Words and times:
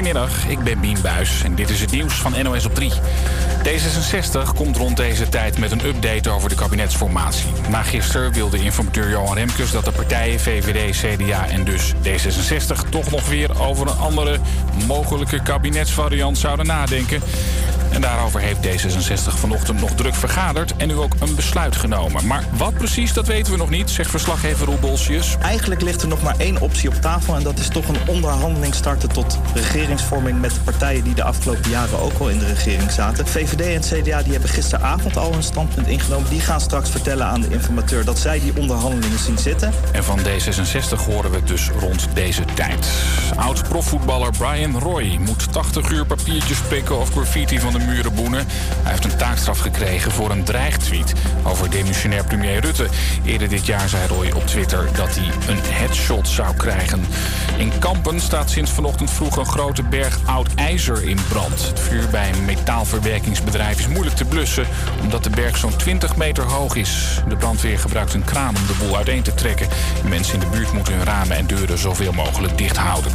Goedemiddag, 0.00 0.48
ik 0.48 0.58
ben 0.58 0.80
Bien 0.80 0.98
Buis 1.02 1.42
en 1.42 1.54
dit 1.54 1.70
is 1.70 1.80
het 1.80 1.90
nieuws 1.90 2.14
van 2.14 2.42
NOS 2.42 2.64
op 2.64 2.74
3. 2.74 2.92
D66 3.64 4.54
komt 4.54 4.76
rond 4.76 4.96
deze 4.96 5.28
tijd 5.28 5.58
met 5.58 5.70
een 5.70 5.84
update 5.86 6.30
over 6.30 6.48
de 6.48 6.54
kabinetsformatie. 6.54 7.50
Na 7.68 7.82
gisteren 7.82 8.32
wilde 8.32 8.58
informateur 8.58 9.10
Johan 9.10 9.34
Remkes 9.34 9.70
dat 9.70 9.84
de 9.84 9.92
partijen 9.92 10.40
VVD, 10.40 10.96
CDA 10.96 11.48
en 11.48 11.64
dus 11.64 11.92
D66 11.94 12.88
toch 12.90 13.10
nog 13.10 13.28
weer 13.28 13.62
over 13.62 13.86
een 13.86 13.98
andere 13.98 14.38
mogelijke 14.86 15.42
kabinetsvariant 15.42 16.38
zouden 16.38 16.66
nadenken. 16.66 17.22
En 17.92 18.00
daarover 18.00 18.40
heeft 18.40 18.66
D66 18.66 19.38
vanochtend 19.38 19.80
nog 19.80 19.90
druk 19.90 20.14
vergaderd 20.14 20.76
en 20.76 20.88
nu 20.88 20.94
ook 20.94 21.14
een 21.18 21.34
besluit 21.34 21.76
genomen. 21.76 22.26
Maar 22.26 22.44
wat 22.56 22.74
precies, 22.74 23.12
dat 23.12 23.26
weten 23.26 23.52
we 23.52 23.58
nog 23.58 23.70
niet, 23.70 23.90
zegt 23.90 24.10
verslaggever 24.10 24.66
Roel 24.66 24.78
Bolsius. 24.78 25.36
Eigenlijk 25.40 25.80
ligt 25.80 26.02
er 26.02 26.08
nog 26.08 26.22
maar 26.22 26.34
één 26.38 26.60
optie 26.60 26.88
op 26.88 26.94
tafel 26.94 27.36
en 27.36 27.42
dat 27.42 27.58
is 27.58 27.68
toch 27.68 27.88
een 27.88 27.98
onderhandeling 28.06 28.74
starten 28.74 29.08
tot 29.08 29.38
regeringsvorming 29.54 30.40
met 30.40 30.54
de 30.54 30.60
partijen 30.60 31.04
die 31.04 31.14
de 31.14 31.22
afgelopen 31.22 31.70
jaren 31.70 32.00
ook 32.00 32.18
al 32.18 32.28
in 32.28 32.38
de 32.38 32.46
regering 32.46 32.90
zaten. 32.90 33.26
VVD 33.26 33.60
en 33.60 34.02
CDA 34.02 34.22
die 34.22 34.32
hebben 34.32 34.50
gisteravond 34.50 35.16
al 35.16 35.32
een 35.32 35.42
standpunt 35.42 35.86
ingenomen. 35.86 36.30
Die 36.30 36.40
gaan 36.40 36.60
straks 36.60 36.90
vertellen 36.90 37.26
aan 37.26 37.40
de 37.40 37.48
informateur 37.48 38.04
dat 38.04 38.18
zij 38.18 38.40
die 38.40 38.56
onderhandelingen 38.56 39.18
zien 39.18 39.38
zitten. 39.38 39.72
En 39.92 40.04
van 40.04 40.18
D66 40.18 41.04
horen 41.06 41.30
we 41.30 41.36
het 41.36 41.46
dus 41.46 41.70
rond 41.78 42.08
deze 42.14 42.44
tijd. 42.54 42.88
Oud-profvoetballer 43.36 44.30
Brian 44.38 44.78
Roy 44.78 45.18
moet 45.20 45.52
80 45.52 45.90
uur 45.90 46.06
papiertjes 46.06 46.60
prikken 46.60 46.98
of 46.98 47.10
graffiti 47.10 47.60
van 47.60 47.72
de 47.72 47.78
boenen. 48.14 48.46
Hij 48.82 48.90
heeft 48.90 49.04
een 49.04 49.16
taakstraf 49.16 49.58
gekregen 49.58 50.12
voor 50.12 50.30
een 50.30 50.44
dreigtweet 50.44 51.12
over 51.42 51.70
demissionair 51.70 52.24
premier 52.24 52.60
Rutte. 52.60 52.86
Eerder 53.24 53.48
dit 53.48 53.66
jaar 53.66 53.88
zei 53.88 54.06
Roy 54.06 54.30
op 54.30 54.46
Twitter 54.46 54.88
dat 54.92 55.16
hij 55.16 55.54
een 55.54 55.60
headshot 55.62 56.28
zou 56.28 56.56
krijgen. 56.56 57.04
In 57.56 57.72
Kampen 57.78 58.20
staat 58.20 58.50
sinds 58.50 58.70
vanochtend 58.70 59.10
vroeg 59.10 59.36
een 59.36 59.46
grote 59.46 59.82
berg 59.82 60.18
oud 60.24 60.54
ijzer 60.54 61.02
in 61.02 61.18
brand. 61.28 61.66
Het 61.66 61.80
vuur 61.80 62.08
bij 62.10 62.32
een 62.32 62.44
metaalverwerkingsbedrijf 62.44 63.78
is 63.78 63.88
moeilijk 63.88 64.16
te 64.16 64.24
blussen... 64.24 64.66
omdat 65.00 65.24
de 65.24 65.30
berg 65.30 65.56
zo'n 65.56 65.76
20 65.76 66.16
meter 66.16 66.44
hoog 66.44 66.74
is. 66.74 67.22
De 67.28 67.36
brandweer 67.36 67.78
gebruikt 67.78 68.14
een 68.14 68.24
kraan 68.24 68.56
om 68.56 68.66
de 68.66 68.84
boel 68.84 68.96
uiteen 68.96 69.22
te 69.22 69.34
trekken. 69.34 69.68
Mensen 70.08 70.34
in 70.34 70.40
de 70.40 70.56
buurt 70.56 70.72
moeten 70.72 70.94
hun 70.94 71.04
ramen 71.04 71.36
en 71.36 71.46
deuren 71.46 71.78
zoveel 71.78 72.12
mogelijk 72.12 72.58
dicht 72.58 72.76
houden. 72.76 73.12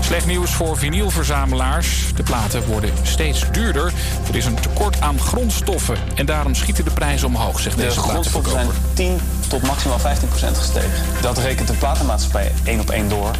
Slecht 0.00 0.26
nieuws 0.26 0.50
voor 0.50 0.78
vinylverzamelaars. 0.78 2.12
De 2.14 2.22
platen 2.22 2.66
worden 2.66 2.90
steeds 3.02 3.50
duurder. 3.50 3.92
Er 4.28 4.36
is 4.36 4.44
een 4.44 4.60
tekort 4.60 5.00
aan 5.00 5.20
grondstoffen 5.20 5.96
en 6.14 6.26
daarom 6.26 6.54
schieten 6.54 6.84
de 6.84 6.90
prijzen 6.90 7.26
omhoog, 7.26 7.60
zegt 7.60 7.76
De 7.76 7.82
deze 7.82 8.00
grondstoffen 8.00 8.52
zijn 8.52 8.66
platenverkoper. 8.66 8.94
10 8.94 9.20
tot 9.48 9.62
maximaal 9.62 9.98
15 9.98 10.28
procent 10.28 10.58
gestegen. 10.58 10.90
Dat 11.20 11.38
rekent 11.38 11.68
de 11.68 11.74
platenmaatschappij 11.74 12.52
één 12.64 12.80
op 12.80 12.90
één 12.90 13.08
door. 13.08 13.30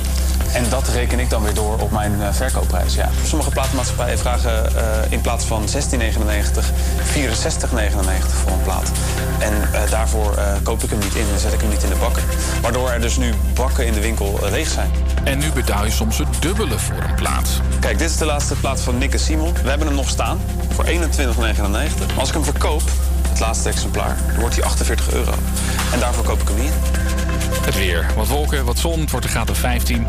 En 0.52 0.68
dat 0.68 0.88
reken 0.88 1.18
ik 1.18 1.30
dan 1.30 1.42
weer 1.42 1.54
door 1.54 1.78
op 1.78 1.90
mijn 1.90 2.22
eh, 2.22 2.28
verkoopprijs. 2.32 2.94
Ja. 2.94 3.08
Sommige 3.24 3.50
platenmaatschappijen 3.50 4.18
vragen 4.18 4.76
eh, 4.76 4.82
in 5.08 5.20
plaats 5.20 5.44
van 5.44 5.64
16,99 5.68 6.62
64,99 7.12 7.14
voor 8.42 8.52
een 8.52 8.62
plaat. 8.62 8.90
En 9.38 9.52
eh, 9.72 9.90
daarvoor 9.90 10.36
eh, 10.36 10.54
koop 10.62 10.82
ik 10.82 10.90
hem 10.90 10.98
niet 10.98 11.14
in 11.14 11.26
en 11.32 11.40
zet 11.40 11.52
ik 11.52 11.60
hem 11.60 11.70
niet 11.70 11.82
in 11.82 11.88
de 11.88 11.96
bakken. 11.96 12.22
Waardoor 12.60 12.90
er 12.90 13.00
dus 13.00 13.16
nu 13.16 13.32
bakken 13.54 13.86
in 13.86 13.92
de 13.92 14.00
winkel 14.00 14.38
leeg 14.50 14.68
zijn. 14.68 14.90
En 15.24 15.38
nu 15.38 15.52
betaal 15.52 15.84
je 15.84 15.90
soms 15.90 16.18
het 16.18 16.28
dubbele 16.40 16.78
voor 16.78 17.02
een 17.02 17.14
plaat. 17.14 17.48
Kijk, 17.80 17.98
dit 17.98 18.10
is 18.10 18.16
de 18.16 18.24
laatste 18.24 18.54
plaat 18.54 18.80
van 18.80 18.98
Nick 18.98 19.12
en 19.12 19.18
Simon. 19.18 19.52
We 19.62 19.68
hebben 19.68 19.86
hem 19.86 19.96
nog 19.96 20.08
staan 20.08 20.40
voor 20.74 20.84
21,99. 20.84 20.90
Maar 21.70 22.18
als 22.18 22.28
ik 22.28 22.34
hem 22.34 22.44
verkoop, 22.44 22.82
het 23.28 23.40
laatste 23.40 23.68
exemplaar, 23.68 24.16
dan 24.26 24.40
wordt 24.40 24.54
hij 24.54 24.64
48 24.64 25.12
euro. 25.12 25.32
En 25.92 26.00
daarvoor 26.00 26.24
koop 26.24 26.40
ik 26.40 26.48
hem 26.48 26.56
niet 26.56 26.66
in. 26.66 27.21
Het 27.60 27.74
weer. 27.74 28.06
Wat 28.16 28.28
wolken, 28.28 28.64
wat 28.64 28.78
zon. 28.78 29.00
Het 29.00 29.10
wordt 29.10 29.26
een 29.26 29.32
graad 29.32 29.50
of 29.50 29.58
15. 29.58 30.06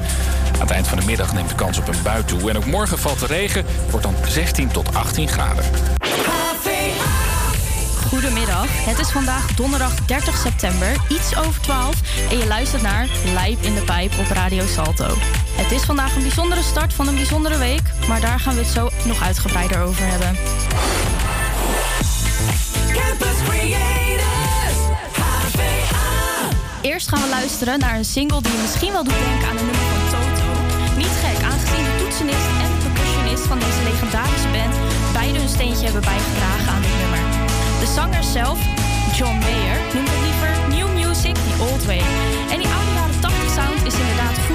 Aan 0.53 0.59
het 0.59 0.71
eind 0.71 0.87
van 0.87 0.99
de 0.99 1.05
middag 1.05 1.33
neemt 1.33 1.49
de 1.49 1.55
kans 1.55 1.77
op 1.77 1.87
een 1.87 2.01
bui 2.03 2.25
toe. 2.25 2.49
En 2.49 2.57
ook 2.57 2.65
morgen 2.65 2.97
valt 2.97 3.19
de 3.19 3.25
regen. 3.25 3.65
Wordt 3.89 4.05
dan 4.05 4.15
16 4.27 4.67
tot 4.67 4.95
18 4.95 5.27
graden. 5.27 5.63
Goedemiddag, 8.13 8.67
het 8.69 8.99
is 8.99 9.09
vandaag 9.09 9.55
donderdag 9.55 10.05
30 10.05 10.37
september, 10.37 10.95
iets 11.09 11.37
over 11.37 11.61
12 11.61 11.95
en 12.29 12.37
je 12.37 12.47
luistert 12.47 12.81
naar 12.81 13.07
Lijp 13.33 13.61
in 13.61 13.73
de 13.73 13.81
Pijp 13.81 14.11
op 14.19 14.25
Radio 14.25 14.65
Salto. 14.65 15.07
Het 15.51 15.71
is 15.71 15.81
vandaag 15.81 16.15
een 16.15 16.21
bijzondere 16.21 16.61
start 16.61 16.93
van 16.93 17.07
een 17.07 17.15
bijzondere 17.15 17.57
week, 17.57 17.81
maar 18.07 18.21
daar 18.21 18.39
gaan 18.39 18.55
we 18.55 18.61
het 18.61 18.69
zo 18.69 18.89
nog 19.05 19.23
uitgebreider 19.23 19.81
over 19.81 20.05
hebben. 20.05 20.37
Campus 22.93 23.41
HVA. 23.41 24.02
Eerst 26.83 27.07
gaan 27.07 27.21
we 27.21 27.29
luisteren 27.29 27.79
naar 27.79 27.95
een 27.95 28.05
single 28.05 28.41
die 28.41 28.51
je 28.51 28.61
misschien 28.61 28.91
wel 28.91 29.03
doet 29.03 29.23
denken 29.27 29.47
aan 29.49 29.57
een 29.57 29.69
nummer 29.71 29.89
van 29.93 30.05
Toto. 30.13 30.47
Niet 30.97 31.15
gek, 31.23 31.39
aangezien 31.51 31.85
de 31.89 31.95
toetsenist 32.01 32.49
en 32.63 32.71
percussionist 32.83 33.45
van 33.51 33.59
deze 33.59 33.81
legendarische 33.89 34.49
band 34.55 34.75
beide 35.13 35.37
hun 35.39 35.53
steentje 35.57 35.83
hebben 35.85 36.05
bijgedragen 36.11 36.69
aan 36.73 36.81
dit 36.87 36.97
nummer. 37.01 37.23
De 37.83 37.89
zanger 37.97 38.23
zelf, 38.23 38.59
John 39.17 39.37
Mayer, 39.45 39.77
noemt 39.93 40.09
het 40.13 40.21
liever 40.27 40.51
new 40.77 40.89
music 40.99 41.35
the 41.35 41.55
old 41.67 41.83
way. 41.85 42.03
En 42.53 42.57
die 42.61 42.71
oude 42.75 42.93
jaren 42.99 43.19
80 43.19 43.49
sound 43.57 43.79
is 43.89 43.95
inderdaad 44.03 44.37
goed 44.47 44.52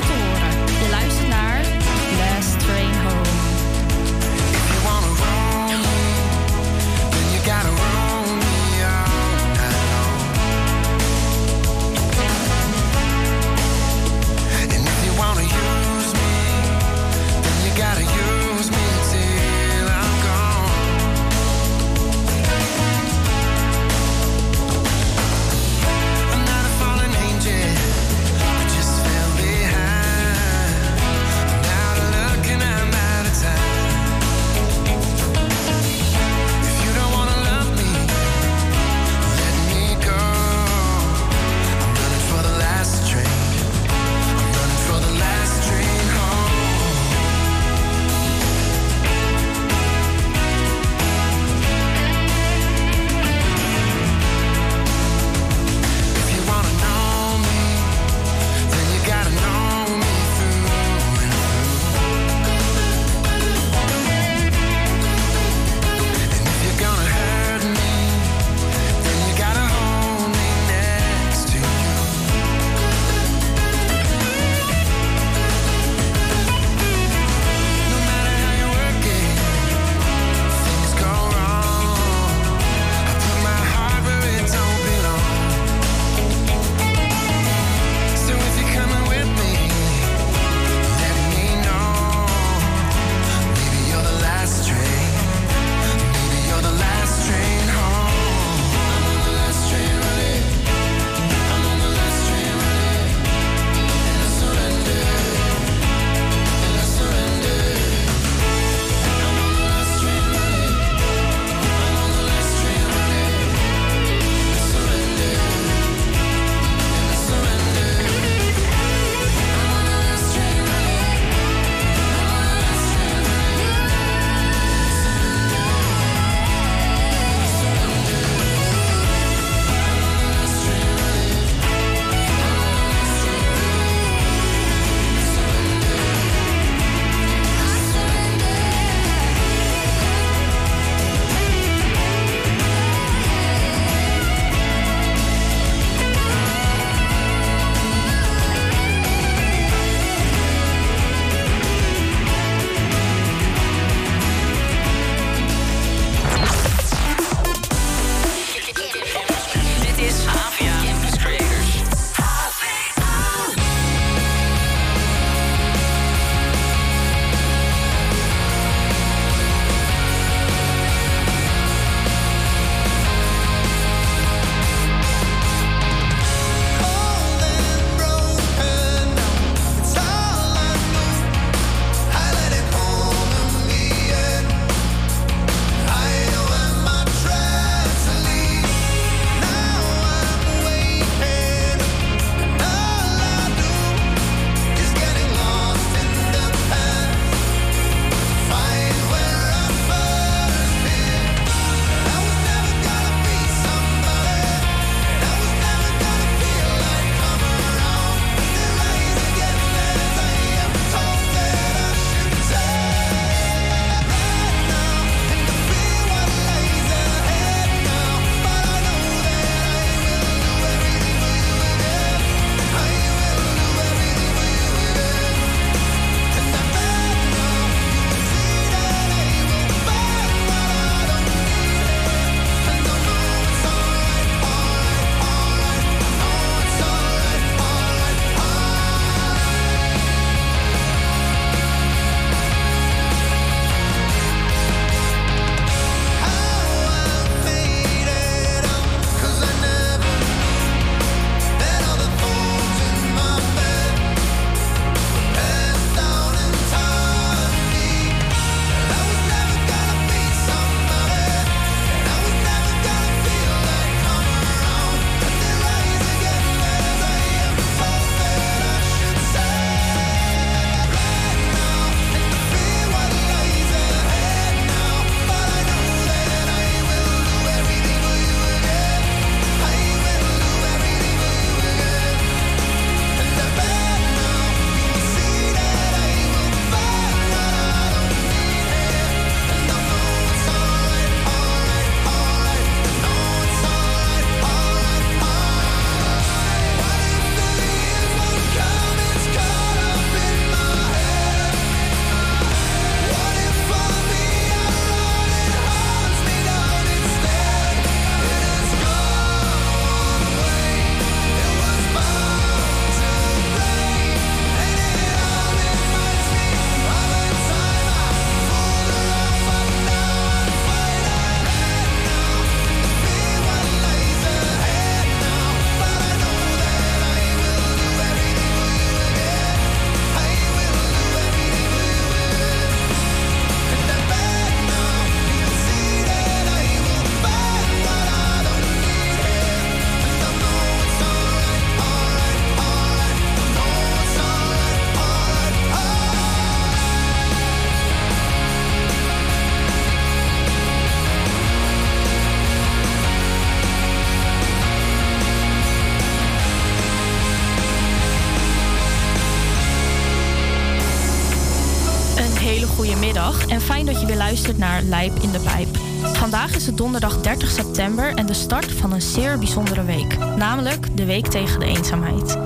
Lijp 364.89 365.19
in 365.21 365.31
de 365.31 365.39
Pijp. 365.39 365.77
Vandaag 366.17 366.55
is 366.55 366.67
het 366.67 366.77
donderdag 366.77 367.21
30 367.21 367.51
september 367.51 368.15
en 368.15 368.27
de 368.27 368.35
start 368.35 368.73
van 368.73 368.93
een 368.93 369.03
zeer 369.03 369.39
bijzondere 369.39 369.85
week, 369.85 370.19
namelijk 370.37 370.97
de 370.97 371.05
Week 371.05 371.27
tegen 371.27 371.61
de 371.61 371.67
Eenzaamheid. 371.67 372.37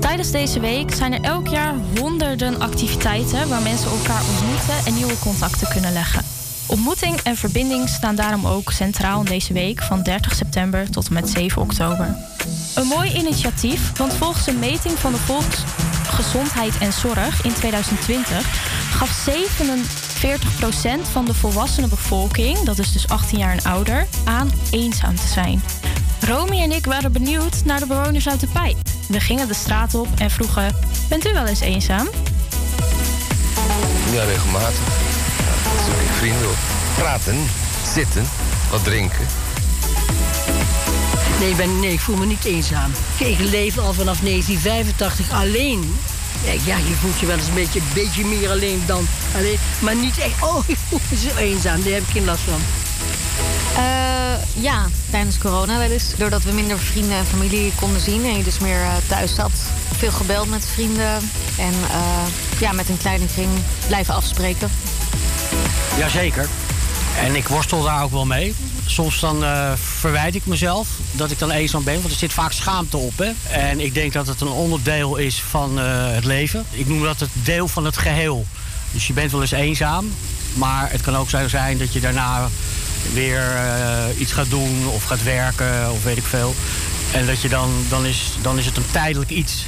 Tijdens 0.00 0.30
deze 0.30 0.60
week 0.60 0.94
zijn 0.94 1.12
er 1.12 1.20
elk 1.20 1.48
jaar 1.48 1.74
honderden 1.98 2.60
activiteiten 2.60 3.48
waar 3.48 3.62
mensen 3.62 3.90
elkaar 3.90 4.22
ontmoeten 4.30 4.86
en 4.86 4.94
nieuwe 4.94 5.18
contacten 5.18 5.68
kunnen 5.68 5.92
leggen. 5.92 6.22
Ontmoeting 6.66 7.20
en 7.20 7.36
verbinding 7.36 7.88
staan 7.88 8.16
daarom 8.16 8.46
ook 8.46 8.72
centraal 8.72 9.20
in 9.20 9.26
deze 9.26 9.52
week 9.52 9.82
van 9.82 10.02
30 10.02 10.34
september 10.34 10.90
tot 10.90 11.06
en 11.06 11.14
met 11.14 11.28
7 11.28 11.62
oktober. 11.62 12.16
Een 12.74 12.86
mooi 12.86 13.12
initiatief, 13.12 13.96
want 13.96 14.14
volgens 14.14 14.46
een 14.46 14.58
meting 14.58 14.98
van 14.98 15.12
de 15.12 15.18
Volksgezondheid 15.18 16.78
en 16.78 16.92
Zorg 16.92 17.42
in 17.42 17.52
2020 17.52 18.74
gaf 18.90 19.10
47% 20.26 20.28
van 21.12 21.24
de 21.24 21.34
volwassene 21.34 21.88
bevolking, 21.88 22.58
dat 22.58 22.78
is 22.78 22.92
dus 22.92 23.08
18 23.08 23.38
jaar 23.38 23.52
en 23.52 23.62
ouder, 23.62 24.06
aan 24.24 24.50
eenzaam 24.70 25.16
te 25.16 25.26
zijn. 25.26 25.62
Romy 26.20 26.60
en 26.60 26.72
ik 26.72 26.86
waren 26.86 27.12
benieuwd 27.12 27.64
naar 27.64 27.80
de 27.80 27.86
bewoners 27.86 28.28
uit 28.28 28.40
de 28.40 28.46
pijp. 28.46 28.76
We 29.08 29.20
gingen 29.20 29.48
de 29.48 29.54
straat 29.54 29.94
op 29.94 30.08
en 30.18 30.30
vroegen: 30.30 30.74
Bent 31.08 31.26
u 31.26 31.32
wel 31.32 31.46
eens 31.46 31.60
eenzaam? 31.60 32.08
Ja, 34.12 34.24
regelmatig. 34.24 34.78
Ja, 35.38 35.84
zoek 35.84 36.00
ik 36.00 36.14
vrienden 36.18 36.48
op. 36.48 36.56
Praten, 36.96 37.36
zitten, 37.94 38.24
wat 38.70 38.84
drinken. 38.84 39.26
Nee, 41.40 41.54
ben, 41.54 41.80
nee, 41.80 41.92
ik 41.92 42.00
voel 42.00 42.16
me 42.16 42.26
niet 42.26 42.44
eenzaam. 42.44 42.90
Ik 43.18 43.38
leef 43.38 43.78
al 43.78 43.92
vanaf 43.92 44.20
1985 44.20 45.32
alleen. 45.32 45.96
Ja, 46.52 46.76
je 46.76 46.94
voelt 47.00 47.18
je 47.18 47.26
wel 47.26 47.36
eens 47.36 47.46
een 47.46 47.54
beetje, 47.54 47.80
beetje 47.94 48.24
meer 48.24 48.50
alleen 48.50 48.82
dan 48.86 49.08
alleen. 49.36 49.58
Maar 49.78 49.96
niet 49.96 50.18
echt, 50.18 50.42
oh, 50.42 50.64
ik 50.66 50.76
voel 50.88 51.00
me 51.10 51.16
zo 51.16 51.36
eenzaam. 51.36 51.82
Daar 51.82 51.92
heb 51.92 52.02
ik 52.02 52.08
geen 52.08 52.24
last 52.24 52.42
van. 52.42 52.60
Uh, 53.72 54.62
ja, 54.62 54.86
tijdens 55.10 55.38
corona 55.38 55.78
wel 55.78 55.90
eens. 55.90 56.14
Doordat 56.16 56.42
we 56.42 56.52
minder 56.52 56.78
vrienden 56.78 57.16
en 57.16 57.26
familie 57.26 57.72
konden 57.80 58.00
zien 58.00 58.24
en 58.24 58.36
je 58.36 58.44
dus 58.44 58.58
meer 58.58 58.80
uh, 58.80 58.92
thuis 59.06 59.34
zat. 59.34 59.52
Veel 59.96 60.10
gebeld 60.10 60.48
met 60.48 60.66
vrienden 60.74 61.14
en 61.58 61.72
uh, 61.72 62.58
ja, 62.58 62.72
met 62.72 62.88
een 62.88 62.98
kleine 62.98 63.26
kring 63.26 63.50
blijven 63.86 64.14
afspreken. 64.14 64.70
Jazeker. 65.98 66.48
En 67.18 67.34
ik 67.34 67.48
worstel 67.48 67.82
daar 67.82 68.02
ook 68.02 68.10
wel 68.10 68.26
mee. 68.26 68.54
Soms 68.86 69.20
dan 69.20 69.44
verwijt 69.76 70.34
ik 70.34 70.46
mezelf 70.46 70.88
dat 71.12 71.30
ik 71.30 71.38
dan 71.38 71.50
eenzaam 71.50 71.84
ben, 71.84 71.94
want 71.94 72.12
er 72.12 72.18
zit 72.18 72.32
vaak 72.32 72.52
schaamte 72.52 72.96
op. 72.96 73.18
Hè? 73.18 73.30
En 73.50 73.80
ik 73.80 73.94
denk 73.94 74.12
dat 74.12 74.26
het 74.26 74.40
een 74.40 74.48
onderdeel 74.48 75.16
is 75.16 75.42
van 75.42 75.78
het 75.78 76.24
leven. 76.24 76.64
Ik 76.70 76.86
noem 76.86 77.02
dat 77.02 77.20
het 77.20 77.30
deel 77.32 77.68
van 77.68 77.84
het 77.84 77.96
geheel. 77.96 78.46
Dus 78.92 79.06
je 79.06 79.12
bent 79.12 79.30
wel 79.32 79.40
eens 79.40 79.50
eenzaam, 79.50 80.12
maar 80.54 80.90
het 80.90 81.00
kan 81.00 81.16
ook 81.16 81.30
zo 81.30 81.48
zijn 81.48 81.78
dat 81.78 81.92
je 81.92 82.00
daarna 82.00 82.48
weer 83.12 83.54
uh, 83.54 84.20
iets 84.20 84.32
gaat 84.32 84.50
doen 84.50 84.86
of 84.86 85.04
gaat 85.04 85.22
werken 85.22 85.92
of 85.92 86.04
weet 86.04 86.16
ik 86.16 86.24
veel. 86.24 86.54
En 87.12 87.26
dat 87.26 87.40
je 87.40 87.48
dan, 87.48 87.70
dan, 87.88 88.06
is, 88.06 88.32
dan 88.42 88.58
is 88.58 88.66
het 88.66 88.76
een 88.76 88.90
tijdelijk 88.90 89.30
iets. 89.30 89.66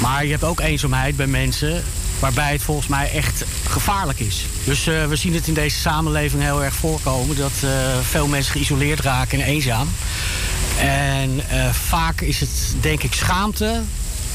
Maar 0.00 0.24
je 0.24 0.30
hebt 0.30 0.44
ook 0.44 0.60
eenzaamheid 0.60 1.16
bij 1.16 1.26
mensen 1.26 1.84
waarbij 2.18 2.52
het 2.52 2.62
volgens 2.62 2.86
mij 2.86 3.10
echt 3.12 3.44
gevaarlijk 3.68 4.20
is. 4.20 4.44
Dus 4.64 4.86
uh, 4.86 5.06
we 5.06 5.16
zien 5.16 5.34
het 5.34 5.46
in 5.46 5.54
deze 5.54 5.78
samenleving 5.78 6.42
heel 6.42 6.64
erg 6.64 6.74
voorkomen 6.74 7.36
dat 7.36 7.52
uh, 7.64 7.70
veel 8.02 8.26
mensen 8.26 8.52
geïsoleerd 8.52 9.00
raken 9.00 9.40
en 9.40 9.46
eenzaam. 9.46 9.88
En 10.78 11.40
vaak 11.72 12.20
is 12.20 12.40
het 12.40 12.74
denk 12.80 13.02
ik 13.02 13.14
schaamte 13.14 13.82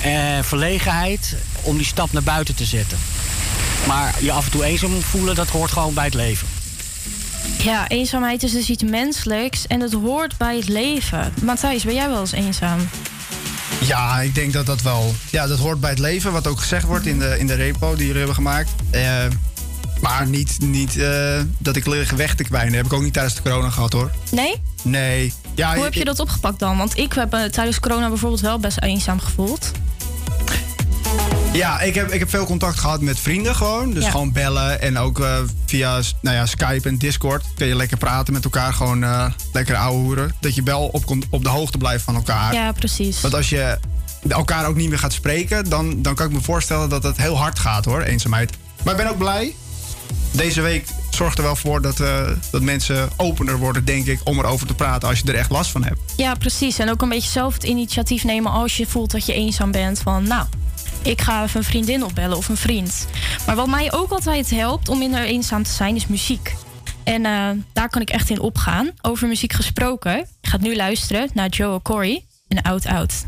en 0.01 0.45
verlegenheid 0.45 1.35
om 1.61 1.77
die 1.77 1.85
stap 1.85 2.11
naar 2.11 2.23
buiten 2.23 2.55
te 2.55 2.65
zetten. 2.65 2.97
Maar 3.87 4.15
je 4.21 4.31
af 4.31 4.45
en 4.45 4.51
toe 4.51 4.63
eenzaam 4.63 5.01
voelen, 5.01 5.35
dat 5.35 5.49
hoort 5.49 5.71
gewoon 5.71 5.93
bij 5.93 6.05
het 6.05 6.13
leven. 6.13 6.47
Ja, 7.57 7.87
eenzaamheid 7.87 8.43
is 8.43 8.51
dus 8.51 8.69
iets 8.69 8.83
menselijks 8.83 9.67
en 9.67 9.81
het 9.81 9.93
hoort 9.93 10.37
bij 10.37 10.55
het 10.55 10.67
leven. 10.67 11.33
Matthijs, 11.41 11.83
ben 11.83 11.93
jij 11.93 12.09
wel 12.09 12.19
eens 12.19 12.31
eenzaam? 12.31 12.89
Ja, 13.85 14.21
ik 14.21 14.35
denk 14.35 14.53
dat 14.53 14.65
dat 14.65 14.81
wel. 14.81 15.13
Ja, 15.29 15.47
dat 15.47 15.59
hoort 15.59 15.79
bij 15.79 15.89
het 15.89 15.99
leven, 15.99 16.31
wat 16.31 16.47
ook 16.47 16.59
gezegd 16.59 16.85
wordt 16.85 17.05
in 17.05 17.19
de, 17.19 17.39
in 17.39 17.47
de 17.47 17.53
repo 17.53 17.89
die 17.89 18.01
jullie 18.01 18.17
hebben 18.17 18.35
gemaakt. 18.35 18.71
Uh, 18.91 19.25
maar 20.01 20.27
niet, 20.27 20.57
niet 20.59 20.95
uh, 20.95 21.41
dat 21.57 21.75
ik 21.75 21.85
liggen 21.85 22.17
weg 22.17 22.35
te 22.35 22.43
kwijnen. 22.43 22.73
Heb 22.73 22.85
ik 22.85 22.93
ook 22.93 23.01
niet 23.01 23.13
tijdens 23.13 23.35
de 23.35 23.41
corona 23.41 23.69
gehad 23.69 23.93
hoor. 23.93 24.11
Nee? 24.31 24.61
Nee. 24.83 25.33
Ja, 25.55 25.75
Hoe 25.75 25.83
heb 25.83 25.93
je 25.93 26.05
dat 26.05 26.19
opgepakt 26.19 26.59
dan? 26.59 26.77
Want 26.77 26.97
ik 26.97 27.13
heb 27.13 27.33
uh, 27.33 27.43
tijdens 27.43 27.79
corona 27.79 28.07
bijvoorbeeld 28.07 28.41
wel 28.41 28.59
best 28.59 28.77
eenzaam 28.81 29.19
gevoeld. 29.19 29.71
Ja, 31.53 31.79
ik 31.81 31.95
heb, 31.95 32.11
ik 32.11 32.19
heb 32.19 32.29
veel 32.29 32.45
contact 32.45 32.79
gehad 32.79 33.01
met 33.01 33.19
vrienden 33.19 33.55
gewoon. 33.55 33.91
Dus 33.91 34.05
gewoon 34.05 34.31
bellen 34.31 34.81
en 34.81 34.97
ook 34.97 35.19
uh, 35.19 35.37
via 35.65 36.01
nou 36.21 36.35
ja, 36.35 36.45
Skype 36.45 36.87
en 36.87 36.97
Discord 36.97 37.43
kun 37.55 37.67
je 37.67 37.75
lekker 37.75 37.97
praten 37.97 38.33
met 38.33 38.43
elkaar. 38.43 38.73
Gewoon 38.73 39.03
uh, 39.03 39.25
lekker 39.53 39.75
ouwe 39.75 39.99
hoeren. 39.99 40.35
Dat 40.39 40.55
je 40.55 40.63
wel 40.63 40.87
op, 40.87 41.03
op 41.29 41.43
de 41.43 41.49
hoogte 41.49 41.77
blijft 41.77 42.03
van 42.03 42.15
elkaar. 42.15 42.53
Ja, 42.53 42.71
precies. 42.71 43.21
Want 43.21 43.33
als 43.35 43.49
je 43.49 43.79
elkaar 44.27 44.67
ook 44.67 44.75
niet 44.75 44.89
meer 44.89 44.99
gaat 44.99 45.13
spreken, 45.13 45.69
dan, 45.69 46.01
dan 46.01 46.15
kan 46.15 46.25
ik 46.25 46.31
me 46.33 46.41
voorstellen 46.41 46.89
dat 46.89 47.03
het 47.03 47.17
heel 47.17 47.37
hard 47.37 47.59
gaat 47.59 47.85
hoor, 47.85 48.01
eenzaamheid. 48.01 48.57
Maar 48.83 48.93
ik 48.93 48.99
ben 48.99 49.09
ook 49.09 49.17
blij. 49.17 49.55
Deze 50.31 50.61
week 50.61 50.87
zorgt 51.09 51.37
er 51.37 51.43
wel 51.43 51.55
voor 51.55 51.81
dat, 51.81 51.99
uh, 51.99 52.21
dat 52.51 52.61
mensen 52.61 53.09
opener 53.17 53.57
worden, 53.57 53.85
denk 53.85 54.05
ik, 54.05 54.19
om 54.23 54.39
erover 54.39 54.67
te 54.67 54.73
praten 54.73 55.09
als 55.09 55.19
je 55.19 55.27
er 55.27 55.35
echt 55.35 55.49
last 55.49 55.71
van 55.71 55.83
hebt. 55.83 55.99
Ja, 56.15 56.35
precies. 56.35 56.79
En 56.79 56.89
ook 56.89 57.01
een 57.01 57.09
beetje 57.09 57.29
zelf 57.29 57.53
het 57.53 57.63
initiatief 57.63 58.23
nemen 58.23 58.51
als 58.51 58.77
je 58.77 58.85
voelt 58.85 59.11
dat 59.11 59.25
je 59.25 59.33
eenzaam 59.33 59.71
bent. 59.71 59.99
Van 59.99 60.27
nou, 60.27 60.45
ik 61.01 61.21
ga 61.21 61.43
even 61.43 61.59
een 61.59 61.65
vriendin 61.65 62.03
opbellen 62.03 62.37
of 62.37 62.49
een 62.49 62.57
vriend. 62.57 63.07
Maar 63.45 63.55
wat 63.55 63.67
mij 63.67 63.91
ook 63.91 64.11
altijd 64.11 64.49
helpt 64.49 64.89
om 64.89 64.97
minder 64.97 65.23
eenzaam 65.23 65.63
te 65.63 65.71
zijn, 65.71 65.95
is 65.95 66.07
muziek. 66.07 66.55
En 67.03 67.25
uh, 67.25 67.49
daar 67.73 67.89
kan 67.89 68.01
ik 68.01 68.09
echt 68.09 68.29
in 68.29 68.39
opgaan. 68.39 68.89
Over 69.01 69.27
muziek 69.27 69.53
gesproken. 69.53 70.17
Ik 70.19 70.49
ga 70.49 70.57
nu 70.57 70.75
luisteren 70.75 71.29
naar 71.33 71.49
Joe 71.49 71.81
Corey 71.81 72.25
en 72.47 72.61
Out 72.61 72.85
Out. 72.85 73.27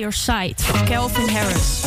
Your 0.00 0.14
Side 0.14 0.54
van 0.56 0.84
Calvin 0.84 1.28
Harris. 1.28 1.82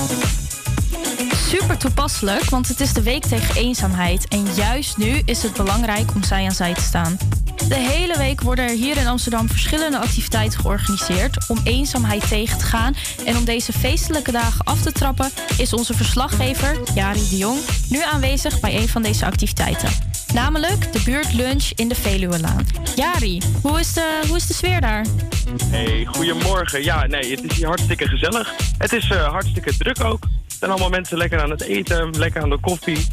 Super 1.47 1.77
toepasselijk, 1.77 2.43
want 2.43 2.67
het 2.67 2.79
is 2.79 2.93
de 2.93 3.01
week 3.01 3.25
tegen 3.25 3.55
eenzaamheid. 3.55 4.27
En 4.27 4.45
juist 4.55 4.97
nu 4.97 5.21
is 5.25 5.43
het 5.43 5.53
belangrijk 5.53 6.13
om 6.15 6.23
zij 6.23 6.45
aan 6.45 6.51
zij 6.51 6.73
te 6.73 6.81
staan. 6.81 7.17
De 7.67 7.75
hele 7.75 8.17
week 8.17 8.41
worden 8.41 8.65
er 8.65 8.75
hier 8.75 8.97
in 8.97 9.07
Amsterdam 9.07 9.47
verschillende 9.47 9.97
activiteiten 9.97 10.59
georganiseerd 10.59 11.49
om 11.49 11.57
eenzaamheid 11.63 12.27
tegen 12.27 12.57
te 12.57 12.65
gaan. 12.65 12.95
En 13.25 13.37
om 13.37 13.45
deze 13.45 13.73
feestelijke 13.73 14.31
dagen 14.31 14.65
af 14.65 14.81
te 14.81 14.91
trappen, 14.91 15.31
is 15.57 15.73
onze 15.73 15.93
verslaggever 15.93 16.77
Jari 16.95 17.29
de 17.29 17.37
Jong 17.37 17.59
nu 17.89 18.01
aanwezig 18.01 18.59
bij 18.59 18.75
een 18.75 18.89
van 18.89 19.01
deze 19.01 19.25
activiteiten. 19.25 19.89
Namelijk 20.33 20.93
de 20.93 21.01
buurtlunch 21.05 21.71
in 21.75 21.87
de 21.87 21.95
Veluwelaan. 21.95 22.65
Jari, 22.95 23.41
hoe 23.61 23.79
is 23.79 23.93
de, 23.93 24.21
hoe 24.27 24.35
is 24.35 24.47
de 24.47 24.53
sfeer 24.53 24.81
daar? 24.81 25.05
Hey, 25.61 26.05
goedemorgen. 26.05 26.83
Ja, 26.83 27.05
nee, 27.05 27.31
het 27.31 27.43
is 27.43 27.57
hier 27.57 27.67
hartstikke 27.67 28.07
gezellig. 28.07 28.53
Het 28.77 28.93
is 28.93 29.09
eh, 29.09 29.27
hartstikke 29.27 29.77
druk 29.77 30.03
ook. 30.03 30.23
Er 30.23 30.55
zijn 30.59 30.71
allemaal 30.71 30.89
mensen 30.89 31.17
lekker 31.17 31.41
aan 31.41 31.49
het 31.49 31.61
eten, 31.61 32.09
lekker 32.17 32.41
aan 32.41 32.49
de 32.49 32.59
koffie. 32.59 33.07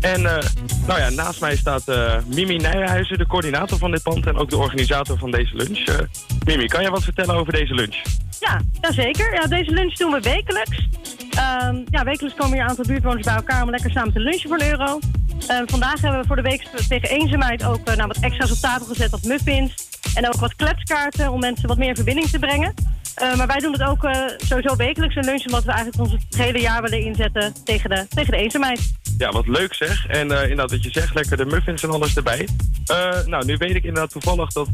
En 0.00 0.26
eh, 0.26 0.44
nou 0.86 1.00
ja, 1.00 1.10
naast 1.10 1.40
mij 1.40 1.56
staat 1.56 1.88
eh, 1.88 2.14
Mimi 2.26 2.56
Nijhuizen, 2.56 3.18
de 3.18 3.26
coördinator 3.26 3.78
van 3.78 3.90
dit 3.90 4.02
pand 4.02 4.26
en 4.26 4.36
ook 4.36 4.50
de 4.50 4.56
organisator 4.56 5.18
van 5.18 5.30
deze 5.30 5.56
lunch. 5.56 6.08
Mimi, 6.44 6.66
kan 6.66 6.82
je 6.82 6.90
wat 6.90 7.04
vertellen 7.04 7.34
over 7.34 7.52
deze 7.52 7.74
lunch? 7.74 8.02
Ja, 8.40 8.60
jazeker. 8.80 9.34
Ja, 9.34 9.46
deze 9.46 9.70
lunch 9.70 9.96
doen 9.96 10.12
we 10.12 10.20
wekelijks. 10.20 10.88
Ehm, 11.30 11.76
ja, 11.90 12.04
wekelijks 12.04 12.38
komen 12.38 12.52
hier 12.52 12.62
een 12.62 12.68
aantal 12.68 12.84
buurtbewoners 12.84 13.26
bij 13.26 13.34
elkaar 13.34 13.62
om 13.62 13.70
lekker 13.70 13.90
samen 13.90 14.12
te 14.12 14.20
lunchen 14.20 14.48
voor 14.48 14.60
een 14.60 14.70
euro. 14.70 14.98
Ehm, 15.46 15.66
vandaag 15.66 16.00
hebben 16.00 16.20
we 16.20 16.26
voor 16.26 16.36
de 16.36 16.42
week 16.42 16.68
tegen 16.88 17.08
eenzaamheid 17.08 17.64
ook 17.64 17.84
nou, 17.84 18.06
wat 18.06 18.18
extra's 18.20 18.50
op 18.50 18.58
tafel 18.58 18.86
gezet 18.86 19.12
als 19.12 19.22
muffins. 19.22 19.89
En 20.14 20.26
ook 20.26 20.40
wat 20.40 20.56
kletskaarten 20.56 21.32
om 21.32 21.40
mensen 21.40 21.68
wat 21.68 21.78
meer 21.78 21.88
in 21.88 21.94
verbinding 21.94 22.28
te 22.28 22.38
brengen. 22.38 22.74
Eh, 23.14 23.36
maar 23.36 23.46
wij 23.46 23.58
doen 23.58 23.72
het 23.72 23.82
ook 23.82 24.04
eh, 24.04 24.22
sowieso 24.36 24.76
wekelijks 24.76 25.16
een 25.16 25.24
lunch, 25.24 25.44
omdat 25.46 25.64
we 25.64 25.72
eigenlijk 25.72 26.00
ons 26.02 26.12
het 26.12 26.36
hele 26.36 26.60
jaar 26.60 26.82
willen 26.82 27.00
inzetten 27.00 27.54
tegen 27.64 27.90
de, 27.90 28.06
tegen 28.08 28.30
de 28.30 28.36
eenzaamheid. 28.36 28.92
ja, 29.18 29.30
wat 29.30 29.46
leuk 29.46 29.74
zeg. 29.74 30.06
En 30.06 30.30
eh, 30.30 30.42
inderdaad, 30.42 30.70
wat 30.70 30.82
je 30.82 30.90
zegt, 30.90 31.14
lekker 31.14 31.36
de 31.36 31.44
muffins 31.44 31.82
en 31.82 31.90
alles 31.90 32.16
erbij. 32.16 32.48
Nou, 33.26 33.44
nu 33.44 33.56
weet 33.56 33.74
ik 33.74 33.84
inderdaad 33.84 34.10
toevallig 34.10 34.52
dat 34.52 34.68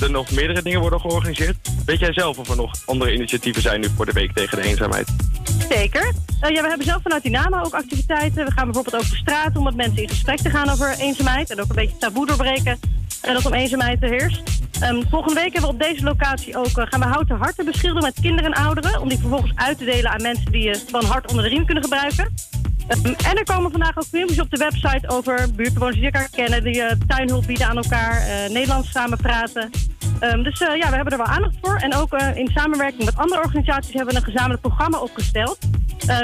er 0.00 0.10
nog 0.10 0.30
meerdere 0.30 0.62
dingen 0.62 0.80
worden 0.80 1.00
georganiseerd. 1.00 1.56
Weet 1.86 1.98
jij 1.98 2.12
zelf 2.12 2.38
of 2.38 2.48
er 2.48 2.56
nog 2.56 2.72
andere 2.84 3.14
initiatieven 3.14 3.62
zijn 3.62 3.80
nu 3.80 3.88
voor 3.96 4.06
de 4.06 4.12
week 4.12 4.32
tegen 4.32 4.62
de 4.62 4.68
eenzaamheid? 4.68 5.08
Zeker. 5.68 6.12
Ja, 6.40 6.62
we 6.62 6.68
hebben 6.68 6.86
zelf 6.86 7.02
vanuit 7.02 7.22
Dynamo 7.22 7.62
ook 7.62 7.74
activiteiten. 7.74 8.44
We 8.44 8.52
gaan 8.52 8.64
bijvoorbeeld 8.64 8.96
over 8.96 9.10
de 9.10 9.16
straat 9.16 9.56
om 9.56 9.64
met 9.64 9.76
mensen 9.76 10.02
in 10.02 10.08
gesprek 10.08 10.38
te 10.38 10.50
gaan 10.50 10.70
over 10.70 10.94
eenzaamheid. 10.98 11.50
En 11.50 11.60
ook 11.60 11.68
een 11.68 11.74
beetje 11.74 11.96
taboe 11.98 12.26
doorbreken 12.26 12.78
en 13.22 13.34
dat 13.34 13.46
om 13.46 13.52
eenzaamheid 13.52 14.00
heerst. 14.00 14.42
Ehm, 14.80 15.02
volgende 15.10 15.34
week 15.34 15.52
hebben 15.52 15.70
we 15.70 15.76
op 15.76 15.82
deze 15.82 16.04
locatie 16.04 16.56
ook, 16.56 16.78
eh, 16.78 16.84
gaan 16.86 17.00
we 17.00 17.06
houten 17.06 17.36
harten 17.36 17.64
beschilderen 17.64 18.02
met 18.02 18.20
kinderen 18.20 18.52
en 18.52 18.64
ouderen. 18.64 19.00
Om 19.00 19.08
die 19.08 19.18
vervolgens 19.18 19.52
uit 19.54 19.78
te 19.78 19.84
delen 19.84 20.10
aan 20.10 20.22
mensen 20.22 20.52
die 20.52 20.62
je 20.62 20.82
van 20.88 21.04
hart 21.04 21.28
onder 21.30 21.44
de 21.44 21.50
riem 21.50 21.64
kunnen 21.64 21.82
gebruiken. 21.82 22.34
Ehm, 22.86 23.06
en 23.06 23.36
er 23.36 23.44
komen 23.44 23.70
vandaag 23.70 23.98
ook 23.98 24.04
filmpjes 24.04 24.40
op 24.40 24.50
de 24.50 24.56
website 24.56 25.08
over 25.08 25.54
buurtbewoners 25.54 25.96
die 25.96 26.04
elkaar 26.04 26.28
kennen, 26.30 26.62
die 26.62 26.82
eh, 26.82 26.96
tuinhulp 27.06 27.46
bieden 27.46 27.66
aan 27.66 27.76
elkaar, 27.76 28.26
eh, 28.26 28.50
Nederlands 28.50 28.90
samen 28.90 29.18
praten. 29.18 29.70
Ehm, 30.20 30.42
dus 30.42 30.60
eh, 30.60 30.76
ja, 30.76 30.88
we 30.88 30.94
hebben 30.94 31.12
er 31.12 31.18
wel 31.18 31.34
aandacht 31.34 31.54
voor. 31.62 31.76
En 31.76 31.94
ook 31.94 32.12
in 32.34 32.50
samenwerking 32.54 33.04
met 33.04 33.16
andere 33.16 33.42
organisaties 33.42 33.94
hebben 33.94 34.14
we 34.14 34.20
een 34.20 34.26
gezamenlijk 34.26 34.60
programma 34.60 34.98
opgesteld. 34.98 35.58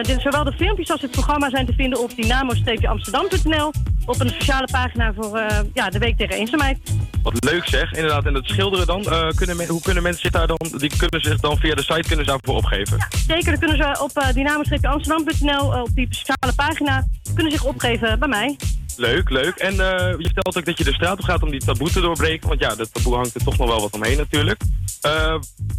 Dit, 0.02 0.20
zowel 0.20 0.44
de 0.44 0.52
filmpjes 0.52 0.90
als 0.90 1.00
het 1.00 1.10
programma 1.10 1.50
zijn 1.50 1.66
te 1.66 1.72
vinden 1.72 2.02
op 2.02 2.16
dynamo-amsterdam.nl 2.16 3.72
op 4.06 4.20
een 4.20 4.28
speciale 4.28 4.68
pagina 4.72 5.12
voor 5.16 5.40
ja, 5.72 5.88
de 5.90 5.98
Week 5.98 6.16
tegen 6.16 6.36
Eenzaamheid. 6.36 6.78
Wat 7.22 7.44
leuk 7.44 7.66
zeg, 7.66 7.92
inderdaad. 7.92 8.24
En 8.26 8.32
dat 8.32 8.44
schilderen 8.44 8.86
dan, 8.86 9.02
kunnen 9.34 9.56
men- 9.56 9.68
hoe 9.68 9.82
kunnen 9.82 10.02
mensen 10.02 10.22
zich 10.22 10.30
daar 10.30 10.46
dan, 10.46 10.58
die 10.76 10.96
kunnen 10.96 11.20
zich 11.20 11.40
dan 11.40 11.56
via 11.58 11.74
de 11.74 11.82
site 11.82 12.08
kunnen 12.08 12.24
ze 12.24 12.30
daarvoor 12.30 12.56
opgeven? 12.56 13.06
Zeker, 13.26 13.50
dan 13.50 13.58
kunnen 13.58 13.76
ze 13.76 14.02
op 14.02 14.18
uh, 14.18 14.32
dynamo-amsterdam.nl 14.32 15.80
op 15.80 15.88
die 15.94 16.08
pagina 16.54 17.06
kunnen 17.34 17.52
zich 17.52 17.64
opgeven 17.64 18.18
bij 18.18 18.28
mij. 18.28 18.56
Leuk, 18.96 19.30
leuk. 19.30 19.56
En 19.56 19.72
eh, 19.72 20.14
je 20.18 20.30
vertelt 20.32 20.56
ook 20.56 20.64
dat 20.64 20.78
je 20.78 20.84
de 20.84 20.94
straat 20.94 21.18
op 21.18 21.24
gaat 21.24 21.42
om 21.42 21.50
die 21.50 21.64
taboe 21.64 21.90
te 21.90 22.00
doorbreken. 22.00 22.48
Want 22.48 22.60
ja, 22.60 22.74
dat 22.74 22.94
taboe 22.94 23.14
hangt 23.14 23.34
er 23.34 23.44
toch 23.44 23.58
nog 23.58 23.68
wel 23.68 23.80
wat 23.80 23.92
omheen 23.92 24.16
natuurlijk. 24.16 24.62
Eh, 25.02 25.34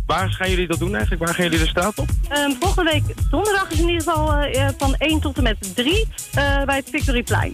waar 0.06 0.32
gaan 0.32 0.50
jullie 0.50 0.68
dat 0.68 0.80
doen 0.80 0.92
eigenlijk? 0.92 1.26
Waar 1.26 1.34
gaan 1.34 1.44
jullie 1.44 1.60
de 1.60 1.68
straat 1.68 2.00
op? 2.00 2.08
Ehm, 2.30 2.52
volgende 2.60 2.92
week 2.92 3.04
donderdag 3.30 3.72
is 3.72 3.80
in 3.80 3.90
ieder 3.90 4.04
geval 4.04 4.34
eh, 4.34 4.68
van 4.78 4.96
1 4.98 5.20
tot 5.20 5.38
en 5.38 5.44
met 5.44 5.76
3 5.76 6.08
eh, 6.34 6.64
bij 6.64 6.76
het 6.76 6.90
Victoryplein. 6.90 7.54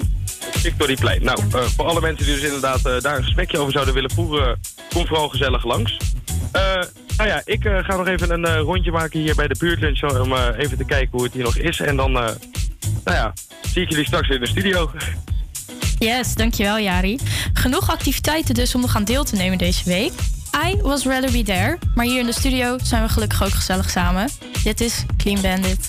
Victoryplein. 0.51 1.23
Nou, 1.23 1.39
voor 1.49 1.85
alle 1.85 2.01
mensen 2.01 2.25
die 2.25 2.35
dus 2.35 2.43
inderdaad 2.43 2.83
daar 2.83 3.17
een 3.17 3.23
gesprekje 3.23 3.57
over 3.57 3.71
zouden 3.71 3.93
willen 3.93 4.11
voeren, 4.11 4.59
kom 4.93 5.07
vooral 5.07 5.29
gezellig 5.29 5.65
langs. 5.65 5.97
Nou 7.17 7.29
ja, 7.29 7.41
ik 7.45 7.63
ga 7.63 7.95
nog 7.95 8.07
even 8.07 8.31
een 8.31 8.57
rondje 8.57 8.91
maken 8.91 9.19
hier 9.19 9.35
bij 9.35 9.47
de 9.47 9.55
buurtlunch 9.59 10.19
om 10.21 10.33
even 10.33 10.77
te 10.77 10.85
kijken 10.85 11.09
hoe 11.11 11.23
het 11.23 11.33
hier 11.33 11.43
nog 11.43 11.57
is. 11.57 11.79
En 11.79 11.95
dan, 11.95 12.37
nou 13.09 13.21
ja, 13.21 13.33
zie 13.61 13.81
ik 13.81 13.89
jullie 13.89 14.05
straks 14.05 14.29
in 14.29 14.39
de 14.39 14.47
studio. 14.47 14.91
Yes, 15.99 16.33
dankjewel 16.33 16.79
Jari. 16.79 17.19
Genoeg 17.53 17.89
activiteiten 17.89 18.53
dus 18.53 18.75
om 18.75 18.81
nog 18.81 18.95
aan 18.95 19.03
deel 19.03 19.23
te 19.23 19.35
nemen 19.35 19.57
deze 19.57 19.83
week. 19.85 20.11
I 20.65 20.75
was 20.81 21.03
rather 21.03 21.31
be 21.31 21.43
there, 21.43 21.77
maar 21.95 22.05
hier 22.05 22.19
in 22.19 22.25
de 22.25 22.33
studio 22.33 22.77
zijn 22.83 23.03
we 23.03 23.09
gelukkig 23.09 23.43
ook 23.43 23.49
gezellig 23.49 23.89
samen. 23.89 24.29
Dit 24.63 24.81
is 24.81 25.05
Clean 25.17 25.41
Bandit. 25.41 25.87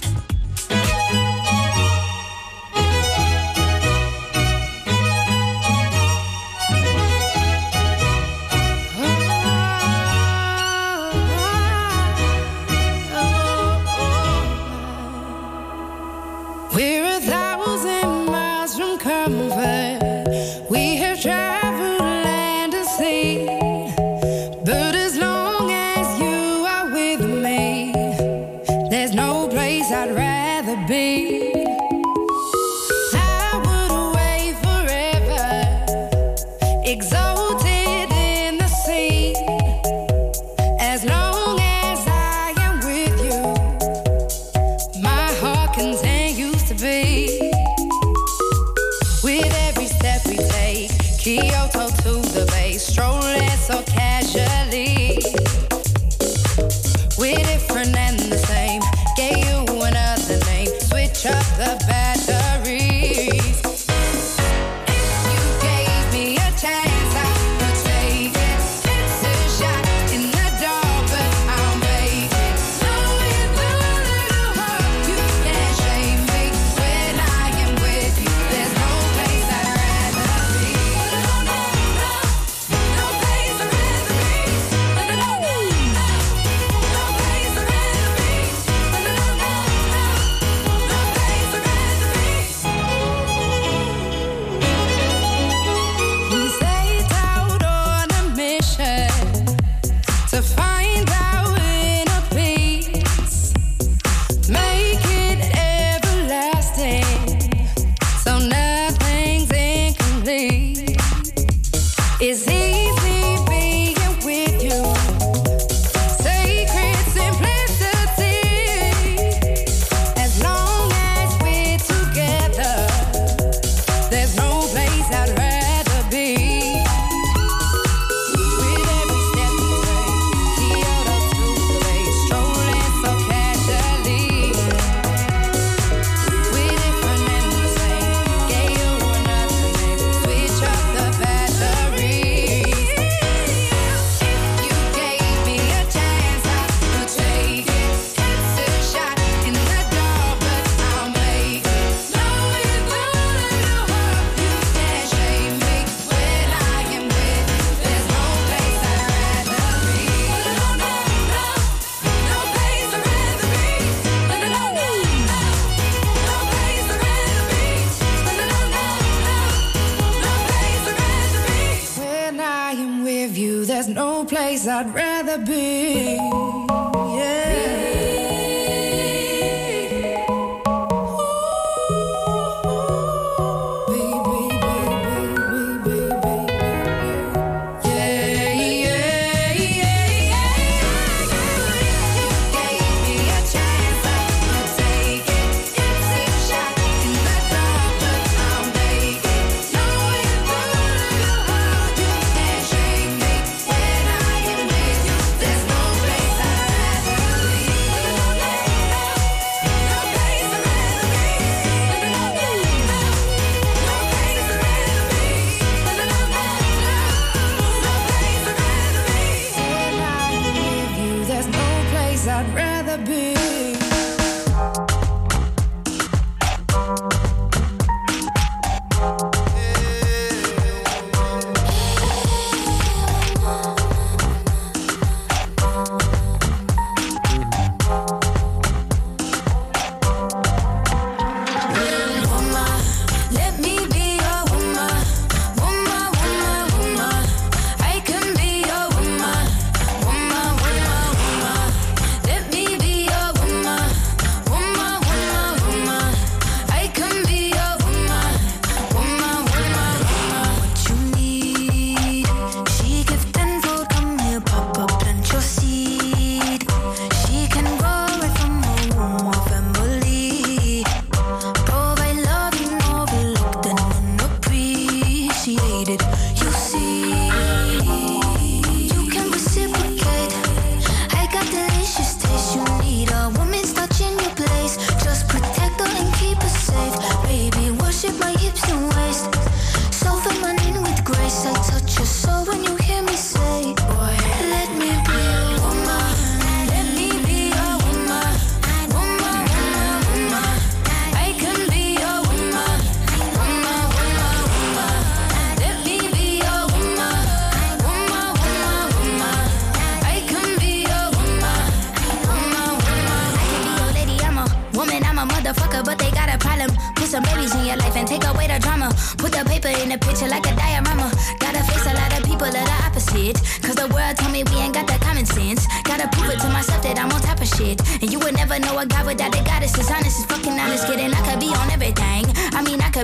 We 21.22 21.59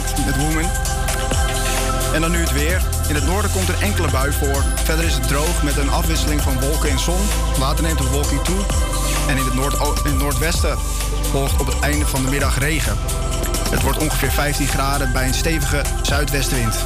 Cat 0.00 0.24
met 0.24 0.36
Woman. 0.36 0.70
En 2.14 2.20
dan 2.20 2.30
nu 2.30 2.38
het 2.38 2.52
weer. 2.52 2.82
In 3.08 3.14
het 3.14 3.26
noorden 3.26 3.50
komt 3.50 3.68
er 3.68 3.82
enkele 3.82 4.10
bui 4.10 4.32
voor. 4.32 4.64
Verder 4.84 5.04
is 5.04 5.14
het 5.14 5.28
droog 5.28 5.62
met 5.62 5.76
een 5.76 5.90
afwisseling 5.90 6.40
van 6.40 6.60
wolken 6.60 6.90
en 6.90 6.98
zon. 6.98 7.20
Later 7.58 7.84
neemt 7.84 7.98
de 7.98 8.04
bewolking 8.04 8.40
toe. 8.40 8.60
En 9.28 9.36
in 9.36 9.44
het, 9.44 9.54
noord 9.54 9.74
in 10.04 10.10
het 10.10 10.18
noordwesten 10.18 10.78
volgt 11.30 11.60
op 11.60 11.66
het 11.66 11.78
einde 11.80 12.06
van 12.06 12.22
de 12.24 12.30
middag 12.30 12.58
regen. 12.58 12.96
Het 13.70 13.82
wordt 13.82 13.98
ongeveer 13.98 14.30
15 14.30 14.66
graden 14.66 15.12
bij 15.12 15.26
een 15.26 15.34
stevige 15.34 15.82
zuidwestenwind. 16.02 16.84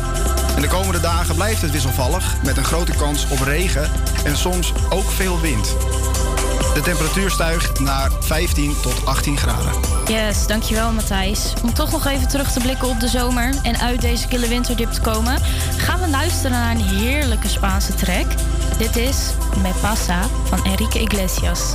En 0.56 0.62
de 0.62 0.68
komende 0.68 1.00
dagen 1.00 1.34
blijft 1.34 1.62
het 1.62 1.70
wisselvallig 1.70 2.34
met 2.42 2.56
een 2.56 2.64
grote 2.64 2.92
kans 2.92 3.26
op 3.28 3.40
regen 3.40 3.90
en 4.24 4.36
soms 4.36 4.72
ook 4.90 5.10
veel 5.10 5.40
wind. 5.40 5.76
De 6.74 6.80
temperatuur 6.80 7.30
stijgt 7.30 7.80
naar 7.80 8.10
15 8.20 8.74
tot 8.82 9.06
18 9.06 9.36
graden. 9.36 9.72
Yes, 10.06 10.46
dankjewel 10.46 10.92
Matthijs. 10.92 11.52
Om 11.62 11.74
toch 11.74 11.90
nog 11.90 12.06
even 12.06 12.28
terug 12.28 12.52
te 12.52 12.60
blikken 12.60 12.88
op 12.88 13.00
de 13.00 13.08
zomer 13.08 13.54
en 13.62 13.78
uit 13.78 14.00
deze 14.00 14.28
kille 14.28 14.48
winterdip 14.48 14.90
te 14.90 15.00
komen, 15.00 15.40
gaan 15.76 16.00
we 16.00 16.08
luisteren 16.08 16.50
naar 16.50 16.70
een 16.70 16.82
heerlijke 16.82 17.48
Spaanse 17.48 17.94
track. 17.94 18.26
Dit 18.78 18.96
is 18.96 19.16
Me 19.62 19.70
Pasa 19.80 20.22
van 20.48 20.64
Enrique 20.64 21.00
Iglesias. 21.00 21.74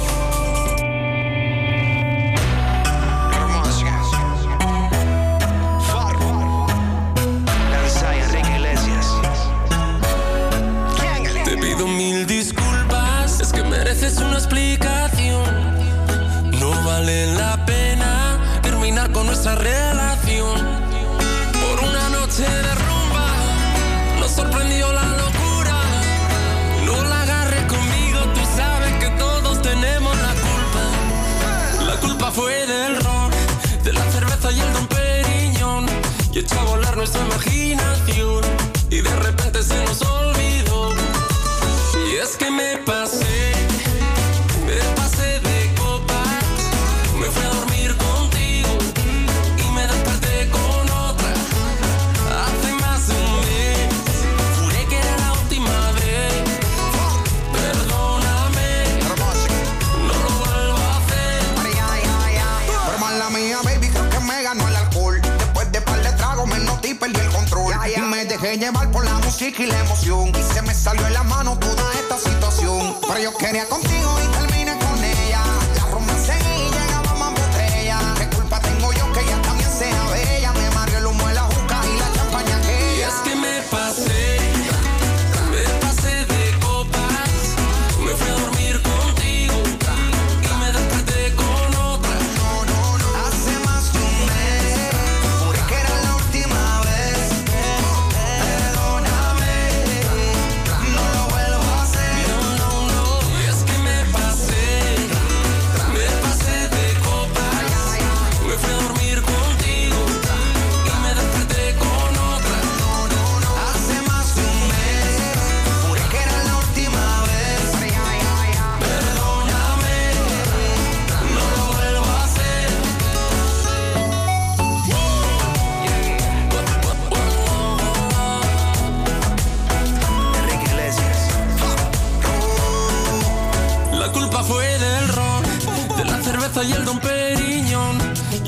Y 69.42 69.66
la 69.68 69.80
emoción. 69.80 70.34
Y 70.38 70.54
se 70.54 70.62
me 70.64 70.74
salió 70.74 71.08
en 71.08 71.14
la 71.14 71.24
mano 71.24 71.58
toda 71.58 71.94
esta 71.94 72.18
situación. 72.18 72.98
Pero 73.08 73.20
yo 73.20 73.38
quería 73.38 73.66
contigo 73.70 74.18
y 74.22 74.39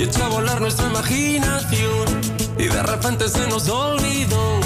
Y 0.01 0.05
echó 0.05 0.25
a 0.25 0.29
volar 0.29 0.59
nuestra 0.59 0.87
imaginación. 0.87 2.21
Y 2.57 2.63
de 2.63 2.81
repente 2.81 3.29
se 3.29 3.45
nos 3.47 3.69
olvidó. 3.69 4.59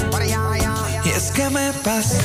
Y 1.03 1.09
es 1.09 1.29
que 1.31 1.49
me 1.49 1.73
pasé, 1.83 2.21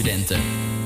studenten. 0.00 0.79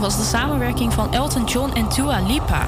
Was 0.00 0.16
de 0.16 0.24
samenwerking 0.24 0.92
van 0.92 1.12
Elton 1.14 1.44
John 1.44 1.70
en 1.74 1.88
Dua 1.94 2.20
Lipa. 2.26 2.64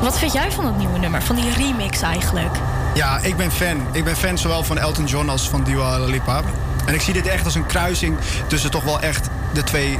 Wat 0.00 0.18
vind 0.18 0.32
jij 0.32 0.52
van 0.52 0.66
het 0.66 0.76
nieuwe 0.78 0.98
nummer, 0.98 1.22
van 1.22 1.36
die 1.36 1.52
remix 1.56 2.00
eigenlijk? 2.02 2.56
Ja, 2.94 3.18
ik 3.18 3.36
ben 3.36 3.50
fan. 3.50 3.86
Ik 3.92 4.04
ben 4.04 4.16
fan 4.16 4.38
zowel 4.38 4.62
van 4.64 4.78
Elton 4.78 5.04
John 5.04 5.28
als 5.28 5.48
van 5.48 5.62
Dua 5.64 5.98
Lipa. 5.98 6.40
En 6.86 6.94
ik 6.94 7.00
zie 7.00 7.12
dit 7.12 7.26
echt 7.26 7.44
als 7.44 7.54
een 7.54 7.66
kruising 7.66 8.16
tussen 8.46 8.70
toch 8.70 8.84
wel 8.84 9.00
echt 9.00 9.28
de 9.52 9.62
twee 9.62 9.98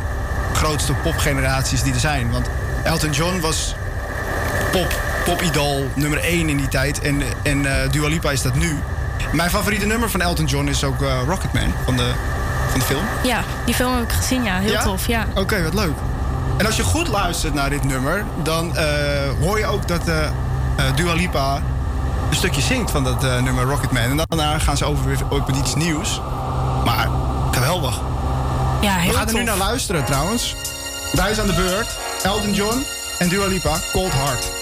grootste 0.52 0.92
popgeneraties 0.92 1.82
die 1.82 1.92
er 1.94 2.00
zijn. 2.00 2.30
Want 2.30 2.48
Elton 2.84 3.10
John 3.10 3.40
was 3.40 3.74
pop, 4.72 5.00
popidool 5.24 5.88
nummer 5.94 6.18
1 6.18 6.48
in 6.48 6.56
die 6.56 6.68
tijd. 6.68 7.00
En, 7.00 7.22
en 7.42 7.66
eh, 7.82 7.90
Dua 7.90 8.08
Lipa 8.08 8.30
is 8.30 8.42
dat 8.42 8.54
nu. 8.54 8.78
Mijn 9.32 9.50
favoriete 9.50 9.86
nummer 9.86 10.10
van 10.10 10.20
Elton 10.20 10.44
John 10.44 10.66
is 10.68 10.84
ook 10.84 11.02
eh, 11.02 11.08
Rocketman 11.26 11.72
van 11.84 11.96
de, 11.96 12.12
van 12.70 12.78
de 12.80 12.84
film. 12.86 13.04
Ja, 13.22 13.40
die 13.64 13.74
film 13.74 13.94
heb 13.94 14.02
ik 14.02 14.12
gezien, 14.12 14.42
ja. 14.42 14.58
Heel 14.58 14.70
Ja? 14.70 14.82
tof, 14.82 15.06
ja. 15.06 15.26
Oké, 15.34 15.62
wat 15.62 15.74
leuk. 15.74 15.94
En 16.56 16.66
als 16.66 16.76
je 16.76 16.82
goed 16.82 17.08
luistert 17.08 17.54
naar 17.54 17.70
dit 17.70 17.84
nummer, 17.84 18.24
dan 18.42 18.76
eh, 18.76 18.84
hoor 19.40 19.58
je 19.58 19.66
ook 19.66 19.88
dat 19.88 20.08
eh 20.08 20.24
eh, 20.24 20.32
Dua 20.94 21.12
Lipa 21.12 21.62
een 22.30 22.36
stukje 22.36 22.60
zingt 22.60 22.90
van 22.90 23.04
dat 23.04 23.22
nummer 23.22 23.64
Rocketman. 23.64 24.02
En 24.02 24.20
daarna 24.28 24.58
gaan 24.58 24.76
ze 24.76 24.84
over 24.84 25.04
weer 25.06 25.18
op 25.28 25.50
iets 25.50 25.74
nieuws. 25.74 26.20
Maar 26.84 27.08
geweldig. 27.50 28.00
Ja, 28.80 28.96
heel 28.96 29.10
We 29.10 29.16
gaan 29.16 29.28
er 29.28 29.34
nu 29.34 29.42
naar 29.42 29.56
luisteren 29.56 30.04
trouwens. 30.04 30.56
Daar 31.12 31.30
is 31.30 31.40
aan 31.40 31.46
de 31.46 31.54
beurt 31.54 31.98
Elton 32.22 32.54
John 32.54 32.84
en 33.18 33.28
Dua 33.28 33.46
Lipa, 33.46 33.78
Cold 33.92 34.12
Heart. 34.12 34.61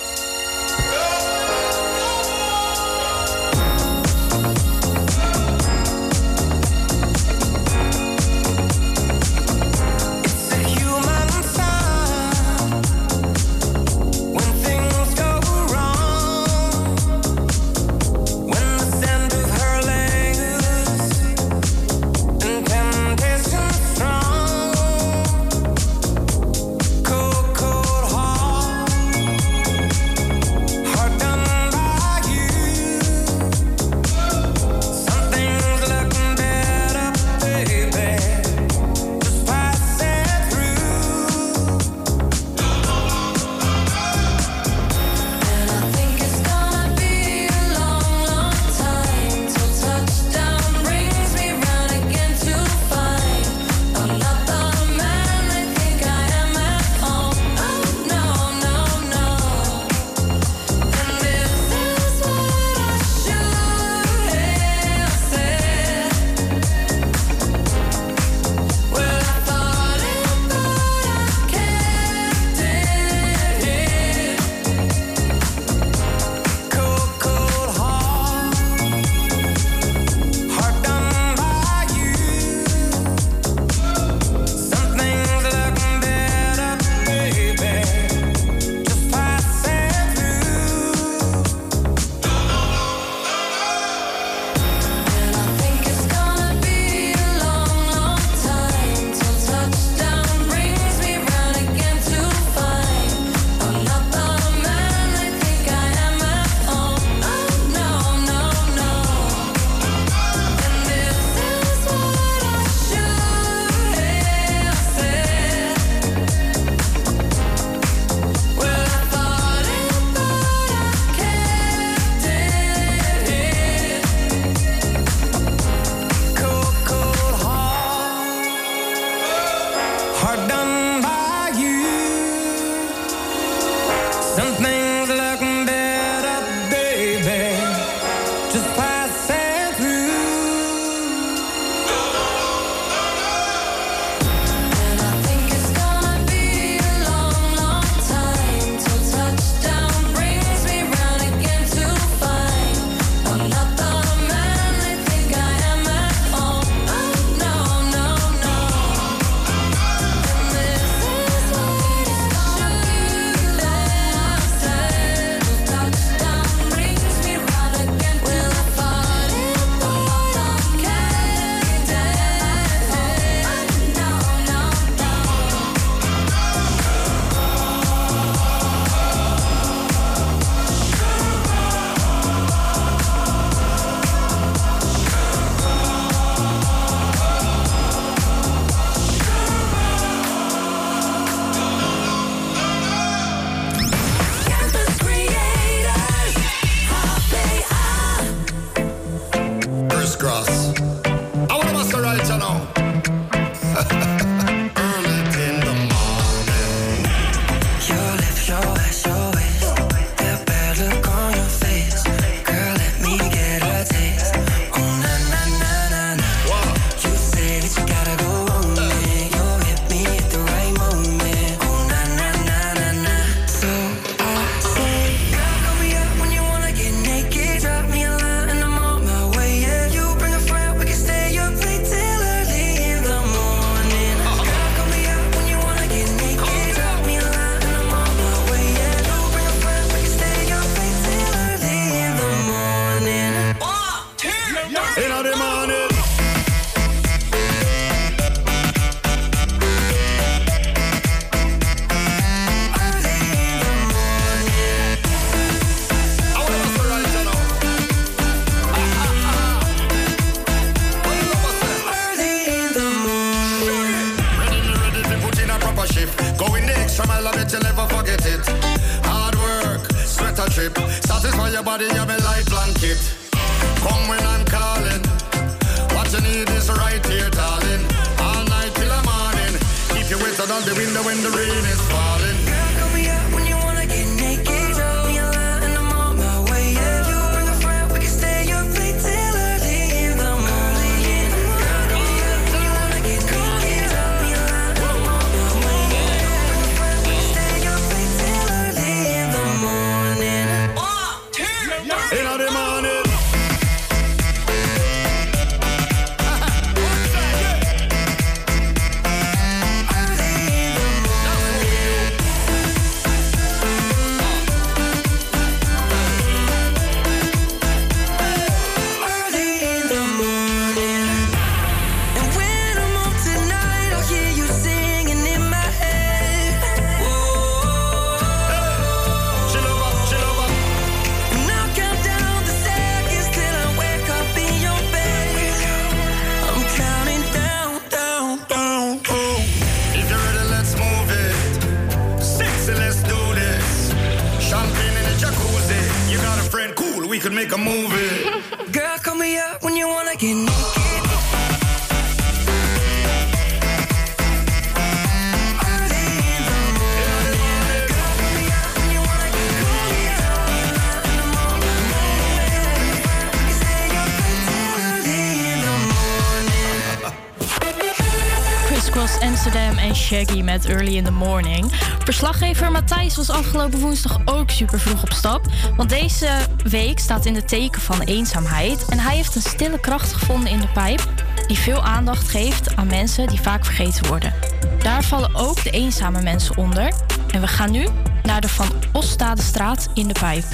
Met 370.39 370.67
Early 370.67 370.97
in 370.97 371.05
the 371.05 371.11
Morning. 371.11 371.73
Verslaggever 372.05 372.73
Matthijs 372.73 373.17
was 373.17 373.31
afgelopen 373.31 373.79
woensdag 373.79 374.19
ook 374.25 374.51
super 374.51 374.81
vroeg 374.81 375.03
op 375.03 375.13
stap. 375.13 375.47
Want 375.77 375.89
deze 375.89 376.29
week 376.65 376.99
staat 376.99 377.27
in 377.27 377.35
de 377.35 377.45
teken 377.45 377.81
van 377.81 378.01
eenzaamheid. 378.01 378.85
En 378.89 378.99
hij 378.99 379.17
heeft 379.17 379.35
een 379.35 379.43
stille 379.43 379.81
kracht 379.81 380.13
gevonden 380.13 380.51
in 380.51 380.61
de 380.61 380.69
pijp. 380.69 381.13
Die 381.47 381.59
veel 381.59 381.83
aandacht 381.83 382.29
geeft 382.29 382.77
aan 382.77 382.87
mensen 382.87 383.27
die 383.27 383.41
vaak 383.41 383.65
vergeten 383.65 384.07
worden. 384.07 384.35
Daar 384.83 385.05
vallen 385.05 385.35
ook 385.35 385.63
de 385.63 385.71
eenzame 385.71 386.23
mensen 386.23 386.57
onder. 386.57 386.93
En 387.31 387.41
we 387.41 387.47
gaan 387.47 387.71
nu 387.71 387.87
naar 388.23 388.41
de 388.41 388.49
Van 388.49 388.69
Ostadestraat 388.93 389.89
in 389.95 390.09
de 390.09 390.15
pijp. 390.21 390.45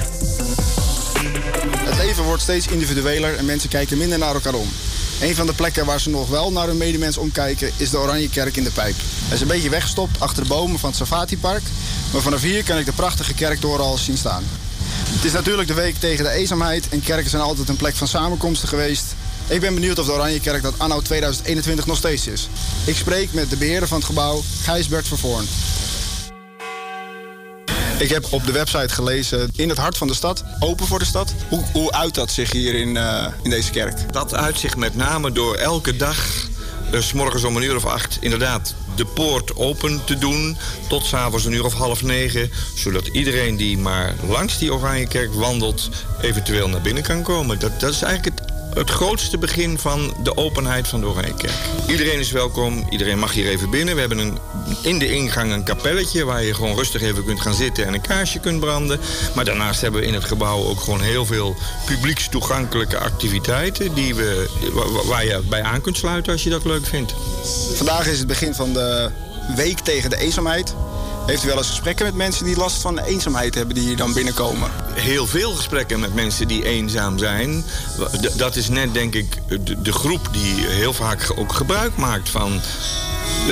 Het 1.77 1.97
leven 1.97 2.23
wordt 2.23 2.41
steeds 2.41 2.67
individueler 2.67 3.35
en 3.35 3.45
mensen 3.45 3.69
kijken 3.69 3.97
minder 3.97 4.17
naar 4.17 4.33
elkaar 4.33 4.53
om. 4.53 4.69
Een 5.21 5.35
van 5.35 5.45
de 5.45 5.53
plekken 5.53 5.85
waar 5.85 6.01
ze 6.01 6.09
nog 6.09 6.29
wel 6.29 6.51
naar 6.51 6.67
hun 6.67 6.77
medemens 6.77 7.17
omkijken 7.17 7.71
is 7.77 7.89
de 7.89 7.97
Oranje 7.97 8.29
Kerk 8.29 8.57
in 8.57 8.63
de 8.63 8.71
Pijp. 8.71 8.95
Hij 8.99 9.35
is 9.35 9.41
een 9.41 9.47
beetje 9.47 9.69
weggestopt 9.69 10.19
achter 10.19 10.43
de 10.43 10.49
bomen 10.49 10.79
van 10.79 10.89
het 10.89 10.97
Safati-park. 10.97 11.63
Maar 12.13 12.21
vanaf 12.21 12.41
hier 12.41 12.63
kan 12.63 12.77
ik 12.77 12.85
de 12.85 12.91
prachtige 12.91 13.33
kerktoren 13.33 13.85
al 13.85 13.97
zien 13.97 14.17
staan. 14.17 14.43
Het 15.09 15.23
is 15.23 15.31
natuurlijk 15.31 15.67
de 15.67 15.73
week 15.73 15.95
tegen 15.95 16.23
de 16.23 16.29
eenzaamheid 16.29 16.89
en 16.89 17.01
kerken 17.01 17.29
zijn 17.29 17.41
altijd 17.41 17.69
een 17.69 17.75
plek 17.75 17.95
van 17.95 18.07
samenkomsten 18.07 18.67
geweest. 18.67 19.15
Ik 19.47 19.59
ben 19.59 19.73
benieuwd 19.73 19.99
of 19.99 20.05
de 20.05 20.11
Oranje 20.11 20.39
Kerk 20.39 20.61
dat 20.61 20.79
anno 20.79 21.01
2021 21.01 21.85
nog 21.85 21.97
steeds 21.97 22.27
is. 22.27 22.49
Ik 22.85 22.95
spreek 22.95 23.33
met 23.33 23.49
de 23.49 23.57
beheerder 23.57 23.87
van 23.87 23.97
het 23.97 24.07
gebouw, 24.07 24.43
Gijsbert 24.61 25.07
Vervoorn. 25.07 25.47
Ik 27.99 28.09
heb 28.09 28.25
op 28.29 28.45
de 28.45 28.51
website 28.51 28.93
gelezen, 28.93 29.49
in 29.55 29.69
het 29.69 29.77
hart 29.77 29.97
van 29.97 30.07
de 30.07 30.13
stad, 30.13 30.43
open 30.59 30.87
voor 30.87 30.99
de 30.99 31.05
stad. 31.05 31.33
Hoe, 31.49 31.63
hoe 31.73 31.91
uit 31.91 32.15
dat 32.15 32.31
zich 32.31 32.51
hier 32.51 32.75
in, 32.75 32.97
eh, 32.97 33.25
in 33.41 33.49
deze 33.49 33.71
kerk? 33.71 34.13
Dat 34.13 34.33
uit 34.33 34.59
zich 34.59 34.75
met 34.75 34.95
name 34.95 35.31
door 35.31 35.55
elke 35.55 35.95
dag, 35.95 36.47
dus 36.91 37.07
's 37.07 37.13
morgens 37.13 37.43
om 37.43 37.55
een 37.55 37.63
uur 37.63 37.75
of 37.75 37.85
acht, 37.85 38.17
inderdaad 38.21 38.73
de 38.95 39.05
poort 39.05 39.55
open 39.55 40.01
te 40.05 40.17
doen 40.17 40.57
tot 40.89 41.05
s'avonds 41.05 41.45
een 41.45 41.53
uur 41.53 41.65
of 41.65 41.73
half 41.73 42.01
negen. 42.01 42.51
Zodat 42.75 43.07
iedereen 43.07 43.57
die 43.57 43.77
maar 43.77 44.15
langs 44.27 44.57
die 44.57 44.73
Oranjekerk 44.73 45.33
wandelt, 45.33 45.89
eventueel 46.21 46.69
naar 46.69 46.81
binnen 46.81 47.03
kan 47.03 47.23
komen. 47.23 47.59
Dat, 47.59 47.79
dat 47.79 47.93
is 47.93 48.01
eigenlijk 48.01 48.39
het, 48.39 48.56
het 48.77 48.89
grootste 48.89 49.37
begin 49.37 49.77
van 49.79 50.13
de 50.23 50.37
openheid 50.37 50.87
van 50.87 50.99
de 50.99 51.07
Oranjekerk. 51.07 51.53
Iedereen 51.87 52.19
is 52.19 52.31
welkom, 52.31 52.85
iedereen 52.89 53.19
mag 53.19 53.33
hier 53.33 53.47
even 53.47 53.69
binnen. 53.69 53.93
We 53.93 53.99
hebben 53.99 54.17
een, 54.17 54.37
in 54.81 54.99
de 54.99 55.11
ingang 55.11 55.51
een 55.51 55.63
kapelletje 55.63 56.25
waar 56.25 56.43
je 56.43 56.53
gewoon 56.53 56.75
rustig 56.75 57.01
even 57.01 57.25
kunt 57.25 57.41
gaan 57.41 57.53
zitten 57.53 57.85
en 57.85 57.93
een 57.93 58.01
kaarsje 58.01 58.39
kunt 58.39 58.59
branden. 58.59 58.99
Maar 59.35 59.45
daarnaast 59.45 59.81
hebben 59.81 60.01
we 60.01 60.07
in 60.07 60.13
het 60.13 60.23
gebouw 60.23 60.63
ook 60.63 60.79
gewoon 60.79 61.01
heel 61.01 61.25
veel 61.25 61.55
publiekstoegankelijke 61.85 62.97
activiteiten 62.97 63.93
die 63.93 64.15
we, 64.15 64.49
wa- 64.73 65.03
waar 65.05 65.25
je 65.25 65.41
bij 65.49 65.61
aan 65.61 65.81
kunt 65.81 65.97
sluiten 65.97 66.31
als 66.31 66.43
je 66.43 66.49
dat 66.49 66.65
leuk 66.65 66.85
vindt. 66.85 67.13
Vandaag 67.75 68.07
is 68.07 68.17
het 68.17 68.27
begin 68.27 68.53
van 68.53 68.73
de 68.73 69.09
week 69.55 69.79
tegen 69.79 70.09
de 70.09 70.17
eenzaamheid. 70.17 70.75
Heeft 71.27 71.43
u 71.43 71.47
wel 71.47 71.57
eens 71.57 71.69
gesprekken 71.69 72.05
met 72.05 72.15
mensen 72.15 72.45
die 72.45 72.57
last 72.57 72.81
van 72.81 72.99
eenzaamheid 72.99 73.55
hebben 73.55 73.75
die 73.75 73.83
hier 73.83 73.97
dan 73.97 74.13
binnenkomen? 74.13 74.71
Heel 74.93 75.27
veel 75.27 75.51
gesprekken 75.51 75.99
met 75.99 76.13
mensen 76.13 76.47
die 76.47 76.65
eenzaam 76.65 77.17
zijn. 77.17 77.63
Dat 78.35 78.55
is 78.55 78.69
net, 78.69 78.93
denk 78.93 79.15
ik, 79.15 79.37
de 79.83 79.93
groep 79.93 80.29
die 80.31 80.65
heel 80.67 80.93
vaak 80.93 81.31
ook 81.35 81.53
gebruik 81.53 81.97
maakt 81.97 82.29
van 82.29 82.61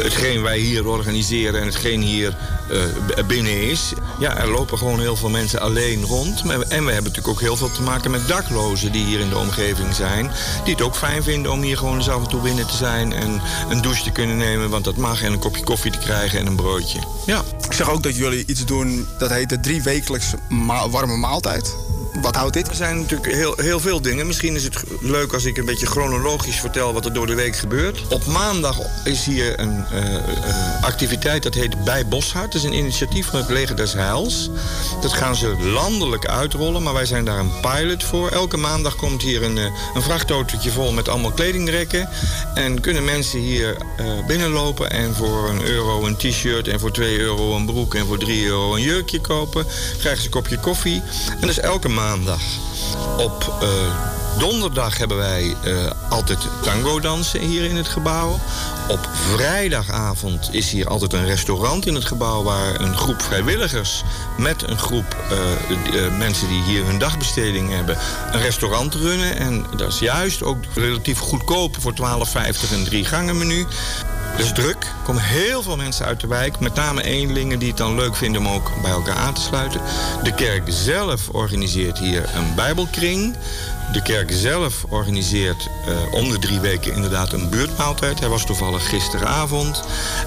hetgeen 0.04 0.42
wij 0.42 0.58
hier 0.58 0.88
organiseren 0.88 1.60
en 1.60 1.66
hetgeen 1.66 2.02
hier 2.02 2.36
eh, 2.70 3.24
binnen 3.28 3.62
is. 3.70 3.94
Ja, 4.20 4.38
er 4.38 4.50
lopen 4.50 4.78
gewoon 4.78 5.00
heel 5.00 5.16
veel 5.16 5.30
mensen 5.30 5.62
alleen 5.62 6.04
rond. 6.04 6.42
En 6.42 6.60
we 6.60 6.66
hebben 6.92 6.94
natuurlijk 6.94 7.28
ook 7.28 7.42
heel 7.42 7.58
veel 7.58 7.72
te 7.72 7.82
maken 7.82 8.12
met 8.12 8.28
daklozen 8.28 8.92
die 8.92 9.06
hier 9.06 9.20
in 9.20 9.30
de 9.30 9.38
omgeving 9.38 9.96
zijn. 9.96 10.32
Die 10.64 10.74
het 10.74 10.84
ook 10.84 10.96
fijn 10.96 11.24
vinden 11.24 11.52
om 11.52 11.62
hier 11.62 11.78
gewoon 11.78 11.96
eens 11.98 12.10
af 12.10 12.22
en 12.24 12.30
toe 12.30 12.42
binnen 12.42 12.68
te 12.68 12.76
zijn 12.76 13.14
en 13.14 13.42
een 13.70 13.82
douche 13.82 14.04
te 14.04 14.12
kunnen 14.12 14.38
nemen, 14.38 14.70
want 14.70 14.84
dat 14.84 14.96
mag. 14.98 15.22
En 15.22 15.32
een 15.34 15.40
kopje 15.40 15.64
koffie 15.64 15.92
te 15.92 15.98
krijgen 15.98 16.40
en 16.40 16.46
een 16.48 16.56
broodje. 16.56 17.00
Ja. 17.26 17.42
Ik 17.66 17.74
zeg 17.74 17.90
ook 17.90 18.04
dat 18.04 18.16
jullie 18.16 18.44
iets 18.48 18.66
doen 18.66 19.08
dat 19.18 19.30
heet 19.30 19.50
de 19.50 19.60
drie 19.60 19.84
wekelijks 19.84 20.26
ma- 20.50 20.90
warme 20.90 21.18
maaltijd. 21.18 21.76
Wat 22.22 22.36
houdt 22.36 22.54
dit? 22.54 22.68
Er 22.68 22.76
zijn 22.76 22.98
natuurlijk 22.98 23.34
heel, 23.34 23.54
heel 23.58 23.80
veel 23.80 24.02
dingen. 24.02 24.28
Misschien 24.28 24.56
is 24.56 24.64
het 24.64 24.84
leuk 25.02 25.34
als 25.34 25.46
ik 25.46 25.58
een 25.58 25.66
beetje 25.66 25.86
chronologisch 25.86 26.60
vertel 26.60 26.94
wat 26.94 27.06
er 27.06 27.14
door 27.14 27.28
de 27.28 27.36
week 27.36 27.56
gebeurt. 27.56 28.08
Op 28.08 28.26
maandag 28.26 28.80
is 29.04 29.26
hier 29.26 29.60
een 29.60 29.86
eh, 29.86 30.16
eh, 30.16 30.84
activiteit 30.84 31.44
dat 31.44 31.54
heet 31.54 31.84
Bij 31.84 32.08
Boshart. 32.08 32.52
Dat 32.52 32.62
is 32.62 32.64
een 32.64 32.78
initiatief 32.78 33.28
van 33.28 33.40
het 33.40 33.50
Leger 33.50 33.76
des 33.76 33.94
Heils. 33.94 34.50
Dat 35.02 35.14
gaan 35.14 35.36
ze 35.36 35.56
landelijk 35.60 36.26
uitrollen, 36.26 36.84
maar 36.84 36.94
wij 36.94 37.06
zijn 37.06 37.26
daar 37.26 37.40
een 37.40 37.52
pilot 37.62 38.04
voor. 38.04 38.30
Elke 38.30 38.58
maandag 38.58 38.96
komt 38.96 39.22
hier 39.22 39.44
een, 39.44 39.58
eh, 39.58 39.66
een 39.94 40.72
vol 40.72 40.92
met 40.92 41.10
allemaal 41.10 41.32
kledingrekken. 41.32 42.10
En 42.56 42.82
kunnen 42.82 43.04
mensen 43.04 43.40
hier 43.40 43.78
binnenlopen 44.28 44.92
en 44.92 45.16
voor 45.16 45.50
een 45.50 45.68
euro 45.68 46.06
een 46.06 46.16
t-shirt... 46.16 46.68
en 46.68 46.80
voor 46.80 46.92
2 46.92 47.20
euro 47.20 47.56
een 47.56 47.66
broek 47.66 47.96
en 47.96 48.06
voor 48.06 48.18
3 48.18 48.46
euro 48.46 48.76
een 48.76 48.82
jurkje 48.82 49.22
kopen. 49.22 49.66
Krijgen 49.98 50.22
ze 50.22 50.26
een 50.26 50.32
kopje 50.32 50.60
koffie. 50.60 51.02
En 51.42 51.50
is 51.50 51.60
elke 51.60 51.90
Op 53.18 53.58
eh, 53.62 53.70
donderdag 54.38 54.98
hebben 54.98 55.18
wij 55.18 55.56
eh, 55.64 55.92
altijd 56.10 56.40
tango 56.62 57.00
dansen 57.00 57.40
hier 57.40 57.64
in 57.64 57.76
het 57.76 57.88
gebouw. 57.88 58.40
Op 58.88 59.10
vrijdagavond 59.12 60.50
is 60.52 60.72
hier 60.72 60.88
altijd 60.88 61.14
een 61.14 61.26
restaurant 61.26 61.86
in 61.86 61.96
het 61.96 62.06
gebouw... 62.06 62.44
waar 62.44 62.80
een 62.80 62.98
groep 62.98 63.22
vrijwilligers 63.22 64.04
met 64.38 64.68
een 64.68 64.78
groep 64.78 65.16
eh, 65.30 66.06
eh, 66.06 66.18
mensen 66.18 66.48
die 66.48 66.62
hier 66.64 66.86
hun 66.86 67.00
dagbesteding 67.00 67.70
hebben... 67.70 67.98
een 68.32 68.42
restaurant 68.42 68.94
runnen. 68.94 69.38
En 69.38 69.66
dat 69.76 69.88
is 69.88 70.00
juist 70.00 70.44
ook 70.44 70.58
relatief 70.74 71.20
goedkoop 71.20 71.78
voor 71.80 71.94
12,50 71.94 72.72
een 72.72 72.84
drie 72.84 73.06
gangen 73.06 73.38
menu. 73.38 73.66
Is 74.38 74.52
druk. 74.52 74.84
Er 74.84 75.04
komen 75.04 75.24
heel 75.24 75.62
veel 75.64 75.76
mensen 75.76 76.06
uit 76.06 76.20
de 76.20 76.28
wijk. 76.28 76.60
Met 76.60 76.76
name 76.76 77.04
eenlingen 77.04 77.60
die 77.60 77.68
het 77.68 77.78
dan 77.78 77.96
leuk 77.96 78.16
vinden 78.16 78.42
om 78.42 78.48
ook 78.48 78.72
bij 78.82 78.92
elkaar 78.92 79.16
aan 79.16 79.34
te 79.34 79.42
sluiten. 79.42 79.82
De 80.24 80.34
kerk 80.34 80.64
zelf 80.68 81.30
organiseert 81.30 81.98
hier 81.98 82.30
een 82.36 82.56
bijbelkring. 82.56 83.36
De 83.92 84.02
kerk 84.02 84.32
zelf 84.32 84.86
organiseert 84.90 85.68
eh, 85.88 86.14
om 86.14 86.30
de 86.30 86.40
drie 86.40 86.60
weken 86.60 86.94
inderdaad 86.94 87.34
een 87.34 87.50
buurtmaaltijd. 87.50 88.20
Hij 88.20 88.30
was 88.30 88.46
toevallig 88.46 88.90
gisteravond. 88.90 89.84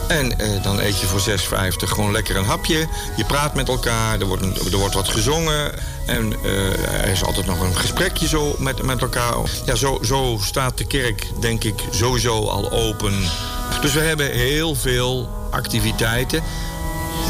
En 0.08 0.38
eh, 0.38 0.62
dan 0.62 0.80
eet 0.80 1.00
je 1.00 1.06
voor 1.06 1.20
6,50 1.20 1.88
gewoon 1.88 2.12
lekker 2.12 2.36
een 2.36 2.44
hapje. 2.44 2.86
Je 3.16 3.24
praat 3.24 3.54
met 3.54 3.68
elkaar, 3.68 4.20
er 4.20 4.26
wordt, 4.26 4.72
er 4.72 4.78
wordt 4.78 4.94
wat 4.94 5.08
gezongen. 5.08 5.72
En 6.06 6.32
eh, 6.44 7.02
er 7.02 7.08
is 7.08 7.24
altijd 7.24 7.46
nog 7.46 7.60
een 7.60 7.76
gesprekje 7.76 8.28
zo 8.28 8.56
met, 8.58 8.82
met 8.82 9.00
elkaar. 9.00 9.34
Ja, 9.64 9.74
zo, 9.74 9.98
zo 10.02 10.38
staat 10.42 10.78
de 10.78 10.86
kerk, 10.86 11.26
denk 11.40 11.64
ik, 11.64 11.82
sowieso 11.90 12.44
al 12.44 12.70
open. 12.70 13.14
Dus 13.80 13.92
we 13.92 14.00
hebben 14.00 14.30
heel 14.30 14.74
veel 14.74 15.28
activiteiten. 15.50 16.42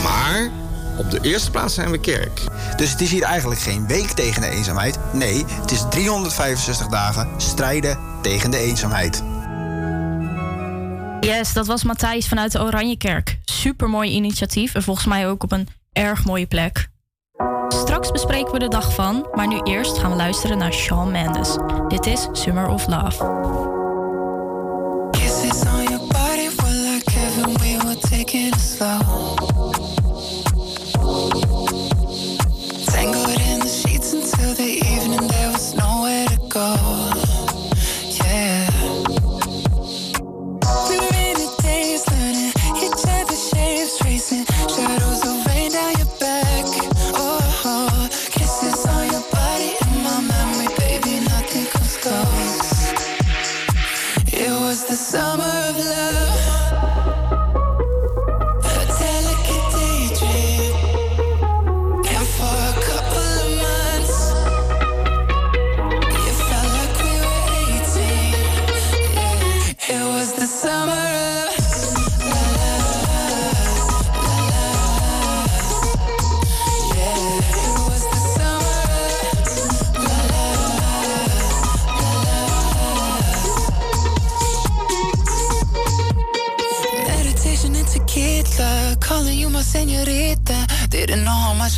Maar 0.02 0.50
op 0.98 1.10
de 1.10 1.18
eerste 1.20 1.50
plaats 1.50 1.74
zijn 1.74 1.90
we 1.90 2.00
kerk. 2.00 2.40
Dus 2.76 2.90
het 2.90 3.00
is 3.00 3.10
hier 3.10 3.22
eigenlijk 3.22 3.60
geen 3.60 3.86
week 3.86 4.10
tegen 4.10 4.40
de 4.40 4.48
eenzaamheid. 4.48 4.98
Nee, 5.12 5.44
het 5.46 5.70
is 5.70 5.84
365 5.90 6.86
dagen 6.86 7.28
strijden 7.36 7.98
tegen 8.22 8.50
de 8.50 8.58
eenzaamheid. 8.58 9.22
Yes, 11.20 11.52
dat 11.52 11.66
was 11.66 11.84
Matthijs 11.84 12.28
vanuit 12.28 12.52
de 12.52 12.62
Oranjekerk. 12.62 13.38
Supermooi 13.44 14.10
initiatief 14.10 14.74
en 14.74 14.82
volgens 14.82 15.06
mij 15.06 15.28
ook 15.28 15.42
op 15.42 15.52
een 15.52 15.68
erg 15.92 16.24
mooie 16.24 16.46
plek. 16.46 16.88
Straks 17.68 18.10
bespreken 18.10 18.52
we 18.52 18.58
de 18.58 18.68
dag 18.68 18.94
van, 18.94 19.28
maar 19.34 19.48
nu 19.48 19.60
eerst 19.60 19.98
gaan 19.98 20.10
we 20.10 20.16
luisteren 20.16 20.58
naar 20.58 20.72
Shawn 20.72 21.10
Mendes. 21.10 21.56
Dit 21.88 22.06
is 22.06 22.28
Summer 22.32 22.68
of 22.68 22.86
Love. 22.86 23.77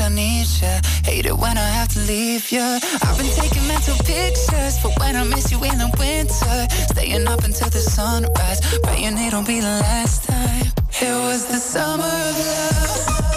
I 0.01 0.09
need 0.09 0.47
ya. 0.63 0.81
Hate 1.05 1.27
it 1.27 1.37
when 1.37 1.57
I 1.59 1.69
have 1.79 1.89
to 1.89 2.01
leave 2.01 2.51
ya. 2.51 2.79
I've 3.03 3.19
been 3.19 3.31
taking 3.37 3.67
mental 3.69 3.97
pictures 4.05 4.79
for 4.81 4.91
when 5.01 5.17
I 5.17 5.25
miss 5.25 5.51
you 5.53 5.63
in 5.63 5.79
the 5.79 5.91
winter. 5.99 6.59
Staying 6.93 7.27
up 7.29 7.45
until 7.45 7.69
the 7.69 7.81
sunrise, 7.81 8.61
praying 8.83 9.19
it'll 9.19 9.43
be 9.43 9.61
the 9.61 9.77
last 9.87 10.25
time. 10.25 10.67
It 11.01 11.15
was 11.27 11.47
the 11.47 11.59
summer 11.59 12.05
of 12.05 12.39
love. 12.39 13.30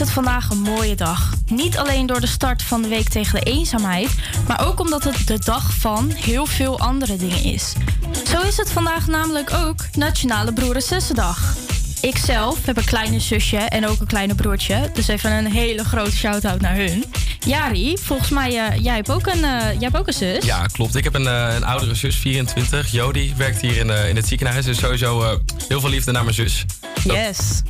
Het 0.00 0.10
vandaag 0.10 0.50
een 0.50 0.60
mooie 0.60 0.94
dag. 0.94 1.32
Niet 1.46 1.78
alleen 1.78 2.06
door 2.06 2.20
de 2.20 2.26
start 2.26 2.62
van 2.62 2.82
de 2.82 2.88
week 2.88 3.08
tegen 3.08 3.40
de 3.40 3.50
eenzaamheid, 3.50 4.10
maar 4.48 4.66
ook 4.66 4.80
omdat 4.80 5.04
het 5.04 5.26
de 5.26 5.38
dag 5.38 5.74
van 5.74 6.10
heel 6.10 6.46
veel 6.46 6.78
andere 6.78 7.16
dingen 7.16 7.44
is. 7.44 7.72
Zo 8.30 8.40
is 8.40 8.56
het 8.56 8.70
vandaag 8.70 9.06
namelijk 9.06 9.52
ook 9.52 9.96
Nationale 9.96 10.52
Broer 10.52 10.74
en 10.74 10.82
Zussendag. 10.82 11.54
Ik 12.00 12.16
zelf 12.16 12.66
heb 12.66 12.76
een 12.76 12.84
kleine 12.84 13.20
zusje 13.20 13.56
en 13.56 13.86
ook 13.86 14.00
een 14.00 14.06
kleine 14.06 14.34
broertje. 14.34 14.90
Dus 14.94 15.08
even 15.08 15.32
een 15.32 15.52
hele 15.52 15.84
grote 15.84 16.16
shout-out 16.16 16.60
naar 16.60 16.76
hun. 16.76 17.04
Jari, 17.46 17.96
volgens 17.98 18.28
mij, 18.28 18.48
eh, 18.48 18.82
jij, 18.82 18.94
hebt 18.94 19.10
ook 19.10 19.26
een, 19.26 19.44
eh, 19.44 19.72
jij 19.72 19.78
hebt 19.78 19.96
ook 19.96 20.06
een 20.06 20.12
zus. 20.12 20.44
Ja, 20.44 20.66
klopt. 20.66 20.94
Ik 20.94 21.04
heb 21.04 21.14
een, 21.14 21.26
eh, 21.26 21.54
een 21.54 21.64
oudere 21.64 21.94
zus, 21.94 22.16
24. 22.16 22.90
Jody 22.90 23.32
werkt 23.36 23.60
hier 23.60 23.76
in, 23.76 23.90
in 24.08 24.16
het 24.16 24.26
ziekenhuis. 24.26 24.64
Dus 24.64 24.78
sowieso 24.78 25.40
heel 25.68 25.80
veel 25.80 25.90
liefde 25.90 26.12
naar 26.12 26.22
mijn 26.22 26.34
zus. 26.34 26.64
Yes. 27.04 27.62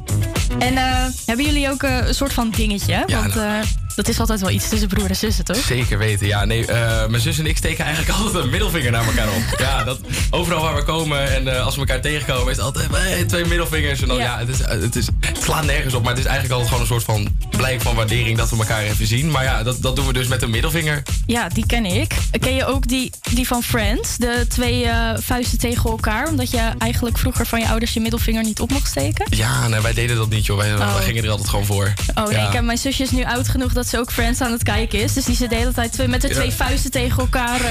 En 0.60 0.76
eh, 0.76 1.06
hebben 1.26 1.44
jullie 1.44 1.70
ook 1.70 1.82
eh, 1.82 2.06
een 2.06 2.14
soort 2.14 2.32
van 2.32 2.50
dingetje? 2.50 3.02
Ja, 3.06 3.20
Want 3.20 3.34
nou. 3.34 3.64
Dat 4.00 4.08
is 4.08 4.20
altijd 4.20 4.40
wel 4.40 4.50
iets 4.50 4.68
tussen 4.68 4.88
broer 4.88 5.08
en 5.08 5.16
zussen, 5.16 5.44
toch? 5.44 5.56
Zeker 5.56 5.98
weten, 5.98 6.26
ja. 6.26 6.44
Nee, 6.44 6.66
eh, 6.66 7.06
mijn 7.06 7.22
zus 7.22 7.38
en 7.38 7.46
ik 7.46 7.56
steken 7.56 7.84
eigenlijk 7.84 8.16
altijd 8.18 8.44
een 8.44 8.50
middelvinger 8.50 8.90
naar 8.90 9.04
elkaar 9.04 9.28
op. 9.28 9.42
Ja, 9.58 9.84
dat, 9.84 10.00
overal 10.30 10.62
waar 10.62 10.74
we 10.74 10.82
komen 10.82 11.34
en 11.34 11.56
eh, 11.56 11.64
als 11.64 11.74
we 11.74 11.80
elkaar 11.80 12.00
tegenkomen 12.00 12.50
is 12.50 12.56
het 12.56 12.64
altijd 12.64 12.88
hey, 12.90 13.24
twee 13.24 13.44
middelvingers. 13.44 14.02
En 14.02 14.08
dan, 14.08 14.16
ja. 14.16 14.38
het, 14.38 14.48
is, 14.48 14.60
eh, 14.60 14.80
het, 14.80 14.96
is, 14.96 15.06
het 15.20 15.42
slaat 15.42 15.64
nergens 15.64 15.94
op, 15.94 16.02
maar 16.02 16.10
het 16.10 16.20
is 16.20 16.26
eigenlijk 16.26 16.54
altijd 16.54 16.68
gewoon 16.68 16.82
een 16.82 17.02
soort 17.02 17.32
van 17.44 17.56
blijk 17.56 17.80
van 17.80 17.94
waardering 17.94 18.36
dat 18.36 18.50
we 18.50 18.56
elkaar 18.56 18.82
even 18.82 19.06
zien. 19.06 19.30
Maar 19.30 19.44
ja, 19.44 19.62
dat, 19.62 19.82
dat 19.82 19.96
doen 19.96 20.06
we 20.06 20.12
dus 20.12 20.26
met 20.26 20.42
een 20.42 20.50
middelvinger. 20.50 21.02
Ja, 21.26 21.48
die 21.48 21.66
ken 21.66 21.86
ik. 21.86 22.14
Ken 22.40 22.54
je 22.54 22.66
ook 22.66 22.88
die, 22.88 23.10
die 23.30 23.46
van 23.46 23.62
Friends? 23.62 24.16
De 24.16 24.44
twee 24.48 24.86
vuisten 25.16 25.58
tegen 25.58 25.90
elkaar, 25.90 26.28
omdat 26.28 26.50
je 26.50 26.70
eigenlijk 26.78 27.18
vroeger 27.18 27.46
van 27.46 27.60
je 27.60 27.68
ouders 27.68 27.92
je 27.92 28.00
middelvinger 28.00 28.42
niet 28.42 28.60
op 28.60 28.70
mocht 28.70 28.86
steken? 28.88 29.26
Ja, 29.30 29.68
nee, 29.68 29.80
wij 29.80 29.92
deden 29.92 30.16
dat 30.16 30.28
niet, 30.28 30.46
joh. 30.46 30.56
Wij, 30.56 30.70
Oh. 30.74 30.94
wij 30.94 31.04
gingen 31.04 31.24
er 31.24 31.30
altijd 31.30 31.48
gewoon 31.48 31.64
voor. 31.64 31.92
Oh 32.14 32.24
nee, 32.24 32.36
ja. 32.36 32.46
ik 32.46 32.52
heb, 32.52 32.62
mijn 32.62 32.78
zusje 32.78 33.02
is 33.02 33.10
nu 33.10 33.24
oud 33.24 33.48
genoeg 33.48 33.72
dat 33.72 33.88
ze 33.90 33.98
ook 33.98 34.12
Friends 34.12 34.40
aan 34.40 34.52
het 34.52 34.62
kijken 34.62 35.02
is. 35.02 35.12
Dus 35.12 35.24
die 35.24 35.36
zit 35.36 35.50
de 35.50 35.56
hele 35.56 35.72
tijd 35.72 36.06
met 36.08 36.20
de 36.20 36.28
Ja. 36.28 36.34
twee 36.34 36.50
vuisten 36.50 36.90
tegen 36.90 37.18
elkaar. 37.18 37.60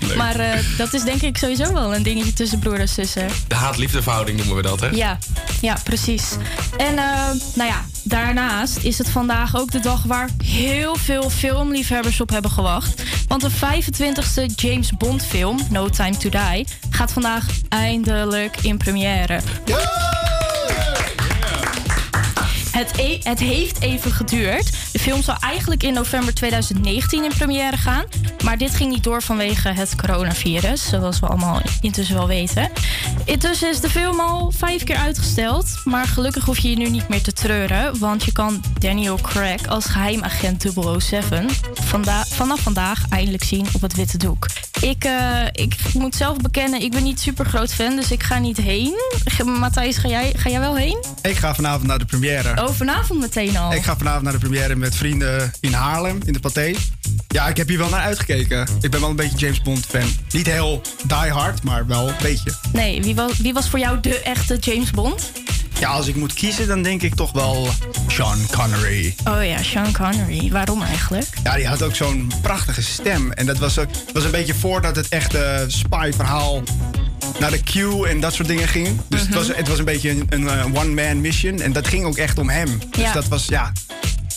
Leuk. 0.00 0.16
Maar 0.16 0.36
eh, 0.40 0.58
dat 0.76 0.94
is 0.94 1.02
denk 1.02 1.22
ik 1.22 1.36
sowieso 1.38 1.72
wel 1.72 1.94
een 1.94 2.02
dingetje 2.02 2.32
tussen 2.32 2.58
broer 2.58 2.80
en 2.80 2.88
zussen. 2.88 3.28
De 3.48 3.54
haat-liefdeverhouding 3.54 4.38
noemen 4.38 4.56
we 4.56 4.62
dat, 4.62 4.80
hè? 4.80 4.88
Ja, 4.88 5.18
ja, 5.60 5.76
precies. 5.84 6.24
En 6.76 6.98
eh, 6.98 7.30
nou 7.54 7.68
ja, 7.70 7.84
daarnaast 8.02 8.76
is 8.76 8.98
het 8.98 9.08
vandaag 9.08 9.56
ook 9.56 9.70
de 9.70 9.80
dag 9.80 10.02
waar 10.02 10.28
heel 10.44 10.96
veel 10.96 11.30
filmliefhebbers 11.30 12.20
op 12.20 12.30
hebben 12.30 12.50
gewacht. 12.50 13.02
Want 13.28 13.40
de 13.42 13.50
25e 13.50 14.54
James 14.54 14.90
Bond 14.98 15.26
film, 15.26 15.58
No 15.70 15.88
Time 15.88 16.16
to 16.16 16.28
Die, 16.28 16.66
gaat 16.90 17.12
vandaag 17.12 17.46
eindelijk 17.68 18.56
in 18.62 18.76
première. 18.76 19.40
Het, 22.80 22.98
e- 22.98 23.18
het 23.22 23.38
heeft 23.38 23.80
even 23.80 24.12
geduurd. 24.12 24.70
De 24.92 24.98
film 24.98 25.22
zou 25.22 25.38
eigenlijk 25.40 25.82
in 25.82 25.92
november 25.92 26.34
2019 26.34 27.24
in 27.24 27.30
première 27.38 27.76
gaan. 27.76 28.04
Maar 28.44 28.58
dit 28.58 28.74
ging 28.74 28.90
niet 28.90 29.04
door 29.04 29.22
vanwege 29.22 29.68
het 29.68 29.94
coronavirus. 29.96 30.88
Zoals 30.88 31.20
we 31.20 31.26
allemaal 31.26 31.62
intussen 31.80 32.14
wel 32.14 32.26
weten. 32.26 32.70
Intussen 33.24 33.70
is 33.70 33.80
de 33.80 33.90
film 33.90 34.20
al 34.20 34.52
vijf 34.56 34.84
keer 34.84 34.96
uitgesteld. 34.96 35.80
Maar 35.84 36.06
gelukkig 36.06 36.44
hoef 36.44 36.58
je 36.58 36.70
je 36.70 36.76
nu 36.76 36.88
niet 36.88 37.08
meer 37.08 37.22
te 37.22 37.32
treuren. 37.32 37.98
Want 37.98 38.24
je 38.24 38.32
kan 38.32 38.62
Daniel 38.78 39.18
Craig 39.22 39.66
als 39.66 39.84
geheimagent 39.84 40.64
007 40.98 41.48
vanda- 41.74 42.24
vanaf 42.24 42.60
vandaag 42.60 43.04
eindelijk 43.08 43.44
zien 43.44 43.66
op 43.72 43.80
het 43.80 43.94
witte 43.94 44.18
doek. 44.18 44.46
Ik, 44.80 45.04
eh, 45.04 45.44
ik 45.52 45.76
moet 45.94 46.14
zelf 46.14 46.36
bekennen, 46.36 46.80
ik 46.80 46.90
ben 46.90 47.02
niet 47.02 47.20
super 47.20 47.46
groot 47.46 47.74
fan. 47.74 47.96
Dus 47.96 48.10
ik 48.10 48.22
ga 48.22 48.38
niet 48.38 48.56
heen. 48.56 48.94
Matthijs, 49.44 49.96
ga 49.96 50.08
jij, 50.08 50.32
ga 50.36 50.50
jij 50.50 50.60
wel 50.60 50.76
heen? 50.76 51.04
Ik 51.22 51.36
ga 51.36 51.54
vanavond 51.54 51.86
naar 51.86 51.98
de 51.98 52.04
première. 52.04 52.62
Oh, 52.62 52.69
vanavond 52.72 53.20
meteen 53.20 53.56
al. 53.56 53.72
Ik 53.72 53.82
ga 53.82 53.96
vanavond 53.96 54.22
naar 54.22 54.32
de 54.32 54.38
première 54.38 54.76
met 54.76 54.94
vrienden 54.94 55.52
in 55.60 55.72
Haarlem, 55.72 56.18
in 56.24 56.32
de 56.32 56.40
Pathé. 56.40 56.74
Ja, 57.28 57.48
ik 57.48 57.56
heb 57.56 57.68
hier 57.68 57.78
wel 57.78 57.88
naar 57.88 58.00
uitgekeken. 58.00 58.68
Ik 58.80 58.90
ben 58.90 59.00
wel 59.00 59.10
een 59.10 59.16
beetje 59.16 59.38
James 59.38 59.62
Bond 59.62 59.86
fan. 59.86 60.08
Niet 60.30 60.46
heel 60.46 60.82
die 61.06 61.16
hard, 61.16 61.62
maar 61.62 61.86
wel 61.86 62.08
een 62.08 62.14
beetje. 62.22 62.52
Nee, 62.72 63.02
wie 63.02 63.14
was, 63.14 63.38
wie 63.38 63.52
was 63.52 63.68
voor 63.68 63.78
jou 63.78 64.00
de 64.00 64.18
echte 64.18 64.56
James 64.56 64.90
Bond? 64.90 65.32
Ja, 65.80 65.88
als 65.88 66.06
ik 66.06 66.16
moet 66.16 66.32
kiezen, 66.34 66.66
dan 66.66 66.82
denk 66.82 67.02
ik 67.02 67.14
toch 67.14 67.32
wel 67.32 67.68
Sean 68.06 68.38
Connery. 68.56 69.14
Oh 69.24 69.44
ja, 69.44 69.62
Sean 69.62 69.92
Connery. 69.92 70.50
Waarom 70.50 70.82
eigenlijk? 70.82 71.26
Ja, 71.42 71.56
die 71.56 71.66
had 71.66 71.82
ook 71.82 71.94
zo'n 71.96 72.32
prachtige 72.42 72.82
stem. 72.82 73.32
En 73.32 73.46
dat 73.46 73.58
was, 73.58 73.78
ook, 73.78 73.88
was 74.12 74.24
een 74.24 74.30
beetje 74.30 74.54
voordat 74.54 74.96
het 74.96 75.08
echte 75.08 75.64
spy-verhaal 75.68 76.62
naar 77.38 77.50
de 77.50 77.62
Q 77.62 78.04
en 78.06 78.20
dat 78.20 78.34
soort 78.34 78.48
dingen 78.48 78.68
ging. 78.68 79.00
Dus 79.08 79.20
het, 79.20 79.34
was, 79.34 79.48
het 79.54 79.68
was 79.68 79.78
een 79.78 79.84
beetje 79.84 80.10
een, 80.10 80.26
een 80.28 80.48
eh, 80.48 80.64
one-man 80.74 81.20
mission. 81.20 81.60
En 81.60 81.72
dat 81.72 81.88
ging 81.88 82.04
ook 82.04 82.16
echt 82.16 82.38
om 82.38 82.48
hem. 82.48 82.78
Dus 82.90 83.00
Ja. 83.02 83.12
dat 83.12 83.28
was, 83.28 83.44
ja... 83.44 83.72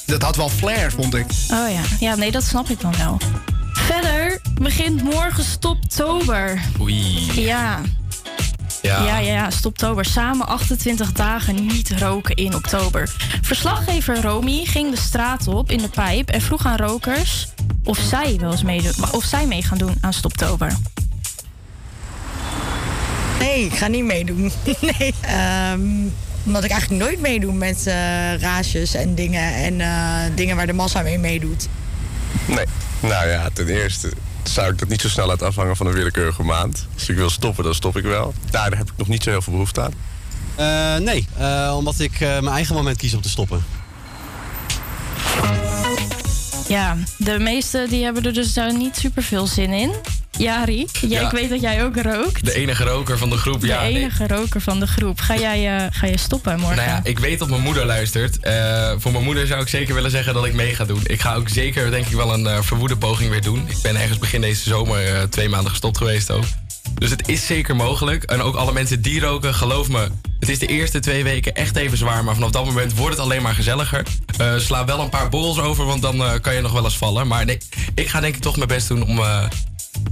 Dat 0.06 0.22
had 0.22 0.36
wel 0.36 0.50
flair, 0.50 0.91
vond 0.91 1.16
ik. 1.16 1.26
Oh 1.52 1.72
ja, 1.72 1.82
ja, 2.00 2.16
nee, 2.16 2.32
dat 2.32 2.44
snap 2.44 2.70
ik 2.70 2.80
dan 2.82 2.94
wel. 2.98 3.18
Verder 3.74 4.41
begint 4.62 5.04
morgen 5.04 5.44
Stoptober. 5.44 6.62
Oei. 6.82 7.32
Ja. 7.41 7.82
Ja. 8.84 9.03
Ja, 9.03 9.17
ja, 9.17 9.34
ja, 9.34 9.49
Stoptober. 9.49 10.05
Samen 10.05 10.47
28 10.47 11.11
dagen 11.11 11.65
niet 11.65 11.91
roken 11.99 12.36
in 12.36 12.55
oktober. 12.55 13.15
Verslaggever 13.41 14.21
Romy 14.21 14.65
ging 14.65 14.91
de 14.91 15.01
straat 15.01 15.47
op 15.47 15.71
in 15.71 15.77
de 15.77 15.89
pijp 15.89 16.29
en 16.29 16.41
vroeg 16.41 16.65
aan 16.65 16.77
rokers 16.77 17.47
of 17.84 17.97
zij 17.97 18.38
wel 18.39 18.51
eens 18.51 18.63
meedoen, 18.63 19.11
of 19.11 19.23
zij 19.23 19.45
mee 19.45 19.63
gaan 19.63 19.77
doen 19.77 19.95
aan 20.01 20.13
Stoptober. 20.13 20.73
Nee, 23.39 23.65
ik 23.65 23.73
ga 23.73 23.88
niet 23.88 24.03
meedoen. 24.03 24.51
Nee. 24.97 25.13
Ehm, 25.21 25.81
omdat 26.45 26.63
ik 26.63 26.71
eigenlijk 26.71 27.03
nooit 27.03 27.19
meedoe 27.19 27.53
met 27.53 27.88
eh 27.88 27.93
raasjes 28.39 28.93
en 28.93 29.15
dingen. 29.15 29.53
En 29.53 29.81
eh, 29.81 30.36
dingen 30.36 30.55
waar 30.55 30.67
de 30.67 30.73
massa 30.73 31.01
mee 31.01 31.19
meedoet. 31.19 31.67
Nee. 32.45 32.65
Nou 32.99 33.27
ja, 33.27 33.49
ten 33.53 33.67
eerste 33.67 34.11
zou 34.44 34.72
ik 34.72 34.80
dat 34.80 34.88
niet 34.88 35.02
zo 35.02 35.10
snel 35.10 35.28
laten 35.28 35.48
afhangen 35.48 35.76
van 35.76 35.88
een 35.88 35.94
willekeurige 35.94 36.44
maand. 36.44 36.88
Als 36.94 37.10
ik 37.10 37.16
wil 37.16 37.30
stoppen, 37.30 37.64
dan 37.64 37.76
stop 37.76 37.98
ik 37.98 38.04
wel. 38.04 38.34
Daar 38.50 38.78
heb 38.78 38.88
ik 38.89 38.98
nog 38.98 39.08
niet 39.08 39.24
zo 39.24 39.30
heel 39.30 39.41
veel 39.41 39.54
behoefte 39.54 39.82
aan. 39.82 39.94
Eh, 40.56 41.06
nee, 41.06 41.28
eh, 41.38 41.74
omdat 41.78 42.00
ik 42.00 42.14
eh, 42.14 42.20
mijn 42.20 42.48
eigen 42.48 42.76
moment 42.76 42.98
kies 42.98 43.14
om 43.14 43.22
te 43.22 43.30
stoppen. 43.30 43.64
Ja, 46.74 46.97
de 47.17 47.39
meesten 47.39 47.89
die 47.89 48.03
hebben 48.03 48.24
er 48.26 48.34
dus 48.34 48.55
niet 48.78 48.97
super 48.97 49.24
veel 49.24 49.47
zin 49.47 49.71
in. 49.71 49.91
Jari, 50.38 50.88
jij, 51.01 51.09
Ja. 51.09 51.26
ik 51.26 51.32
weet 51.32 51.49
dat 51.49 51.61
jij 51.61 51.84
ook 51.84 51.95
rookt. 52.01 52.45
De 52.45 52.53
enige 52.53 52.84
roker 52.84 53.17
van 53.17 53.30
de 53.30 53.38
groep, 53.38 53.61
De 53.61 53.67
ja. 53.67 53.82
nee. 53.82 53.95
enige 53.97 54.28
roker 54.28 54.61
van 54.61 54.80
de 54.80 54.88
groep. 54.88 55.19
Ga 55.19 55.38
jij, 55.38 55.78
eh, 55.78 55.86
ga 55.91 56.07
je 56.07 56.17
stoppen 56.17 56.59
morgen? 56.59 56.76
Nou 56.78 56.89
ja, 56.89 56.99
ik 57.03 57.19
weet 57.19 57.39
dat 57.39 57.49
mijn 57.49 57.61
moeder 57.61 57.86
luistert. 57.86 58.39
Eh, 58.39 58.93
voor 58.97 59.11
mijn 59.11 59.24
moeder 59.24 59.47
zou 59.47 59.61
ik 59.61 59.67
zeker 59.67 59.93
willen 59.93 60.11
zeggen 60.11 60.34
dat 60.34 60.45
ik 60.45 60.53
mee 60.53 60.76
ga 60.76 60.86
doen. 60.86 61.01
Ik 61.03 61.21
ga 61.21 61.36
ook 61.36 61.49
zeker, 61.49 61.91
denk 61.91 62.05
ik, 62.05 62.15
wel 62.15 62.34
een 62.34 62.47
eh, 62.47 62.61
verwoede 62.61 62.97
poging 62.97 63.30
weer 63.30 63.41
doen. 63.41 63.65
Ik 63.67 63.78
ben 63.82 63.95
ergens 63.95 64.17
begin 64.19 64.41
deze 64.41 64.63
zomer 64.69 65.30
twee 65.30 65.49
maanden 65.49 65.69
gestopt 65.71 65.97
geweest 65.97 66.32
ook. 66.32 66.43
Dus 66.96 67.10
het 67.10 67.28
is 67.28 67.46
zeker 67.46 67.76
mogelijk. 67.76 68.24
En 68.24 68.41
ook 68.41 68.56
alle 68.56 68.74
mensen 68.74 69.02
die 69.02 69.20
roken, 69.20 69.54
geloof 69.54 69.89
me, 69.89 70.08
het 70.39 70.50
is 70.50 70.60
de 70.60 70.66
eerste 70.66 71.00
twee 71.00 71.24
weken 71.24 71.54
echt 71.54 71.76
even 71.76 71.98
zwaar. 71.98 72.24
Maar 72.24 72.34
vanaf 72.34 72.52
dat 72.52 72.66
moment 72.66 72.96
wordt 72.96 73.16
het 73.16 73.26
alleen 73.26 73.41
maar 73.41 73.54
gezelliger. 73.54 74.04
Eh, 74.38 74.58
sla 74.58 74.86
wel 74.86 75.00
een 75.00 75.10
paar 75.10 75.30
borrels 75.30 75.60
over, 75.60 75.86
want 75.86 76.02
dan 76.02 76.24
eh, 76.24 76.32
kan 76.41 76.54
je 76.54 76.62
nog 76.62 76.72
wel 76.72 76.84
eens 76.84 76.98
vallen. 76.98 77.28
Maar 77.28 77.46
nee, 77.46 77.58
ik 77.96 78.08
ga 78.08 78.20
denk 78.20 78.36
ik 78.36 78.41
toch 78.41 78.56
mijn 78.56 78.68
best 78.68 78.88
doen 78.88 79.08
om, 79.08 79.20
eh, 79.20 79.44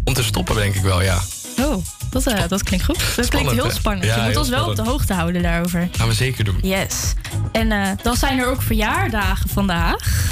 om 0.04 0.14
te 0.14 0.24
stoppen, 0.24 0.56
denk 0.56 0.76
ik 0.76 0.82
wel, 0.82 1.02
ja. 1.02 1.22
Oh, 1.60 1.86
dat, 2.10 2.24
dat 2.48 2.64
klinkt 2.64 2.86
goed. 2.86 3.16
Dat 3.16 3.28
klinkt 3.28 3.52
heel 3.52 3.72
spannend. 3.72 4.06
Ja, 4.06 4.16
je 4.16 4.22
moet 4.22 4.38
ons 4.38 4.50
wel 4.50 4.70
op 4.70 4.76
de 4.76 4.84
hoogte 4.84 5.14
houden 5.14 5.42
daarover. 5.42 5.90
Gaan 5.92 6.08
we 6.08 6.14
zeker 6.14 6.44
doen. 6.44 6.58
Yes. 6.62 7.14
En 7.52 7.98
dan 8.04 8.16
zijn 8.16 8.40
er 8.40 8.48
ook 8.48 8.62
verjaardagen 8.62 9.50
vandaag. 9.50 10.30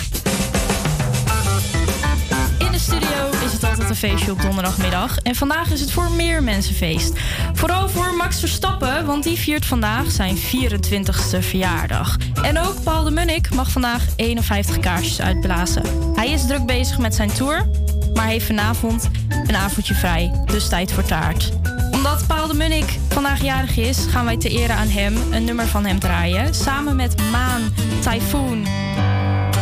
Een 3.90 3.96
feestje 3.96 4.32
op 4.32 4.42
donderdagmiddag. 4.42 5.18
En 5.18 5.36
vandaag 5.36 5.72
is 5.72 5.82
het 5.82 5.92
voor 5.92 6.12
meer 6.12 6.44
mensen 6.44 6.76
feest. 6.76 7.14
Vooral 7.54 7.90
voor 7.90 8.14
Max 8.14 8.40
Verstappen, 8.40 9.06
want 9.06 9.24
die 9.24 9.38
viert 9.38 9.66
vandaag 9.66 10.12
zijn 10.12 10.38
24ste 10.38 11.40
verjaardag. 11.40 12.18
En 12.42 12.60
ook 12.60 12.84
Paul 12.84 13.04
de 13.04 13.12
Munnik 13.12 13.54
mag 13.54 13.72
vandaag 13.72 14.06
51 14.16 14.80
kaarsjes 14.80 15.22
uitblazen. 15.22 15.84
Hij 16.16 16.30
is 16.30 16.46
druk 16.46 16.66
bezig 16.66 16.98
met 16.98 17.16
zijn 17.16 17.34
tour, 17.34 17.70
maar 18.14 18.28
heeft 18.28 18.46
vanavond 18.46 19.10
een 19.48 19.56
avondje 19.56 19.94
vrij. 19.94 20.32
Dus 20.46 20.70
tijd 20.70 20.92
voor 20.92 21.04
taart. 21.04 21.52
Omdat 21.92 22.28
Paul 22.28 22.48
de 22.48 22.54
Munnik 22.54 23.00
vandaag 23.10 23.42
jarig 23.42 23.78
is, 23.78 24.06
gaan 24.10 24.26
wij 24.26 24.38
te 24.38 24.50
ere 24.50 24.74
aan 24.74 24.90
hem 24.90 25.16
een 25.32 25.44
nummer 25.44 25.68
van 25.68 25.86
hem 25.86 26.00
draaien. 26.00 26.54
Samen 26.54 26.96
met 26.96 27.16
Maan, 27.32 27.74
Typhoon 28.00 28.68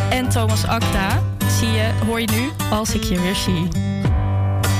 en 0.09 0.29
Thomas 0.29 0.65
Akta 0.65 1.23
zie 1.59 1.67
je, 1.67 1.91
hoor 2.05 2.21
je 2.21 2.27
nu 2.31 2.49
als 2.69 2.93
ik 2.93 3.03
je 3.03 3.21
weer 3.21 3.35
zie. 3.35 3.86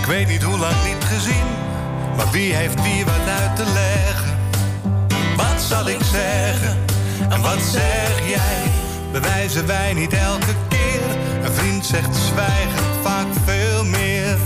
Weet 0.08 0.28
niet 0.28 0.44
hoe 0.44 0.58
lang 0.58 0.84
niet 0.86 1.04
gezien, 1.04 1.46
maar 2.16 2.32
wie 2.32 2.54
heeft 2.54 2.82
wie 2.82 3.06
wat 3.06 3.28
uit 3.40 3.56
te 3.56 3.64
leggen? 3.74 4.38
Wat 5.36 5.62
zal 5.62 5.90
ik 5.90 6.04
zeggen 6.12 6.78
en 7.30 7.42
wat 7.42 7.62
zeg 7.62 8.30
jij? 8.30 8.64
Bewijzen 9.12 9.68
wij 9.68 9.94
niet 9.94 10.14
elke 10.14 10.54
keer? 10.68 11.02
Een 11.44 11.52
vriend 11.52 11.86
zegt 11.86 12.16
zwijgen, 12.16 13.02
vaak 13.04 13.28
veel 13.46 13.84
meer. 13.86 14.38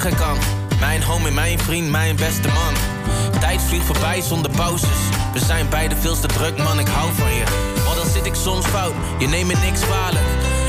Zeggen 0.00 0.18
kan. 0.26 0.38
Mijn 0.80 1.34
mijn 1.34 1.58
vriend, 1.58 1.90
mijn 1.90 2.16
beste 2.16 2.48
man. 2.48 2.74
Tijd 3.40 3.60
vliegt 3.62 3.84
voorbij 3.84 4.20
zonder 4.20 4.50
pauzes. 4.50 4.98
We 5.32 5.38
zijn 5.38 5.68
beide 5.68 5.96
veel 5.96 6.20
te 6.20 6.26
druk, 6.26 6.58
man, 6.58 6.78
ik 6.78 6.88
hou 6.88 7.12
van 7.14 7.34
je. 7.34 7.44
Maar 7.84 7.94
dan 7.94 8.06
zit 8.06 8.26
ik 8.26 8.34
soms 8.34 8.66
fout, 8.66 8.94
je 9.18 9.26
neemt 9.26 9.46
me 9.46 9.54
niks 9.64 9.80
kwalijk. 9.80 10.24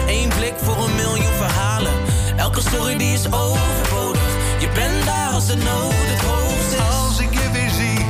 Eén 0.07 0.29
blik 0.37 0.53
voor 0.57 0.83
een 0.83 0.95
miljoen 0.95 1.33
verhalen. 1.33 1.93
Elke 2.35 2.61
story 2.61 2.97
die 2.97 3.13
is 3.13 3.25
overbodig. 3.25 4.29
Je 4.59 4.69
bent 4.73 5.05
daar 5.05 5.31
als 5.31 5.47
de 5.47 5.55
nood 5.55 5.93
het 5.93 6.21
hoogst 6.21 6.71
is. 6.71 6.79
Als 6.79 7.19
ik 7.19 7.33
je 7.33 7.49
weer 7.51 7.69
zie, 7.69 8.05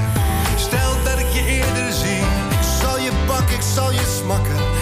stel 0.56 1.04
dat 1.04 1.20
ik 1.20 1.30
je 1.34 1.46
eerder 1.46 1.94
zie. 1.94 2.22
Ik 2.50 2.66
zal 2.82 3.00
je 3.00 3.12
pakken, 3.28 3.56
ik 3.56 3.66
zal 3.76 3.92
je 3.92 4.20
smakken. 4.22 4.81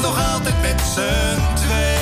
Nog 0.00 0.32
altijd 0.32 0.60
met 0.60 0.80
z'n 0.94 1.54
twee. 1.54 1.97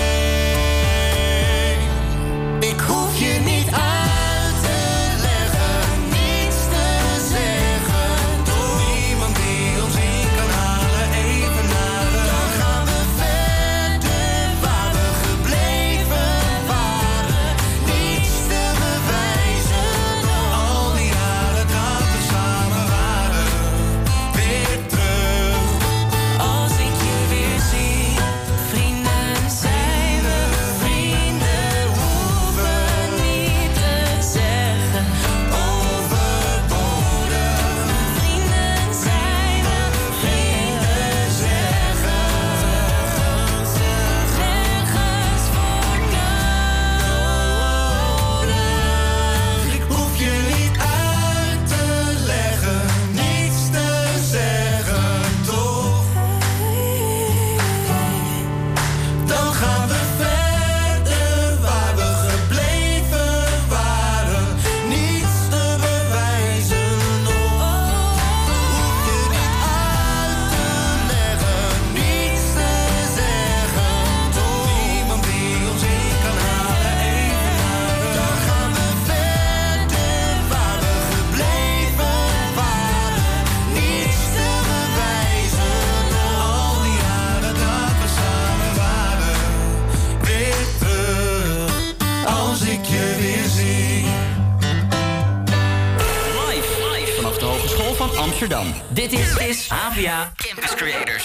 Dit 98.88 99.12
is, 99.12 99.36
is 99.36 99.68
AVA 99.68 100.32
Campus 100.36 100.74
Creators. 100.74 101.24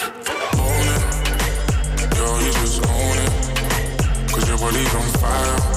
Cause 4.32 4.50
on 4.94 5.20
fire. 5.20 5.71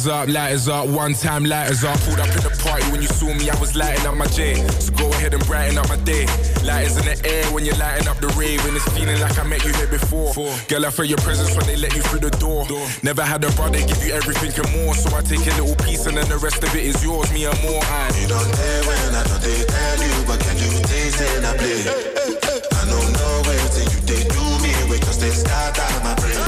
Lighters 0.00 0.16
up, 0.16 0.28
lighters 0.28 0.68
up, 0.68 0.88
one 0.88 1.12
time 1.12 1.44
lighters 1.44 1.84
up. 1.84 2.00
Pulled 2.00 2.20
up 2.20 2.32
in 2.32 2.40
the 2.40 2.56
party 2.64 2.88
when 2.88 3.02
you 3.02 3.08
saw 3.08 3.28
me, 3.36 3.50
I 3.50 3.60
was 3.60 3.76
lighting 3.76 4.06
up 4.06 4.16
my 4.16 4.24
J. 4.32 4.56
So 4.80 4.92
go 4.96 5.12
ahead 5.12 5.34
and 5.34 5.44
brighten 5.44 5.76
up 5.76 5.90
my 5.90 5.96
day. 6.08 6.24
Lighters 6.64 6.96
in 6.96 7.04
the 7.04 7.20
air 7.28 7.44
when 7.52 7.66
you're 7.66 7.76
lighting 7.76 8.08
up 8.08 8.16
the 8.16 8.32
rave. 8.32 8.64
And 8.64 8.80
it's 8.80 8.88
feeling 8.96 9.20
like 9.20 9.36
I 9.38 9.44
met 9.44 9.62
you 9.62 9.74
here 9.74 9.92
before. 9.92 10.32
Girl, 10.72 10.86
I 10.86 10.90
feel 10.90 11.04
your 11.04 11.20
presence 11.20 11.52
when 11.54 11.66
they 11.66 11.76
let 11.76 11.92
you 11.94 12.00
through 12.00 12.24
the 12.24 12.32
door. 12.40 12.64
Never 13.02 13.20
had 13.20 13.44
a 13.44 13.52
brother 13.52 13.76
give 13.76 14.00
you 14.00 14.16
everything 14.16 14.56
and 14.56 14.72
more. 14.72 14.96
So 14.96 15.12
I 15.12 15.20
take 15.20 15.44
a 15.44 15.52
little 15.60 15.76
piece 15.84 16.06
and 16.06 16.16
then 16.16 16.24
the 16.32 16.38
rest 16.40 16.64
of 16.64 16.72
it 16.74 16.80
is 16.80 16.96
yours, 17.04 17.28
me 17.36 17.44
and 17.44 17.60
more. 17.60 17.84
I. 17.84 18.08
You 18.16 18.24
don't 18.24 18.48
care 18.56 18.80
when 18.88 19.12
I 19.12 19.20
don't 19.28 19.42
they 19.44 19.68
tell 19.68 20.00
you, 20.00 20.16
but 20.24 20.40
can 20.40 20.56
you 20.64 20.80
taste 20.80 21.20
and 21.20 21.44
I 21.44 21.52
play? 21.60 21.76
I 21.76 22.82
don't 22.88 23.10
know 23.20 23.34
where 23.44 23.60
you 23.68 24.00
they 24.08 24.24
do 24.32 24.44
me, 24.64 24.96
just 25.04 25.20
they 25.20 25.28
start 25.28 25.76
out 25.76 25.92
my 26.00 26.16
brain. 26.16 26.40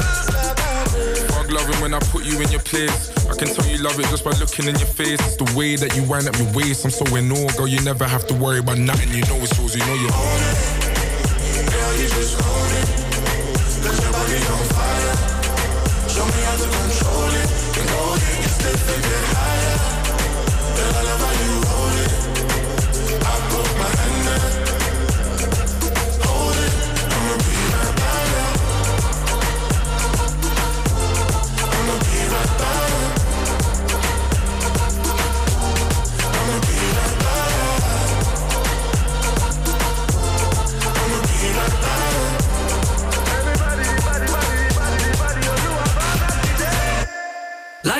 Fuck 1.37 1.53
loving 1.53 1.77
when 1.85 1.93
I 1.93 2.01
put 2.09 2.25
you 2.25 2.41
in 2.41 2.49
your 2.49 2.65
place. 2.65 3.12
I 3.33 3.35
can 3.35 3.47
tell 3.47 3.65
you 3.65 3.79
love 3.79 3.97
it 3.99 4.05
just 4.13 4.23
by 4.23 4.29
looking 4.37 4.67
in 4.67 4.75
your 4.77 4.85
face. 4.85 5.17
It's 5.25 5.37
the 5.37 5.51
way 5.57 5.75
that 5.75 5.95
you 5.97 6.03
wind 6.03 6.27
up 6.27 6.37
your 6.37 6.53
waist. 6.53 6.85
I'm 6.85 6.91
so 6.91 7.03
in 7.15 7.31
awe, 7.31 7.49
girl. 7.57 7.67
You 7.67 7.81
never 7.81 8.05
have 8.05 8.27
to 8.27 8.33
worry 8.35 8.59
about 8.59 8.77
nothing. 8.77 9.09
You 9.09 9.25
know 9.25 9.41
it's 9.41 9.57
yours. 9.57 9.73
You 9.73 9.81
know 9.89 9.97
you 9.97 10.05
own 10.05 10.41
it. 10.53 10.57
Girl, 11.65 11.93
you 11.97 12.07
just 12.13 12.37
own 12.37 12.69
it. 12.77 12.87
Cause 13.81 13.97
your 14.05 14.13
body's 14.13 14.49
on 14.53 14.65
fire. 14.77 15.17
Show 16.13 16.25
me 16.29 16.39
how 16.45 16.57
to 16.61 16.67
control 16.77 17.33
it. 17.33 17.49
And 17.73 17.87
go 17.89 18.01
ahead, 18.13 18.37
you 18.37 18.51
slip 18.53 18.77
and 18.93 19.01
get 19.01 19.25
higher. 19.33 19.77
Girl, 20.77 20.93
I 20.93 21.01
love 21.09 21.21
how 21.25 21.33
you 21.41 21.53
roll 21.65 21.97
it. 22.05 22.13
I 23.17 23.33
put 23.49 23.65
my 23.81 23.89
hand 23.97 24.21
there. 24.29 24.92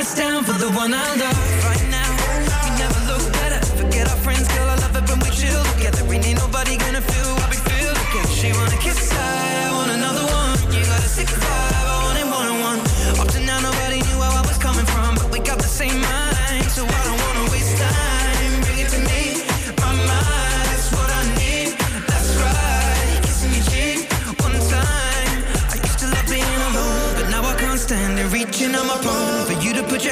Lights 0.04 0.16
down 0.16 0.44
for 0.44 0.52
the 0.60 0.70
one 0.72 0.94
I 0.94 1.16
love 1.16 1.64
right 1.64 1.88
now. 1.90 2.12
We 2.66 2.70
never 2.76 3.00
look 3.08 3.24
better. 3.40 3.66
Forget 3.78 4.10
our 4.12 4.18
friends, 4.18 4.46
girl. 4.50 4.68
I 4.68 4.76
love 4.76 4.98
it 4.98 5.10
when 5.10 5.20
we 5.20 5.30
chill 5.30 5.64
together. 5.76 6.04
We 6.04 6.18
ain't 6.18 6.40
nobody 6.40 6.83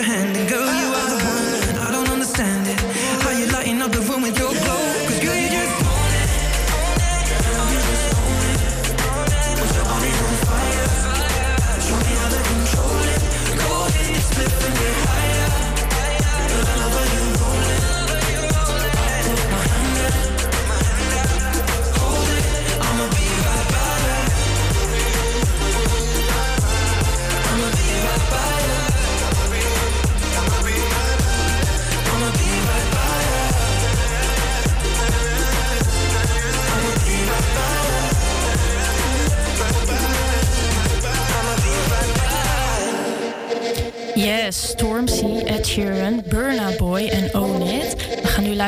your 0.01 0.17
hand 0.17 0.35
in, 0.37 0.47
girl, 0.47 0.65
you 0.65 0.90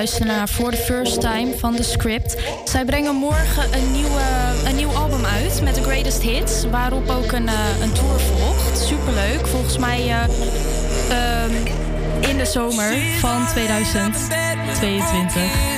luisteren 0.03 0.35
naar 0.35 0.47
For 0.47 0.71
the 0.71 0.77
First 0.77 1.21
Time 1.21 1.57
van 1.57 1.75
The 1.75 1.83
Script. 1.83 2.35
Zij 2.65 2.85
brengen 2.85 3.15
morgen 3.15 3.73
een, 3.73 3.91
nieuwe, 3.91 4.21
een 4.65 4.75
nieuw 4.75 4.89
album 4.89 5.25
uit 5.25 5.61
met 5.61 5.75
de 5.75 5.83
greatest 5.83 6.21
hits, 6.21 6.65
waarop 6.71 7.09
ook 7.09 7.31
een, 7.31 7.47
eh, 7.47 7.81
een 7.81 7.91
tour 7.91 8.19
volgt. 8.19 8.77
Superleuk, 8.77 9.47
volgens 9.47 9.77
mij 9.77 9.99
eh, 9.99 10.23
ehm, 11.09 11.51
in 12.29 12.37
de 12.37 12.45
zomer 12.45 12.93
van 13.19 13.47
2022. 13.47 15.73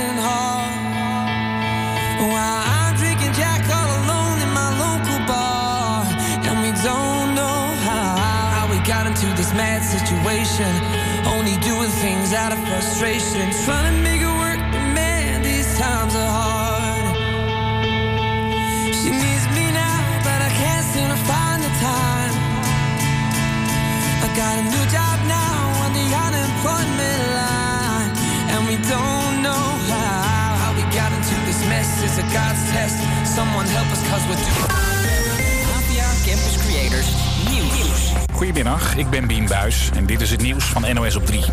Mad 9.55 9.81
situation. 9.83 10.67
Only 11.25 11.55
doing 11.63 11.89
things 12.03 12.33
out 12.33 12.51
of 12.51 12.59
frustration, 12.67 13.51
trying 13.63 13.87
to 13.87 13.95
make 14.03 14.21
it 14.21 14.35
work, 14.43 14.59
but 14.71 14.85
man, 14.91 15.41
these 15.41 15.67
times 15.79 16.13
are 16.13 16.31
hard. 16.39 17.15
She 18.99 19.09
needs 19.15 19.45
me 19.55 19.65
now, 19.71 19.99
but 20.27 20.39
I 20.43 20.51
can't 20.59 20.85
seem 20.91 21.07
to 21.07 21.19
find 21.23 21.63
the 21.63 21.73
time. 21.79 22.33
I 24.23 24.27
got 24.35 24.53
a 24.59 24.65
new 24.67 24.85
job 24.91 25.17
now 25.25 25.57
on 25.87 25.91
the 25.95 26.07
unemployment 26.27 27.21
line, 27.39 28.11
and 28.51 28.59
we 28.67 28.75
don't 28.83 29.35
know 29.39 29.65
how, 29.87 30.59
how 30.61 30.71
we 30.75 30.83
got 30.91 31.15
into 31.15 31.35
this 31.47 31.63
mess. 31.71 32.03
It's 32.03 32.19
a 32.19 32.27
God's 32.35 32.61
test. 32.75 32.99
Someone 33.23 33.65
help 33.71 33.87
us, 33.87 34.03
cause 34.11 34.23
we're 34.27 34.35
doing. 34.35 34.71
APA 35.75 36.07
Campus 36.27 36.55
Creators 36.59 37.09
Nieuws. 37.47 38.24
Goedemiddag, 38.35 38.95
ik 38.95 39.09
ben 39.09 39.27
Bien 39.27 39.47
Buis 39.47 39.89
en 39.93 40.05
dit 40.05 40.21
is 40.21 40.31
het 40.31 40.41
nieuws 40.41 40.63
van 40.63 40.93
NOS 40.93 41.15
op 41.15 41.25
3. 41.25 41.43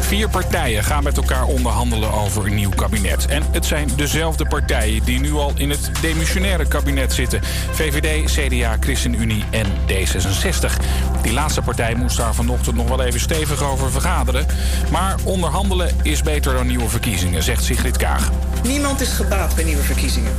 Vier 0.00 0.28
partijen 0.28 0.84
gaan 0.84 1.02
met 1.02 1.16
elkaar 1.16 1.44
onderhandelen 1.44 2.12
over 2.12 2.46
een 2.46 2.54
nieuw 2.54 2.70
kabinet. 2.70 3.26
En 3.26 3.42
het 3.52 3.66
zijn 3.66 3.88
dezelfde 3.96 4.46
partijen 4.46 5.04
die 5.04 5.20
nu 5.20 5.32
al 5.32 5.52
in 5.54 5.70
het 5.70 5.90
demissionaire 6.00 6.68
kabinet 6.68 7.12
zitten. 7.12 7.40
VVD, 7.70 8.30
CDA, 8.32 8.76
ChristenUnie 8.80 9.44
en 9.50 9.66
D66. 9.66 10.76
Die 11.22 11.32
laatste 11.32 11.62
partij 11.62 11.94
moest 11.94 12.16
daar 12.16 12.34
vanochtend 12.34 12.76
nog 12.76 12.88
wel 12.88 13.02
even 13.02 13.20
stevig 13.20 13.62
over 13.62 13.90
vergaderen. 13.90 14.46
Maar 14.90 15.14
onderhandelen 15.24 15.90
is 16.02 16.22
beter 16.22 16.52
dan 16.52 16.66
nieuwe 16.66 16.88
verkiezingen, 16.88 17.42
zegt 17.42 17.64
Sigrid 17.64 17.96
Kaag. 17.96 18.30
Niemand 18.62 19.00
is 19.00 19.12
gebaat 19.12 19.54
bij 19.54 19.64
nieuwe 19.64 19.82
verkiezingen. 19.82 20.32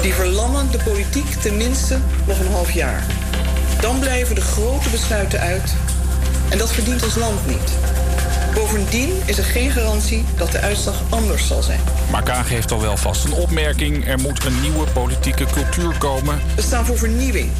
Die 0.00 0.14
verlammen 0.14 0.70
de 0.70 0.78
politiek 0.84 1.30
tenminste 1.30 1.98
nog 2.26 2.40
een 2.40 2.50
half 2.52 2.70
jaar. 2.70 3.02
Dan 3.82 3.98
blijven 3.98 4.34
de 4.34 4.40
grote 4.40 4.88
besluiten 4.90 5.40
uit. 5.40 5.74
En 6.50 6.58
dat 6.58 6.72
verdient 6.72 7.04
ons 7.04 7.14
land 7.14 7.46
niet. 7.46 7.72
Bovendien 8.54 9.10
is 9.24 9.38
er 9.38 9.44
geen 9.44 9.70
garantie 9.70 10.24
dat 10.36 10.52
de 10.52 10.58
uitslag 10.58 11.02
anders 11.08 11.46
zal 11.46 11.62
zijn. 11.62 11.80
Maar 12.10 12.22
Kaag 12.22 12.48
heeft 12.48 12.72
al 12.72 12.80
wel 12.80 12.96
vast 12.96 13.24
een 13.24 13.32
opmerking. 13.32 14.08
Er 14.08 14.18
moet 14.18 14.44
een 14.44 14.60
nieuwe 14.60 14.86
politieke 14.92 15.44
cultuur 15.44 15.98
komen. 15.98 16.40
We 16.56 16.62
staan 16.62 16.86
voor 16.86 16.98
vernieuwing. 16.98 17.50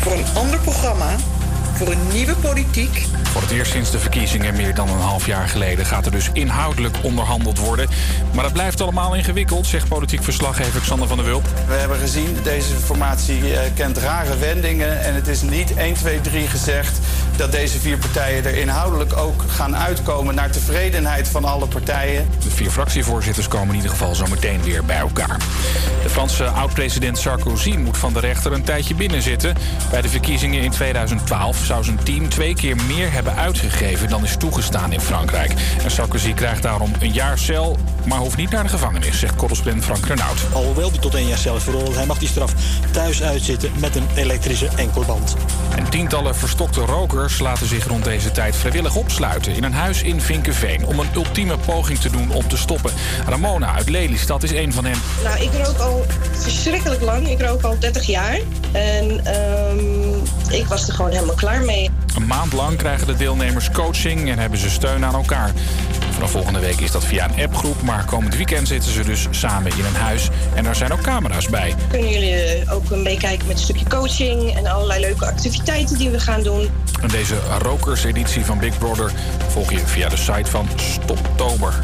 Voor 0.00 0.12
een 0.12 0.26
ander 0.34 0.60
programma. 0.60 1.16
Voor 1.78 1.92
een 1.92 2.08
nieuwe 2.12 2.34
politiek. 2.34 3.06
Voor 3.22 3.40
het 3.40 3.50
eerst 3.50 3.72
sinds 3.72 3.90
de 3.90 3.98
verkiezingen 3.98 4.56
meer 4.56 4.74
dan 4.74 4.88
een 4.88 5.00
half 5.00 5.26
jaar 5.26 5.48
geleden 5.48 5.86
gaat 5.86 6.06
er 6.06 6.12
dus 6.12 6.30
inhoudelijk 6.32 6.96
onderhandeld 7.02 7.58
worden. 7.58 7.88
Maar 8.34 8.42
dat 8.42 8.52
blijft 8.52 8.80
allemaal 8.80 9.14
ingewikkeld, 9.14 9.66
zegt 9.66 9.88
politiek 9.88 10.22
verslaggever 10.22 10.80
Xander 10.80 11.08
van 11.08 11.16
der 11.16 11.26
Wulp. 11.26 11.44
We 11.66 11.74
hebben 11.74 11.98
gezien, 11.98 12.36
deze 12.42 12.74
formatie 12.74 13.54
eh, 13.54 13.70
kent 13.74 13.98
rare 13.98 14.38
wendingen. 14.38 15.04
En 15.04 15.14
het 15.14 15.28
is 15.28 15.42
niet 15.42 15.74
1, 15.74 15.94
2, 15.94 16.20
3 16.20 16.46
gezegd 16.46 16.98
dat 17.38 17.52
deze 17.52 17.80
vier 17.80 17.98
partijen 17.98 18.44
er 18.44 18.56
inhoudelijk 18.56 19.16
ook 19.16 19.44
gaan 19.48 19.76
uitkomen 19.76 20.34
naar 20.34 20.50
tevredenheid 20.50 21.28
van 21.28 21.44
alle 21.44 21.66
partijen. 21.66 22.28
De 22.42 22.50
vier 22.50 22.70
fractievoorzitters 22.70 23.48
komen 23.48 23.68
in 23.68 23.74
ieder 23.74 23.90
geval 23.90 24.14
zo 24.14 24.26
meteen 24.26 24.62
weer 24.62 24.84
bij 24.84 24.96
elkaar. 24.96 25.36
De 26.02 26.10
Franse 26.10 26.44
oud-president 26.44 27.18
Sarkozy 27.18 27.76
moet 27.76 27.96
van 27.96 28.12
de 28.12 28.20
rechter 28.20 28.52
een 28.52 28.62
tijdje 28.62 28.94
binnenzitten. 28.94 29.56
Bij 29.90 30.02
de 30.02 30.08
verkiezingen 30.08 30.62
in 30.62 30.70
2012 30.70 31.64
zou 31.64 31.84
zijn 31.84 32.02
team 32.02 32.28
twee 32.28 32.54
keer 32.54 32.76
meer 32.76 33.12
hebben 33.12 33.34
uitgegeven 33.34 34.08
dan 34.08 34.24
is 34.24 34.36
toegestaan 34.36 34.92
in 34.92 35.00
Frankrijk. 35.00 35.52
En 35.82 35.90
Sarkozy 35.90 36.32
krijgt 36.32 36.62
daarom 36.62 36.92
een 36.98 37.12
jaar 37.12 37.38
cel, 37.38 37.76
maar 38.04 38.18
hoeft 38.18 38.36
niet 38.36 38.50
naar 38.50 38.62
de 38.62 38.68
gevangenis, 38.68 39.18
zegt 39.18 39.36
correspondent 39.36 39.84
Frank 39.84 40.06
Renaud. 40.06 40.38
Alhoewel 40.52 40.90
die 40.90 41.00
tot 41.00 41.14
één 41.14 41.26
jaar 41.26 41.38
cel 41.38 41.56
is 41.56 41.62
veroordeeld, 41.62 41.96
hij 41.96 42.06
mag 42.06 42.18
die 42.18 42.28
straf 42.28 42.52
thuis 42.90 43.22
uitzitten 43.22 43.70
met 43.80 43.96
een 43.96 44.06
elektrische 44.14 44.68
enkelband. 44.76 45.36
En 45.76 45.90
tientallen 45.90 46.36
verstokte 46.36 46.80
rokers 46.80 47.27
laten 47.38 47.66
zich 47.66 47.86
rond 47.86 48.04
deze 48.04 48.30
tijd 48.30 48.56
vrijwillig 48.56 48.96
opsluiten 48.96 49.52
in 49.52 49.64
een 49.64 49.72
huis 49.72 50.02
in 50.02 50.20
Vinkenveen 50.20 50.86
om 50.86 50.98
een 50.98 51.08
ultieme 51.14 51.58
poging 51.58 51.98
te 51.98 52.10
doen 52.10 52.30
om 52.30 52.48
te 52.48 52.56
stoppen. 52.56 52.92
Ramona 53.26 53.74
uit 53.74 53.88
Lelystad 53.88 54.42
is 54.42 54.50
een 54.50 54.72
van 54.72 54.84
hen. 54.84 54.98
Nou, 55.24 55.42
ik 55.42 55.50
rook 55.64 55.78
al 55.78 56.06
verschrikkelijk 56.32 57.00
lang. 57.00 57.28
Ik 57.28 57.40
rook 57.40 57.62
al 57.62 57.78
30 57.78 58.06
jaar. 58.06 58.38
En 58.72 59.24
ehm, 59.24 60.54
ik 60.54 60.66
was 60.66 60.88
er 60.88 60.94
gewoon 60.94 61.10
helemaal 61.10 61.34
klaar 61.34 61.64
mee. 61.64 61.90
Een 62.16 62.26
maand 62.26 62.52
lang 62.52 62.76
krijgen 62.76 63.06
de 63.06 63.16
deelnemers 63.16 63.70
coaching 63.70 64.30
en 64.30 64.38
hebben 64.38 64.58
ze 64.58 64.70
steun 64.70 65.04
aan 65.04 65.14
elkaar. 65.14 65.52
Vanaf 66.10 66.30
volgende 66.30 66.58
week 66.58 66.80
is 66.80 66.90
dat 66.90 67.04
via 67.04 67.28
een 67.30 67.44
appgroep, 67.44 67.82
maar 67.82 68.04
komend 68.04 68.36
weekend 68.36 68.68
zitten 68.68 68.92
ze 68.92 69.04
dus 69.04 69.26
samen 69.30 69.72
in 69.78 69.84
een 69.84 69.94
huis. 69.94 70.28
En 70.54 70.64
daar 70.64 70.76
zijn 70.76 70.92
ook 70.92 71.00
camera's 71.00 71.48
bij. 71.48 71.74
Kunnen 71.90 72.10
jullie 72.10 72.34
eh, 72.34 72.74
ook 72.74 72.90
meekijken 72.90 73.46
met 73.46 73.56
een 73.56 73.62
stukje 73.62 73.88
coaching 73.88 74.56
en 74.56 74.66
allerlei 74.66 75.00
leuke 75.00 75.26
activiteiten 75.26 75.98
die 75.98 76.10
we 76.10 76.20
gaan 76.20 76.42
doen. 76.42 76.68
En 77.02 77.08
deze 77.08 77.38
rokerseditie 77.58 78.44
van 78.44 78.58
Big 78.58 78.78
Brother 78.78 79.12
volg 79.48 79.72
je 79.72 79.78
via 79.78 80.08
de 80.08 80.16
site 80.16 80.50
van 80.50 80.68
Stoptober. 80.76 81.74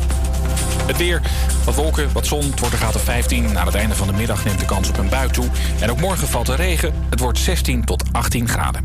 Het 0.86 0.96
weer, 0.96 1.20
wat 1.64 1.74
wolken, 1.74 2.12
wat 2.12 2.26
zon, 2.26 2.42
het 2.42 2.60
wordt 2.60 2.74
een 2.74 2.80
graad 2.80 2.94
of 2.94 3.02
15. 3.02 3.58
Aan 3.58 3.66
het 3.66 3.74
einde 3.74 3.94
van 3.94 4.06
de 4.06 4.12
middag 4.12 4.44
neemt 4.44 4.58
de 4.58 4.64
kans 4.64 4.88
op 4.88 4.98
een 4.98 5.08
bui 5.08 5.30
toe. 5.30 5.46
En 5.80 5.90
ook 5.90 6.00
morgen 6.00 6.28
valt 6.28 6.48
er 6.48 6.56
regen. 6.56 6.94
Het 7.10 7.20
wordt 7.20 7.38
16 7.38 7.84
tot 7.84 8.02
18 8.12 8.48
graden. 8.48 8.84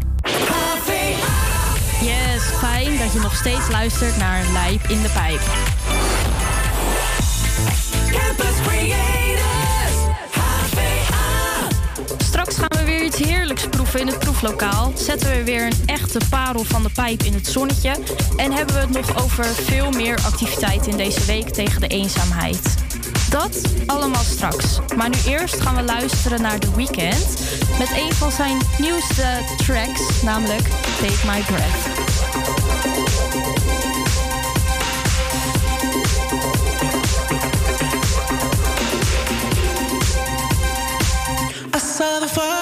Dat 3.09 3.17
je 3.17 3.23
nog 3.23 3.35
steeds 3.35 3.69
luistert 3.69 4.17
naar 4.17 4.43
Lijp 4.53 4.87
in 4.87 5.01
de 5.01 5.09
Pijp. 5.09 5.41
Campus 8.11 8.55
Creators, 8.67 10.17
Straks 12.17 12.55
gaan 12.55 12.77
we 12.77 12.83
weer 12.83 13.03
iets 13.03 13.17
heerlijks 13.17 13.67
proeven 13.67 13.99
in 13.99 14.07
het 14.07 14.19
proeflokaal. 14.19 14.91
Zetten 14.95 15.29
we 15.29 15.43
weer 15.43 15.65
een 15.65 15.83
echte 15.85 16.19
parel 16.29 16.63
van 16.63 16.83
de 16.83 16.89
pijp 16.89 17.23
in 17.23 17.33
het 17.33 17.47
zonnetje. 17.47 17.95
En 18.35 18.51
hebben 18.51 18.75
we 18.75 18.81
het 18.81 18.89
nog 18.89 19.23
over 19.23 19.45
veel 19.45 19.91
meer 19.91 20.19
activiteiten 20.25 20.91
in 20.91 20.97
deze 20.97 21.25
week 21.25 21.49
tegen 21.49 21.81
de 21.81 21.87
eenzaamheid. 21.87 22.75
Dat 23.29 23.61
allemaal 23.85 24.23
straks. 24.23 24.79
Maar 24.95 25.09
nu 25.09 25.17
eerst 25.27 25.61
gaan 25.61 25.75
we 25.75 25.83
luisteren 25.83 26.41
naar 26.41 26.59
The 26.59 26.75
Weeknd. 26.75 27.39
Met 27.79 27.91
een 27.91 28.13
van 28.13 28.31
zijn 28.31 28.57
nieuwste 28.77 29.27
tracks, 29.57 30.21
namelijk 30.21 30.67
Take 31.01 31.25
My 31.25 31.41
Breath. 31.41 32.08
I 41.71 41.77
saw 41.77 42.19
the 42.19 42.27
fire 42.27 42.58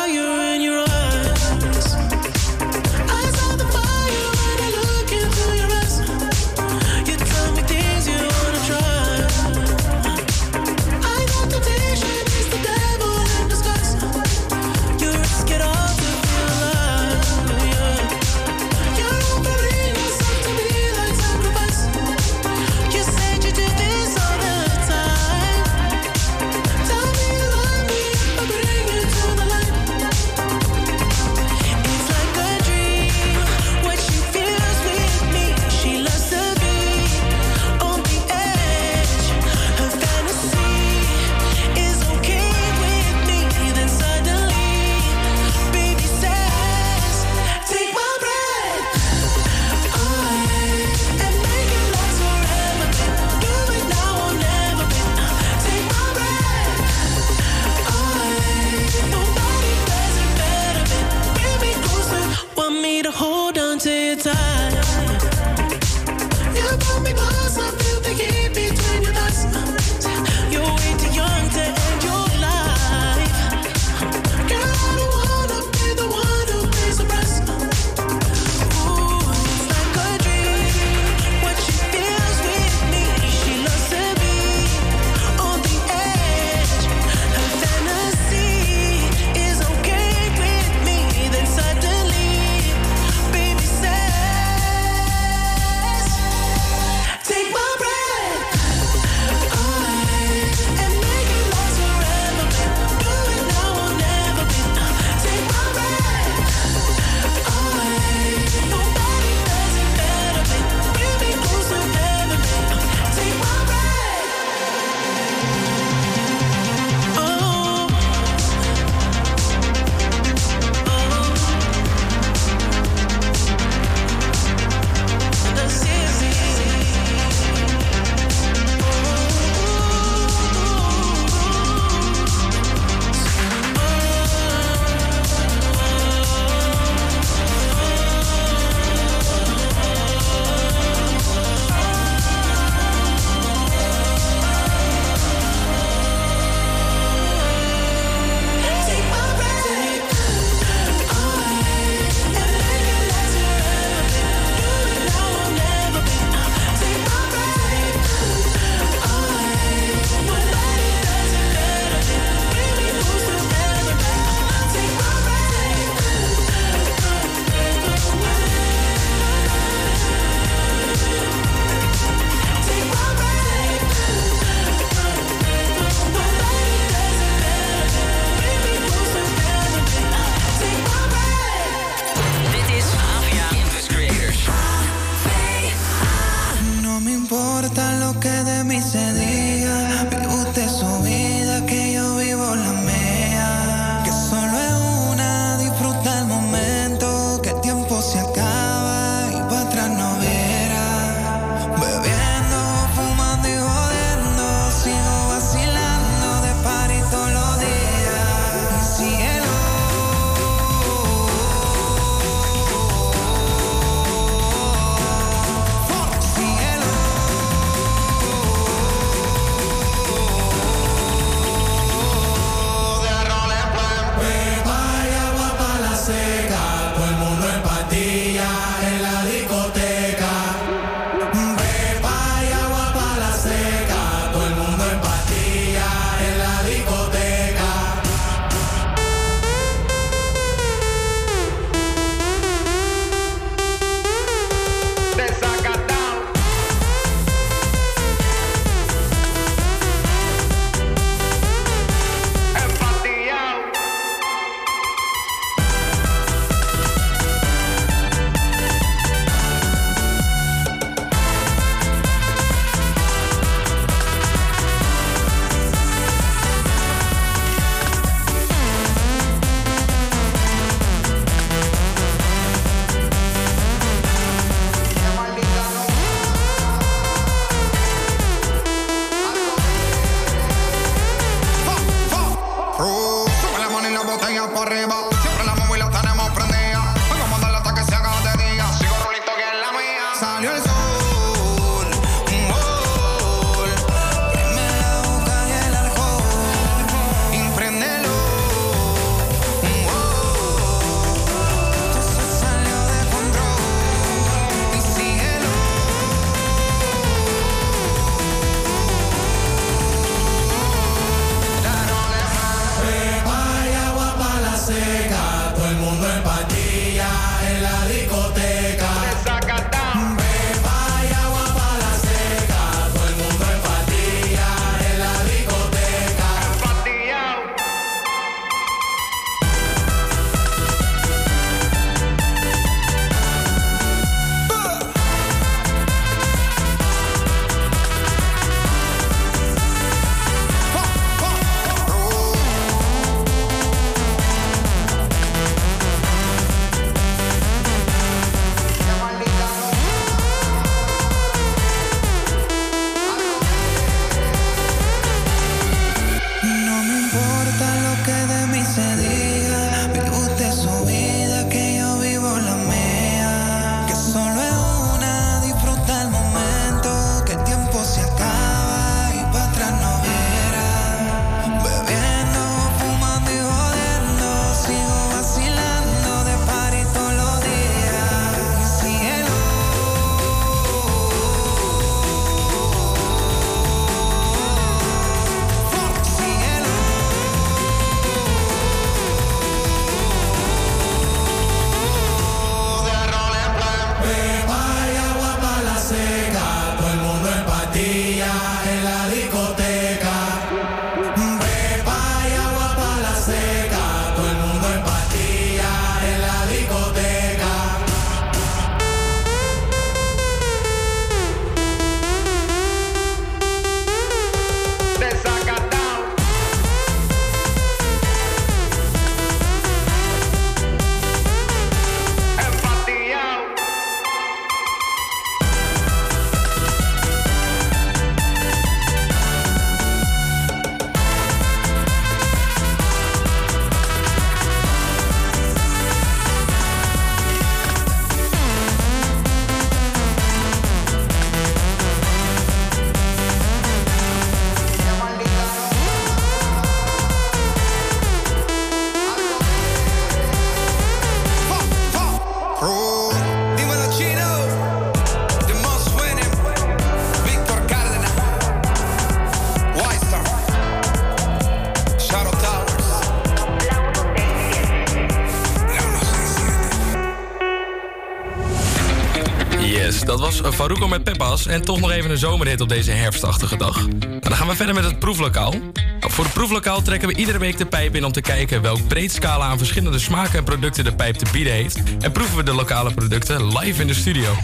En 471.48 471.62
toch 471.62 471.80
nog 471.80 471.92
even 471.92 472.12
een 472.12 472.18
zomerhit 472.18 472.62
op 472.62 472.70
deze 472.70 472.92
herfstachtige 472.92 473.58
dag. 473.58 473.88
Dan 474.20 474.36
gaan 474.36 474.48
we 474.48 474.56
verder 474.56 474.76
met 474.76 474.84
het 474.84 475.00
proeflokaal. 475.00 475.52
Nou, 476.00 476.12
voor 476.12 476.24
het 476.24 476.34
proeflokaal 476.34 476.82
trekken 476.82 477.08
we 477.08 477.16
iedere 477.16 477.38
week 477.38 477.58
de 477.58 477.66
pijp 477.66 477.96
in 477.96 478.06
om 478.06 478.12
te 478.12 478.22
kijken 478.22 478.62
welk 478.62 478.88
breed 478.88 479.12
scala 479.12 479.46
aan 479.46 479.58
verschillende 479.58 480.00
smaken 480.00 480.38
en 480.38 480.44
producten 480.44 480.84
de 480.84 480.96
pijp 480.96 481.16
te 481.16 481.26
bieden 481.32 481.54
heeft. 481.54 481.80
En 482.00 482.12
proeven 482.12 482.38
we 482.38 482.44
de 482.44 482.54
lokale 482.54 482.94
producten 482.94 483.58
live 483.58 483.82
in 483.82 483.88
de 483.88 483.94
studio. 483.94 484.36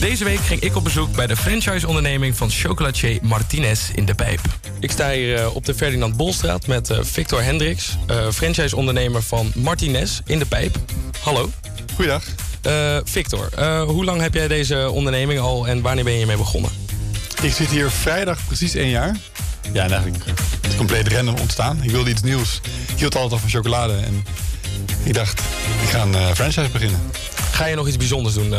Deze 0.00 0.24
week 0.24 0.38
ging 0.38 0.60
ik 0.60 0.76
op 0.76 0.84
bezoek 0.84 1.14
bij 1.14 1.26
de 1.26 1.36
franchise-onderneming 1.36 2.36
van 2.36 2.50
chocolatier 2.50 3.18
Martinez 3.22 3.90
in 3.94 4.04
de 4.04 4.14
Pijp. 4.14 4.40
Ik 4.80 4.90
sta 4.90 5.10
hier 5.10 5.36
eh, 5.36 5.54
op 5.56 5.64
de 5.64 5.74
Ferdinand 5.74 6.16
Bolstraat 6.16 6.66
met 6.66 6.90
eh, 6.90 6.98
Victor 7.02 7.42
Hendricks, 7.42 7.96
eh, 8.06 8.30
franchise-ondernemer 8.30 9.22
van 9.22 9.52
Martinez 9.54 10.20
in 10.26 10.38
de 10.38 10.46
Pijp. 10.46 10.76
Hallo. 11.22 11.50
Goeiedag. 11.94 12.49
Eh, 12.62 12.96
Victor, 13.04 13.48
eh, 13.56 13.82
hoe 13.82 14.04
lang 14.04 14.20
heb 14.20 14.34
jij 14.34 14.48
deze 14.48 14.90
onderneming 14.90 15.40
al 15.40 15.68
en 15.68 15.80
wanneer 15.80 16.04
ben 16.04 16.12
je 16.12 16.26
mee 16.26 16.36
begonnen? 16.36 16.70
Ik 17.42 17.52
zit 17.52 17.68
hier 17.68 17.90
vrijdag 17.90 18.46
precies 18.46 18.74
één 18.74 18.88
jaar. 18.88 19.16
Ja, 19.72 19.84
en 19.84 19.90
eigenlijk 19.90 20.24
het 20.24 20.70
is 20.70 20.76
compleet 20.76 21.08
random 21.08 21.34
ontstaan. 21.40 21.82
Ik 21.82 21.90
wilde 21.90 22.10
iets 22.10 22.22
nieuws. 22.22 22.60
Ik 22.88 22.98
hield 22.98 23.14
altijd 23.14 23.32
al 23.32 23.38
van 23.38 23.48
chocolade. 23.48 23.92
En 23.92 24.24
ik 25.02 25.14
dacht, 25.14 25.40
ik 25.82 25.88
ga 25.88 26.02
een 26.02 26.14
eh, 26.14 26.30
franchise 26.34 26.70
beginnen. 26.72 27.00
Ga 27.52 27.66
je 27.66 27.74
nog 27.74 27.86
iets 27.86 27.96
bijzonders 27.96 28.34
doen 28.34 28.54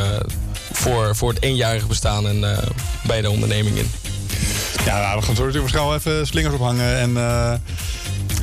voor, 0.72 1.16
voor 1.16 1.30
het 1.30 1.44
eenjarige 1.44 1.88
bestaan 1.88 2.28
en 2.28 2.52
eh, 2.52 2.58
bij 3.04 3.22
de 3.22 3.30
onderneming 3.30 3.78
in? 3.78 3.92
Ja, 4.86 5.00
nou, 5.00 5.20
we 5.20 5.26
gaan 5.26 5.36
zo 5.36 5.46
natuurlijk 5.46 5.74
waarschijnlijk 5.74 6.04
wel 6.04 6.14
even 6.14 6.28
slingers 6.28 6.56
ophangen. 6.56 6.98
En 6.98 7.14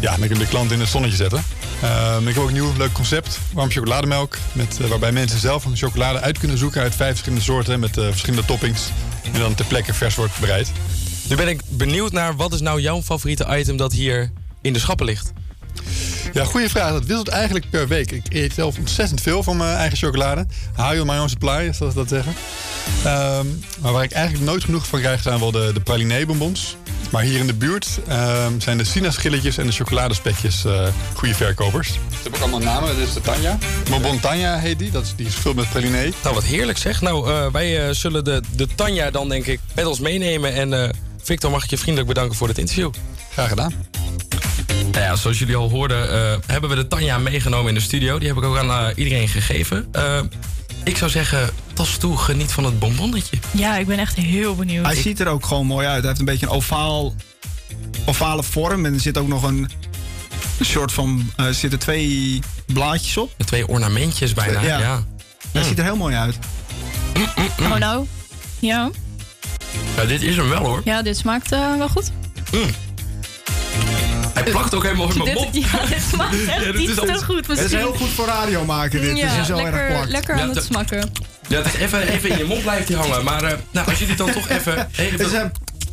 ja, 0.01 0.17
de 0.17 0.47
klant 0.49 0.73
in 0.73 0.81
het 0.81 0.89
zonnetje 0.89 1.17
zetten. 1.17 1.45
Ehm, 1.83 2.29
ik 2.29 2.35
heb 2.35 2.43
ook 2.43 2.49
een 2.49 2.55
nieuw 2.55 2.73
leuk 2.77 2.93
concept. 2.93 3.39
Warm 3.53 3.71
chocolademelk. 3.71 4.37
Met, 4.53 4.81
eh, 4.81 4.89
waarbij 4.89 5.13
mensen 5.13 5.39
zelf 5.39 5.65
een 5.65 5.77
chocolade 5.77 6.21
uit 6.21 6.39
kunnen 6.39 6.59
zoeken 6.59 6.83
uit 6.83 6.95
vijf 6.95 7.11
verschillende 7.11 7.45
soorten. 7.45 7.81
Met 7.81 7.97
eh, 7.97 8.07
verschillende 8.07 8.45
toppings. 8.45 8.89
En 9.33 9.41
dan 9.41 9.55
ter 9.55 9.67
plekke 9.67 9.95
vers 9.95 10.15
wordt 10.15 10.41
bereid. 10.41 10.73
Nu 11.29 11.37
ben 11.37 11.49
ik 11.49 11.61
benieuwd 11.69 12.13
naar 12.13 12.37
wat 12.37 12.53
is 12.53 12.61
nou 12.61 12.81
jouw 12.81 13.03
favoriete 13.03 13.47
item 13.59 13.77
dat 13.77 13.93
hier 13.93 14.33
in 14.63 14.73
de 14.73 14.79
schappen 14.79 15.07
ligt? 15.07 15.33
Ja, 16.33 16.45
goede 16.45 16.69
vraag. 16.69 16.93
Dat 16.93 17.05
wisselt 17.05 17.29
eigenlijk 17.29 17.71
per 17.71 17.89
week. 17.89 18.13
Ik 18.13 18.27
eet 18.29 18.55
zelf 18.55 18.79
ontzettend 18.79 19.21
veel 19.21 19.43
van 19.43 19.57
mijn 19.57 19.77
eigen 19.77 19.99
chocolade. 19.99 20.47
Hou 20.75 20.97
je 20.97 21.05
my 21.05 21.19
own 21.19 21.29
supply, 21.29 21.73
zoals 21.73 21.93
ze 21.93 21.99
dat 21.99 22.09
zeggen. 22.09 22.35
Ehm, 23.05 23.47
maar 23.81 23.93
waar 23.93 24.05
ik 24.05 24.13
eigenlijk 24.13 24.45
nooit 24.45 24.65
genoeg 24.65 24.87
van 24.87 25.01
krijg 25.01 25.23
zijn 25.23 25.39
wel 25.39 25.51
de, 25.51 25.71
de 25.75 25.81
pralinee 25.81 26.27
bonbons. 26.27 26.77
Maar 27.11 27.23
hier 27.23 27.39
in 27.39 27.47
de 27.47 27.55
buurt 27.55 27.99
ehm, 28.09 28.61
zijn 28.61 28.79
de 28.79 28.85
sinaaschilletjes 28.85 29.59
en 29.59 29.67
de 29.67 29.73
chocoladespekjes 29.73 30.65
eh, 30.65 30.89
goede 31.15 31.35
verkopers. 31.35 31.89
Ze 31.89 31.99
hebben 32.23 32.41
ook 32.41 32.51
allemaal 32.51 32.75
namen. 32.75 32.97
Dit 32.97 33.09
is 33.09 33.15
de 33.15 33.21
Tanja. 33.21 33.59
Bonbon 33.91 34.21
Tanja 34.21 34.59
heet 34.59 34.79
die. 34.79 34.91
Dat 34.91 35.03
is, 35.03 35.15
die 35.17 35.27
is 35.27 35.35
gevuld 35.35 35.57
met 35.57 35.71
pralinee. 35.71 36.15
Nou, 36.23 36.35
wat 36.35 36.45
heerlijk 36.45 36.79
zeg. 36.79 37.01
Nou, 37.01 37.31
eh, 37.31 37.47
wij 37.53 37.87
eh, 37.87 37.95
zullen 37.95 38.25
de, 38.25 38.43
de 38.57 38.67
Tanja 38.75 39.11
dan 39.11 39.29
denk 39.29 39.47
ik 39.47 39.61
met 39.75 39.87
ons 39.87 40.01
meenemen. 40.01 40.55
En 40.55 40.83
eh, 40.83 40.89
Victor, 41.23 41.51
mag 41.51 41.65
ik 41.65 41.71
je 41.71 41.79
vriendelijk 41.79 42.09
bedanken 42.09 42.37
voor 42.37 42.47
dit 42.47 42.59
interview. 42.59 42.91
Graag 43.33 43.49
gedaan. 43.49 43.73
Nou 44.93 45.05
ja, 45.05 45.17
zoals 45.17 45.39
jullie 45.39 45.57
al 45.57 45.71
hoorden, 45.71 46.13
eh, 46.13 46.37
hebben 46.47 46.71
we 46.71 46.77
de 46.77 46.87
Tanja 46.87 47.19
meegenomen 47.19 47.69
in 47.69 47.75
de 47.75 47.81
studio. 47.81 48.19
Die 48.19 48.29
heb 48.29 48.37
ik 48.37 48.45
ook 48.45 48.57
aan 48.57 48.71
eh, 48.71 48.87
iedereen 48.97 49.29
gegeven. 49.29 49.91
Ik 50.85 50.97
zou 50.97 51.11
zeggen, 51.11 51.51
tas 51.73 51.97
toe, 51.97 52.17
geniet 52.17 52.53
van 52.53 52.65
het 52.65 52.79
bonbonnetje. 52.79 53.37
Ja, 53.51 53.77
ik 53.77 53.87
ben 53.87 53.99
echt 53.99 54.15
heel 54.15 54.55
benieuwd. 54.55 54.85
Hij 54.87 54.95
ziet 54.95 55.21
er 55.21 55.27
ook 55.29 55.47
gewoon 55.47 55.67
mooi 55.67 55.87
uit. 55.87 55.99
Hij 55.99 56.07
heeft 56.07 56.19
een 56.19 56.25
beetje 56.25 56.47
een 56.47 56.53
ovaal, 56.53 57.15
ovale 58.07 58.43
vorm. 58.43 58.87
En 58.87 58.95
er 58.95 59.01
zit 59.01 59.19
ook 59.19 59.29
nog 59.29 59.43
een 59.43 59.71
soort 60.61 60.93
van... 60.93 61.31
eh, 61.37 61.47
er 61.47 61.55
zitten 61.55 61.79
twee 61.79 62.41
blaadjes 62.67 63.17
op. 63.17 63.33
Twee 63.45 63.69
ornamentjes 63.69 64.33
bijna, 64.35 64.61
ja. 64.61 64.79
ja. 64.79 65.05
Hij 65.53 65.63
ziet 65.63 65.79
er 65.79 65.85
heel 65.85 65.97
mooi 65.97 66.15
uit. 66.15 66.39
Oh 67.61 67.75
nou. 67.77 68.07
Ja. 68.59 68.91
Ja, 69.97 70.05
dit 70.05 70.23
is 70.23 70.37
hem 70.37 70.49
wel 70.49 70.65
hoor. 70.65 70.81
Ja, 70.85 71.03
dit 71.03 71.17
smaakt 71.17 71.53
eh, 71.53 71.77
wel 71.77 71.89
goed. 71.89 72.11
Hij 74.43 74.51
plakt 74.51 74.75
ook 74.75 74.83
helemaal 74.83 75.11
in 75.11 75.19
mijn 75.19 75.35
mond. 75.35 75.55
Ja, 75.55 75.87
dit 75.87 76.03
smaakt 76.13 76.33
echt 76.35 76.51
Ja, 76.57 76.59
dit 76.59 76.75
niet 76.77 76.89
is 76.89 76.95
zo 76.95 77.03
goed 77.05 77.47
Het 77.47 77.49
is 77.49 77.57
misschien. 77.57 77.79
heel 77.79 77.93
goed 77.95 78.09
voor 78.09 78.27
radio 78.27 78.65
maken 78.65 79.01
dit. 79.01 79.17
Ja, 79.17 79.27
het 79.27 79.41
is 79.41 79.47
zo 79.47 79.57
erg 79.57 79.63
lekker, 79.63 79.87
plakt. 79.87 80.09
lekker 80.11 80.35
Ja, 80.37 80.41
aan 80.41 80.47
het 80.47 80.57
dat- 80.57 80.65
smakken. 80.65 81.13
Ja, 81.49 81.63
het 81.63 81.75
even, 81.75 82.09
even 82.09 82.31
in 82.31 82.39
je 82.39 82.45
mond 82.45 82.63
blijft 82.63 82.89
hij 82.89 82.97
hangen. 82.97 83.25
Maar 83.25 83.43
eh, 83.43 83.59
nou, 83.71 83.89
als 83.89 83.99
jullie 83.99 84.17
dan 84.17 84.33
toch 84.33 84.49
even... 84.49 84.89
even 84.97 85.53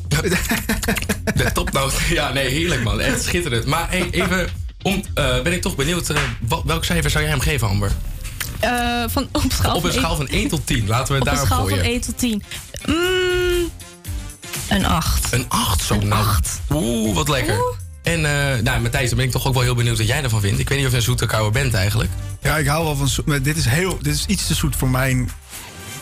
de 1.35 1.51
topnoot. 1.53 1.93
Ja, 2.09 2.31
nee, 2.33 2.47
heerlijk 2.49 2.83
man. 2.83 2.99
Echt 2.99 3.23
schitterend. 3.23 3.65
Maar 3.65 3.89
hey, 3.89 4.07
even... 4.11 4.49
Om, 4.81 5.03
eh, 5.13 5.41
ben 5.41 5.53
ik 5.53 5.61
toch 5.61 5.75
benieuwd, 5.75 6.09
eh, 6.09 6.17
wat, 6.47 6.61
welk 6.65 6.83
cijfer 6.85 7.09
zou 7.11 7.23
jij 7.23 7.31
hem 7.33 7.41
geven, 7.41 7.67
Amber? 7.67 7.91
Eh, 8.59 9.03
van, 9.07 9.27
op, 9.31 9.43
schaal 9.51 9.75
Op 9.75 9.83
een 9.83 9.91
schaal 9.91 10.15
van 10.15 10.27
1 10.27 10.47
tot 10.47 10.67
10. 10.67 10.87
Laten 10.87 11.13
we 11.15 11.19
Op 11.19 11.25
het 11.25 11.27
een 11.27 11.45
daarop 11.45 11.45
schaal 11.45 11.59
van 11.67 11.77
gooien. 11.77 11.85
1 11.91 12.01
tot 12.01 12.17
10. 12.17 12.43
Mm, 12.85 13.71
een 14.69 14.85
8. 14.85 15.33
Een 15.33 15.45
8 15.47 15.81
zo 15.81 15.95
nou. 15.99 16.25
Oeh, 16.69 17.15
wat 17.15 17.27
lekker. 17.29 17.83
En 18.05 18.25
eh 18.25 18.61
nou, 18.63 18.81
Matthijs, 18.81 19.07
dan 19.07 19.17
ben 19.17 19.25
ik 19.25 19.31
toch 19.31 19.47
ook 19.47 19.53
wel 19.53 19.63
heel 19.63 19.75
benieuwd 19.75 19.97
wat 19.97 20.07
jij 20.07 20.23
ervan 20.23 20.41
vindt. 20.41 20.59
Ik 20.59 20.69
weet 20.69 20.77
niet 20.77 20.85
of 20.87 20.91
je 20.93 20.97
een 20.97 21.03
zoete 21.03 21.25
koude 21.25 21.51
bent 21.51 21.73
eigenlijk. 21.73 22.09
Ja, 22.41 22.57
ik 22.57 22.67
hou 22.67 22.83
wel 22.85 22.95
van 22.95 23.07
zoet. 23.07 23.43
Dit 23.43 23.57
is, 23.57 23.65
heel, 23.65 23.97
dit 24.01 24.15
is 24.15 24.25
iets 24.27 24.47
te 24.47 24.53
zoet 24.53 24.75
voor 24.75 24.89
mijn, 24.89 25.29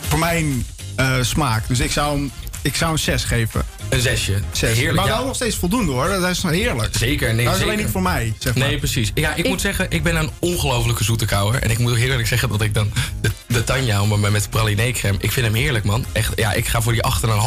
voor 0.08 0.18
mijn 0.18 0.66
eh, 0.96 1.14
smaak. 1.20 1.68
Dus 1.68 1.80
ik 1.80 1.92
zou 1.92 2.16
hem, 2.18 2.30
ik 2.62 2.74
zou 2.76 2.90
hem 2.90 2.98
6 2.98 3.24
geven. 3.24 3.64
Een 3.88 4.00
zesje. 4.00 4.40
Zes. 4.52 4.76
Heerlijk, 4.76 4.96
maar 4.96 5.06
ja. 5.06 5.16
wel 5.16 5.26
nog 5.26 5.34
steeds 5.34 5.56
voldoende 5.56 5.92
hoor. 5.92 6.08
Dat 6.08 6.30
is 6.30 6.42
nog 6.42 6.52
heerlijk. 6.52 6.96
Zeker, 6.96 7.34
nee, 7.34 7.44
Dat 7.44 7.54
is 7.54 7.58
zeker. 7.58 7.72
alleen 7.72 7.84
niet 7.84 7.92
voor 7.92 8.02
mij, 8.02 8.34
zeg 8.38 8.54
maar. 8.54 8.68
Nee, 8.68 8.78
precies. 8.78 9.10
Ja, 9.14 9.30
ik, 9.34 9.44
Ik- 9.44 9.48
moet 9.48 9.60
zeggen, 9.60 9.86
ik 9.88 10.02
ben 10.02 10.16
een 10.16 10.30
ongelofelijke 10.38 11.04
zoete 11.04 11.24
kouwer. 11.24 11.62
En 11.62 11.70
ik 11.70 11.78
moet 11.78 11.96
heel 11.96 12.08
eerlijk 12.10 12.28
zeggen 12.28 12.48
dat 12.48 12.60
ik 12.62 12.74
dan 12.74 12.90
de, 13.20 13.30
de 13.46 13.64
Tanja 13.64 14.02
om 14.02 14.20
me 14.20 14.30
met 14.30 14.50
pralinee 14.50 14.92
crème... 14.92 15.16
Ik 15.20 15.32
vind 15.32 15.46
hem 15.46 15.54
heerlijk, 15.54 15.84
man. 15.84 16.04
Echt, 16.12 16.32
ja, 16.36 16.52
ik 16.52 16.66
ga 16.66 16.80
voor 16.82 16.92
die 16.92 17.02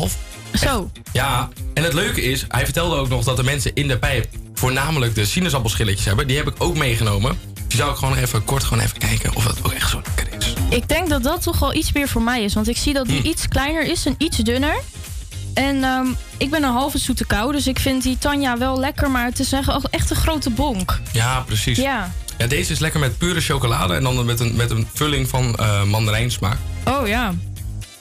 8,5. 0.09 0.13
Zo. 0.57 0.91
Ja, 1.13 1.49
en 1.73 1.83
het 1.83 1.93
leuke 1.93 2.21
is, 2.21 2.45
hij 2.47 2.63
vertelde 2.63 2.95
ook 2.95 3.09
nog 3.09 3.23
dat 3.23 3.37
de 3.37 3.43
mensen 3.43 3.71
in 3.73 3.87
de 3.87 3.97
pijp... 3.97 4.27
voornamelijk 4.53 5.15
de 5.15 5.25
sinaasappelschilletjes 5.25 6.05
hebben. 6.05 6.27
Die 6.27 6.37
heb 6.37 6.47
ik 6.47 6.55
ook 6.57 6.77
meegenomen. 6.77 7.39
Dus 7.67 7.77
zou 7.77 7.91
ik 7.91 7.97
gewoon 7.97 8.15
even 8.17 8.43
kort 8.43 8.63
gewoon 8.63 8.83
even 8.83 8.97
kijken 8.97 9.35
of 9.35 9.43
dat 9.43 9.57
ook 9.63 9.71
echt 9.71 9.89
zo 9.89 10.01
lekker 10.15 10.37
is. 10.37 10.53
Ik 10.69 10.87
denk 10.89 11.09
dat 11.09 11.23
dat 11.23 11.41
toch 11.43 11.59
wel 11.59 11.73
iets 11.73 11.91
meer 11.91 12.07
voor 12.07 12.21
mij 12.21 12.43
is. 12.43 12.53
Want 12.53 12.67
ik 12.67 12.77
zie 12.77 12.93
dat 12.93 13.05
die 13.07 13.19
Hm. 13.21 13.27
iets 13.27 13.47
kleiner 13.47 13.83
is 13.83 14.05
en 14.05 14.15
iets 14.17 14.37
dunner. 14.37 14.75
En 15.53 15.83
ehm, 15.83 16.05
ik 16.37 16.49
ben 16.49 16.63
een 16.63 16.71
halve 16.71 16.97
zoete 16.97 17.25
kou. 17.25 17.51
Dus 17.51 17.67
ik 17.67 17.79
vind 17.79 18.03
die 18.03 18.17
Tanja 18.17 18.57
wel 18.57 18.79
lekker. 18.79 19.11
Maar 19.11 19.25
het 19.25 19.39
is 19.39 19.51
echt, 19.51 19.89
echt 19.89 20.09
een 20.09 20.15
grote 20.15 20.49
bonk. 20.49 20.99
Ja, 21.11 21.39
precies. 21.39 21.77
Ja. 21.77 22.11
Ja, 22.37 22.47
deze 22.47 22.71
is 22.71 22.79
lekker 22.79 22.99
met 22.99 23.17
pure 23.17 23.41
chocolade 23.41 23.93
en 23.93 24.03
dan 24.03 24.25
met 24.25 24.39
een, 24.39 24.55
met 24.55 24.71
een 24.71 24.87
vulling 24.93 25.27
van 25.29 25.55
eh 25.55 25.83
mandarijnsmaak. 25.83 26.57
Oh 26.87 27.07
ja. 27.07 27.33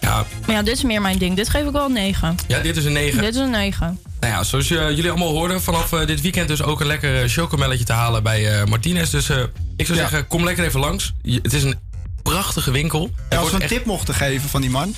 Ja, 0.06 0.24
Maar 0.46 0.56
ja, 0.56 0.62
dit 0.62 0.76
is 0.76 0.82
meer 0.82 1.00
mijn 1.00 1.18
ding. 1.18 1.36
Dit 1.36 1.48
geef 1.48 1.64
ik 1.66 1.72
wel 1.72 1.84
een 1.84 1.92
9. 1.92 2.34
ja, 2.48 2.58
dit 2.60 2.76
is 2.76 2.84
een 2.84 2.92
9. 2.92 3.20
Dit 3.22 3.34
is 3.34 3.40
een 3.40 3.50
9. 3.50 3.98
Nou 4.20 4.32
ja, 4.32 4.42
zoals 4.44 4.70
eh, 4.70 4.88
jullie 4.88 5.10
allemaal 5.10 5.30
hoorden, 5.32 5.62
vanaf 5.62 5.92
eh, 5.92 6.06
dit 6.06 6.20
weekend 6.20 6.48
dus 6.48 6.62
ook 6.62 6.80
een 6.80 6.86
lekker 6.86 7.22
eh, 7.22 7.28
chocomelletje 7.28 7.84
te 7.84 7.92
halen 7.92 8.22
bij 8.22 8.60
eh, 8.60 8.64
Martinez. 8.66 9.10
Dus 9.10 9.28
eh, 9.28 9.36
ik 9.76 9.86
zou 9.86 9.98
zeggen, 9.98 10.26
kom 10.26 10.44
lekker 10.44 10.64
even 10.64 10.80
langs. 10.80 11.12
Je- 11.22 11.38
het 11.42 11.52
is 11.52 11.62
een 11.62 11.78
prachtige 12.22 12.70
winkel. 12.70 13.10
Ja, 13.30 13.36
als 13.38 13.48
we 13.50 13.54
een 13.54 13.60
echt- 13.62 13.70
tip 13.70 13.84
mochten 13.84 14.14
geven 14.14 14.48
van 14.48 14.60
die 14.60 14.70
man, 14.70 14.94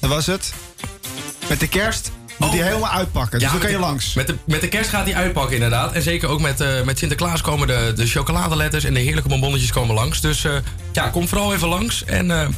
dan 0.00 0.10
was 0.10 0.26
het. 0.26 0.52
Met 1.48 1.60
de 1.60 1.68
kerst 1.68 2.10
moet 2.36 2.50
hij 2.50 2.62
helemaal 2.62 2.90
uitpakken. 2.90 3.38
Dus 3.38 3.48
dan 3.48 3.52
met 3.58 3.62
kan 3.66 3.70
je 3.70 3.76
de- 3.76 3.82
langs. 3.84 4.14
Met 4.14 4.26
de, 4.26 4.34
met 4.46 4.60
de 4.60 4.68
kerst 4.68 4.90
gaat 4.90 5.04
hij 5.04 5.14
uitpakken, 5.14 5.54
inderdaad. 5.54 5.92
En 5.92 6.02
zeker 6.02 6.28
ook 6.28 6.40
met, 6.40 6.60
eh, 6.60 6.82
met 6.82 6.98
Sinterklaas 6.98 7.40
komen 7.40 7.66
de, 7.66 7.92
de 7.96 8.06
chocoladeletters 8.06 8.84
en 8.84 8.94
de 8.94 9.00
heerlijke 9.00 9.28
bonbonnetjes 9.28 9.72
komen 9.72 9.94
langs. 9.94 10.20
Dus 10.20 10.44
eh, 10.44 10.52
ja, 10.92 11.08
kom 11.08 11.28
vooral 11.28 11.54
even 11.54 11.68
langs. 11.68 12.04
En 12.04 12.30
eh, 12.30 12.48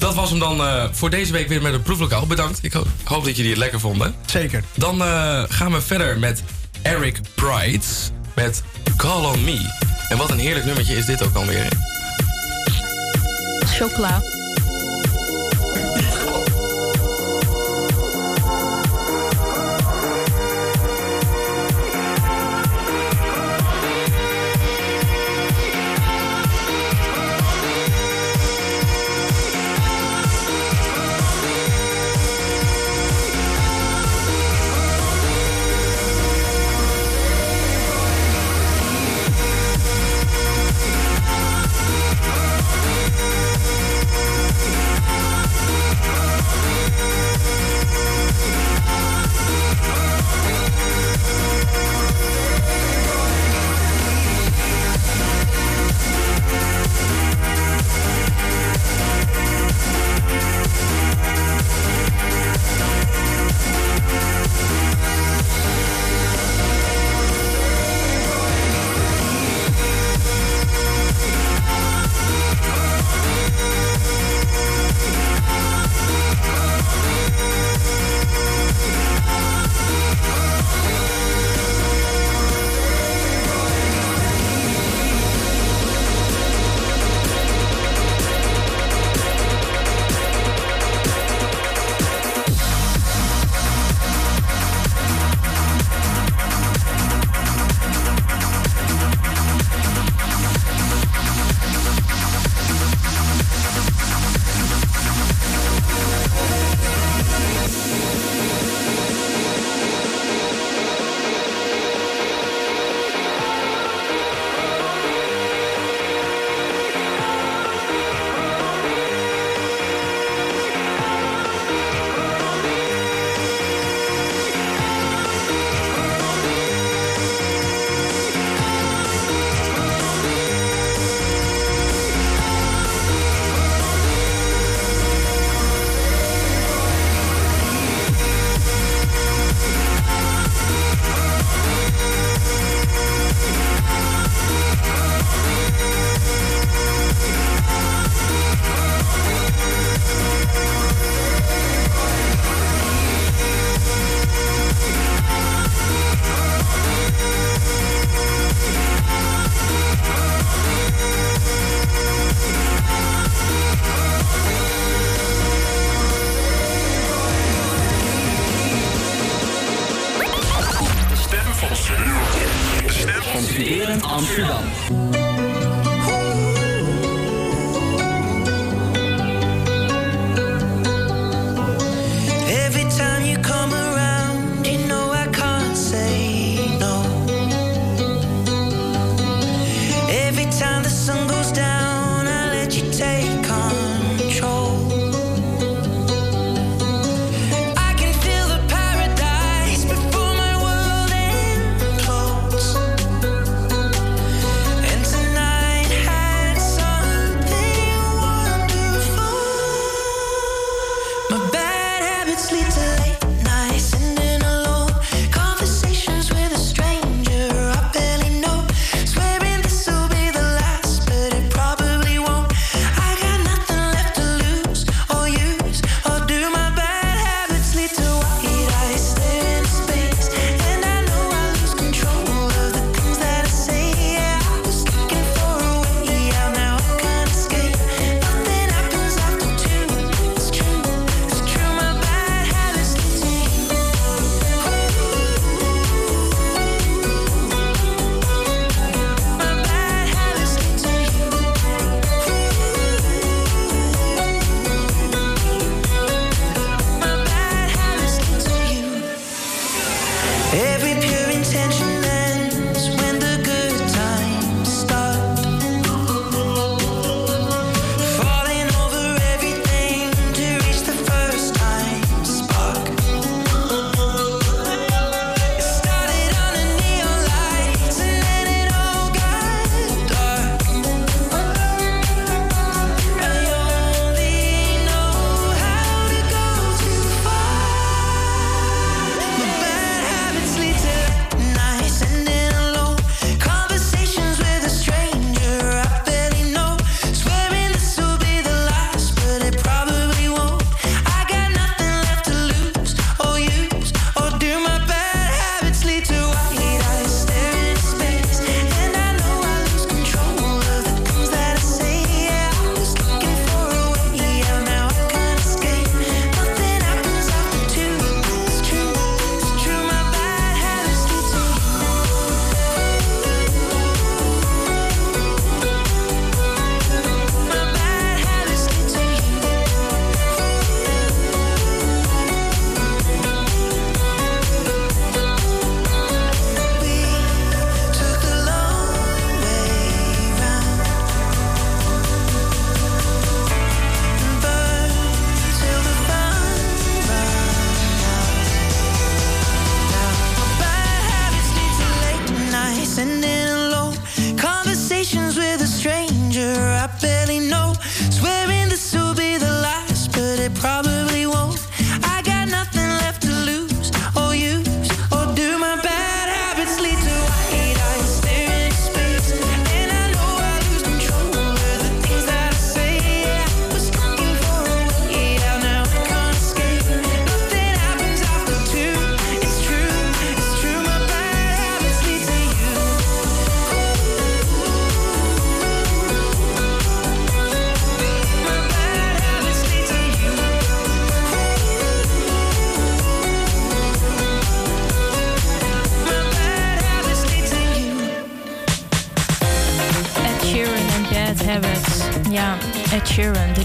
dat 0.00 0.14
was 0.14 0.30
hem 0.30 0.38
dan 0.38 0.60
eh, 0.60 0.84
voor 0.92 1.10
deze 1.10 1.32
week 1.32 1.48
weer 1.48 1.62
met 1.62 1.72
een 1.74 1.82
proeflokaal. 1.82 2.26
Bedankt. 2.26 2.58
Ik 2.62 2.72
ho- 2.72 2.86
hoop 3.04 3.24
dat 3.24 3.36
jullie 3.36 3.50
het 3.50 3.60
lekker 3.60 3.80
vonden. 3.80 4.14
Zeker. 4.26 4.64
Dan 4.74 5.02
eh, 5.02 5.42
gaan 5.48 5.72
we 5.72 5.80
verder 5.80 6.18
met 6.18 6.42
Eric 6.82 7.20
Pride 7.34 7.84
met 8.34 8.62
Call 8.96 9.24
on 9.24 9.44
Me. 9.44 9.70
En 10.08 10.16
wat 10.16 10.30
een 10.30 10.38
heerlijk 10.38 10.64
nummertje 10.64 10.96
is 10.96 11.06
dit 11.06 11.22
ook 11.22 11.34
alweer. 11.34 11.68
Chocola. 13.66 14.22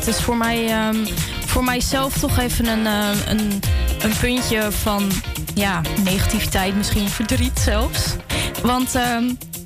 Dit 0.05 0.15
is 0.15 0.21
voor 0.21 0.37
mij, 0.37 0.67
ehm, 0.67 1.05
voor 1.45 1.63
mijzelf 1.63 2.17
toch 2.17 2.37
even 2.39 2.67
een, 2.67 2.85
eh, 2.87 3.27
een, 3.27 3.61
een 3.99 4.17
puntje 4.19 4.71
van 4.71 5.11
ja, 5.53 5.81
negativiteit, 6.03 6.75
misschien 6.75 7.09
verdriet 7.09 7.59
zelfs. 7.59 8.15
Want 8.63 8.95
ehm, 8.95 9.23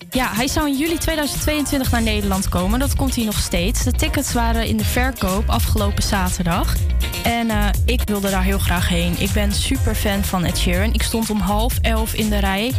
ja, 0.10 0.32
hij 0.34 0.48
zou 0.48 0.68
in 0.68 0.78
juli 0.78 0.98
2022 0.98 1.92
naar 1.92 2.02
Nederland 2.02 2.50
komen. 2.50 2.80
Dat 2.80 2.96
komt 2.96 3.16
hij 3.16 3.26
nog 3.26 3.40
steeds. 3.40 3.84
De 3.84 3.92
tickets 3.92 4.34
waren 4.34 4.66
in 4.66 4.78
de 4.78 4.86
verkoop 4.86 5.50
afgelopen 5.50 6.04
zaterdag. 6.04 6.76
En 7.24 7.50
eh, 7.50 7.66
ik 7.86 8.02
wilde 8.06 8.30
daar 8.30 8.44
heel 8.44 8.60
graag 8.60 8.88
heen. 8.88 9.16
Ik 9.18 9.32
ben 9.32 9.52
super 9.52 9.96
fan 9.96 10.24
van 10.24 10.46
Ed 10.46 10.58
Sheeran. 10.58 10.94
Ik 10.94 11.04
stond 11.04 11.30
om 11.30 11.40
half 11.40 11.78
elf 11.82 12.14
in 12.14 12.30
de 12.30 12.40
rij. 12.40 12.72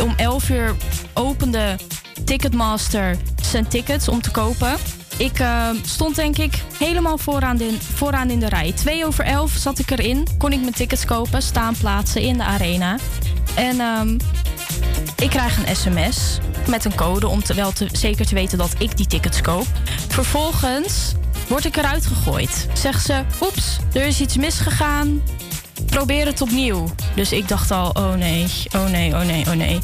Om 0.00 0.14
elf 0.16 0.50
uur 0.50 0.74
opende 1.12 1.76
Ticketmaster 2.24 3.16
zijn 3.42 3.68
tickets 3.68 4.08
om 4.08 4.20
te 4.20 4.30
kopen. 4.30 4.76
Ik 5.16 5.44
stond 5.82 6.16
denk 6.16 6.38
ik 6.38 6.63
helemaal 6.84 7.18
vooraan, 7.18 7.56
de, 7.56 7.76
vooraan 7.94 8.30
in 8.30 8.40
de 8.40 8.48
rij. 8.48 8.72
Twee 8.72 9.06
over 9.06 9.24
elf 9.24 9.50
zat 9.50 9.78
ik 9.78 9.90
erin. 9.90 10.26
Kon 10.38 10.52
ik 10.52 10.60
mijn 10.60 10.72
tickets 10.72 11.04
kopen, 11.04 11.42
staan 11.42 11.74
plaatsen 11.76 12.22
in 12.22 12.36
de 12.36 12.44
arena. 12.44 12.98
En 13.54 13.80
ehm, 13.80 14.18
ik 15.16 15.30
krijg 15.30 15.58
een 15.58 15.76
sms 15.76 16.38
met 16.68 16.84
een 16.84 16.94
code 16.94 17.28
om 17.28 17.42
te, 17.42 17.54
wel 17.54 17.72
te, 17.72 17.88
zeker 17.92 18.26
te 18.26 18.34
weten 18.34 18.58
dat 18.58 18.74
ik 18.78 18.96
die 18.96 19.06
tickets 19.06 19.40
koop. 19.40 19.66
Vervolgens 20.08 21.12
word 21.48 21.64
ik 21.64 21.76
eruit 21.76 22.06
gegooid. 22.06 22.66
Zegt 22.72 23.04
ze, 23.04 23.22
oeps, 23.42 23.78
er 23.92 24.06
is 24.06 24.20
iets 24.20 24.36
misgegaan. 24.36 25.22
Probeer 25.86 26.26
het 26.26 26.40
opnieuw. 26.40 26.86
Dus 27.14 27.32
ik 27.32 27.48
dacht 27.48 27.70
al, 27.70 27.90
oh 27.90 28.14
nee, 28.14 28.46
oh 28.76 28.86
nee, 28.86 29.12
oh 29.12 29.20
nee, 29.20 29.46
oh 29.46 29.52
nee. 29.52 29.78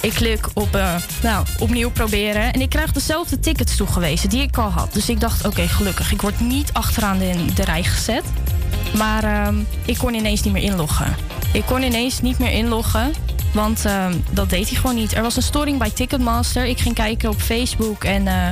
Ik 0.00 0.12
klik 0.12 0.48
op, 0.54 0.74
eh, 0.74 0.94
nou, 1.22 1.46
opnieuw 1.58 1.90
proberen. 1.90 2.52
En 2.52 2.60
ik 2.60 2.68
krijg 2.68 2.92
dezelfde 2.92 3.40
tickets 3.40 3.76
toegewezen 3.76 4.28
die 4.28 4.42
ik 4.42 4.58
al 4.58 4.70
had. 4.70 4.92
Dus 4.92 5.08
ik 5.08 5.20
dacht, 5.20 5.46
oké, 5.46 5.68
gelukkig. 5.68 6.12
Ik 6.12 6.22
word 6.22 6.40
niet 6.40 6.72
achteraan 6.72 7.18
de, 7.18 7.44
de 7.54 7.64
rij 7.64 7.82
gezet. 7.82 8.24
Maar 8.96 9.24
ehm, 9.24 9.56
ik 9.84 9.98
kon 9.98 10.14
ineens 10.14 10.42
niet 10.42 10.52
meer 10.52 10.62
inloggen. 10.62 11.16
Ik 11.52 11.64
kon 11.66 11.82
ineens 11.82 12.20
niet 12.20 12.38
meer 12.38 12.50
inloggen. 12.50 13.12
Want 13.52 13.84
ehm, 13.84 14.14
dat 14.30 14.50
deed 14.50 14.68
hij 14.68 14.76
gewoon 14.76 14.96
niet. 14.96 15.14
Er 15.14 15.22
was 15.22 15.36
een 15.36 15.42
storing 15.42 15.78
bij 15.78 15.90
Ticketmaster. 15.90 16.64
Ik 16.64 16.78
ging 16.78 16.94
kijken 16.94 17.30
op 17.30 17.40
Facebook 17.40 18.04
en 18.04 18.26
eh, 18.26 18.48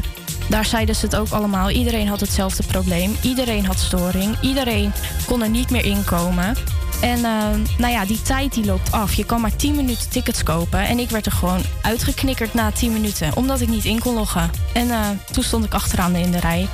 daar 0.48 0.64
zeiden 0.64 0.96
ze 0.96 1.04
het 1.04 1.16
ook 1.16 1.30
allemaal. 1.30 1.70
Iedereen 1.70 2.08
had 2.08 2.20
hetzelfde 2.20 2.62
probleem. 2.62 3.16
Iedereen 3.22 3.66
had 3.66 3.78
storing. 3.78 4.36
Iedereen 4.40 4.92
kon 5.26 5.42
er 5.42 5.48
niet 5.48 5.70
meer 5.70 5.84
inkomen. 5.84 6.56
En 7.00 7.24
ehm, 7.24 7.60
nou 7.78 7.92
ja, 7.92 8.04
die 8.04 8.22
tijd 8.22 8.54
die 8.54 8.64
loopt 8.64 8.92
af. 8.92 9.14
Je 9.14 9.24
kan 9.24 9.40
maar 9.40 9.56
10 9.56 9.74
minuten 9.74 10.08
tickets 10.08 10.42
kopen. 10.42 10.80
En 10.80 10.98
ik 10.98 11.10
werd 11.10 11.26
er 11.26 11.32
gewoon 11.32 11.62
uitgeknikkerd 11.82 12.54
na 12.54 12.70
10 12.70 12.92
minuten. 12.92 13.36
Omdat 13.36 13.60
ik 13.60 13.68
niet 13.68 13.84
in 13.84 13.98
kon 13.98 14.14
loggen. 14.14 14.50
En 14.72 14.90
eh, 14.90 15.08
toen 15.32 15.44
stond 15.44 15.64
ik 15.64 15.74
achteraan 15.74 16.14
in 16.14 16.30
de 16.30 16.40
rij. 16.40 16.68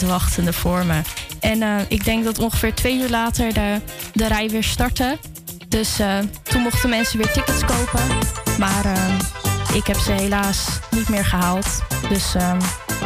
71.000 0.00 0.06
wachtende 0.06 0.52
voor 0.52 0.84
me. 0.86 1.00
En 1.40 1.62
eh, 1.62 1.76
ik 1.88 2.04
denk 2.04 2.24
dat 2.24 2.38
ongeveer 2.38 2.74
twee 2.74 2.98
uur 2.98 3.08
later 3.08 3.52
de, 3.52 3.80
de 4.12 4.26
rij 4.26 4.48
weer 4.48 4.64
startte. 4.64 5.18
Dus 5.68 5.98
eh, 5.98 6.18
toen 6.42 6.62
mochten 6.62 6.88
mensen 6.88 7.18
weer 7.18 7.32
tickets 7.32 7.64
kopen. 7.64 8.02
Maar 8.58 8.84
eh, 8.84 9.18
ik 9.74 9.86
heb 9.86 9.96
ze 9.96 10.12
helaas 10.12 10.78
niet 10.90 11.08
meer 11.08 11.24
gehaald. 11.24 11.82
Dus 12.08 12.34
eh, 12.34 12.52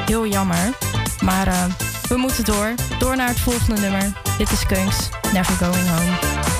heel 0.06 0.26
jammer. 0.26 0.70
Maar 1.20 1.46
eh, 1.46 1.64
we 2.14 2.20
moeten 2.20 2.44
door. 2.44 2.74
Door 2.98 3.16
naar 3.16 3.28
het 3.28 3.40
volgende 3.40 3.80
nummer. 3.80 4.12
Dit 4.38 4.50
is 4.50 4.66
Kunks, 4.66 5.08
Never 5.32 5.54
Going 5.54 5.88
Home. 5.88 6.53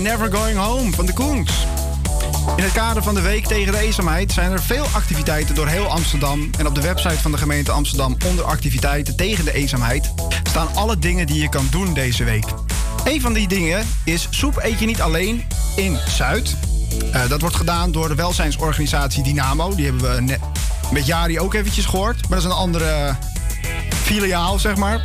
Never 0.00 0.32
Going 0.32 0.58
Home 0.58 0.92
van 0.92 1.06
de 1.06 1.12
Koens. 1.12 1.66
In 2.56 2.62
het 2.62 2.72
kader 2.72 3.02
van 3.02 3.14
de 3.14 3.20
Week 3.20 3.46
tegen 3.46 3.72
de 3.72 3.78
eenzaamheid 3.78 4.32
zijn 4.32 4.52
er 4.52 4.62
veel 4.62 4.84
activiteiten 4.92 5.54
door 5.54 5.66
heel 5.66 5.86
Amsterdam. 5.86 6.50
En 6.58 6.66
op 6.66 6.74
de 6.74 6.80
website 6.80 7.18
van 7.18 7.30
de 7.30 7.38
gemeente 7.38 7.70
Amsterdam 7.70 8.16
onder 8.26 8.44
activiteiten 8.44 9.16
tegen 9.16 9.44
de 9.44 9.52
eenzaamheid 9.52 10.12
staan 10.48 10.74
alle 10.74 10.98
dingen 10.98 11.26
die 11.26 11.40
je 11.40 11.48
kan 11.48 11.66
doen 11.70 11.94
deze 11.94 12.24
week. 12.24 12.44
Een 13.04 13.20
van 13.20 13.32
die 13.32 13.48
dingen 13.48 13.86
is 14.04 14.26
soep 14.30 14.58
eet 14.62 14.78
je 14.78 14.86
niet 14.86 15.00
alleen 15.00 15.44
in 15.76 15.98
Zuid. 16.08 16.56
Eh, 17.12 17.28
dat 17.28 17.40
wordt 17.40 17.56
gedaan 17.56 17.92
door 17.92 18.08
de 18.08 18.14
welzijnsorganisatie 18.14 19.22
Dynamo. 19.22 19.74
Die 19.74 19.84
hebben 19.84 20.14
we 20.14 20.20
net 20.20 20.40
met 20.92 21.06
Jari 21.06 21.40
ook 21.40 21.54
eventjes 21.54 21.86
gehoord. 21.86 22.20
Maar 22.20 22.38
dat 22.38 22.38
is 22.38 22.44
een 22.44 22.62
andere 22.62 23.16
filiaal, 24.02 24.58
zeg 24.58 24.76
maar. 24.76 25.00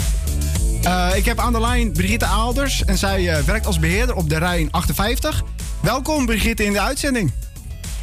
Eh, 0.86 1.10
ik 1.16 1.26
heb 1.26 1.40
aan 1.40 1.54
de 1.54 1.60
lijn 1.60 1.92
Brigitte 1.92 2.26
Aalders 2.26 2.86
en 2.86 2.98
zij 2.98 3.30
eh, 3.30 3.44
werkt 3.44 3.66
als 3.66 3.80
beheerder 3.80 4.16
op 4.16 4.30
de 4.30 4.38
Rijn 4.38 4.72
58. 4.72 5.44
Welkom 5.82 6.26
Brigitte 6.26 6.66
in 6.66 6.74
de 6.74 6.82
uitzending. 6.82 7.32